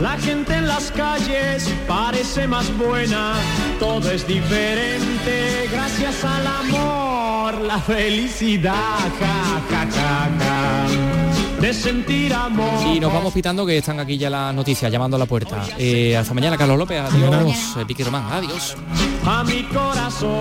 La 0.00 0.16
gente 0.18 0.54
en 0.54 0.66
las 0.66 0.90
calles 0.92 1.68
parece 1.86 2.46
más 2.46 2.76
buena, 2.76 3.34
todo 3.78 4.10
es 4.10 4.26
diferente 4.26 5.68
gracias 5.70 6.24
al 6.24 6.46
amor, 6.46 7.60
la 7.62 7.78
felicidad, 7.78 8.74
ja, 9.18 9.62
ja, 9.70 9.90
ja. 9.92 11.29
De 11.60 11.74
sentir 11.74 12.32
amor. 12.32 12.86
Y 12.94 13.00
nos 13.00 13.12
vamos 13.12 13.32
pitando 13.32 13.66
que 13.66 13.78
están 13.78 14.00
aquí 14.00 14.16
ya 14.16 14.30
las 14.30 14.54
noticias 14.54 14.90
llamando 14.90 15.16
a 15.16 15.20
la 15.20 15.26
puerta. 15.26 15.62
Eh, 15.78 16.16
hasta 16.16 16.34
mañana, 16.34 16.56
Carlos 16.56 16.78
López. 16.78 17.00
Adiós. 17.00 17.76
Eh, 17.76 17.84
Vicky 17.86 18.02
Román. 18.02 18.24
Adiós. 18.30 18.76
a 19.26 19.44
mi 19.44 19.62
corazón. 19.64 20.40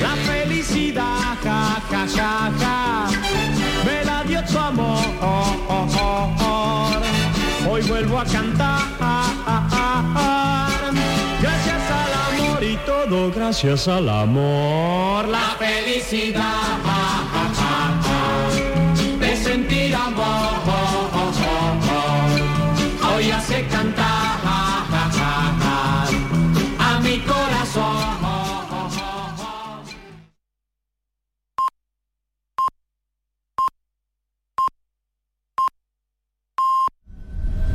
La 0.00 0.14
felicidad, 0.26 1.36
ja, 1.42 1.82
ja, 1.90 2.06
ja, 2.16 2.50
ja, 2.58 3.06
me 3.84 4.04
la 4.04 4.22
dio 4.24 4.42
tu 4.44 4.58
amor. 4.58 5.04
Hoy 7.70 7.82
vuelvo 7.82 8.18
a 8.18 8.24
cantar. 8.24 8.80
Gracias 11.42 11.82
al 11.90 12.12
amor 12.14 12.64
y 12.64 12.76
todo 12.86 13.30
gracias 13.30 13.88
al 13.88 14.08
amor. 14.08 15.28
La 15.28 15.56
felicidad. 15.58 17.35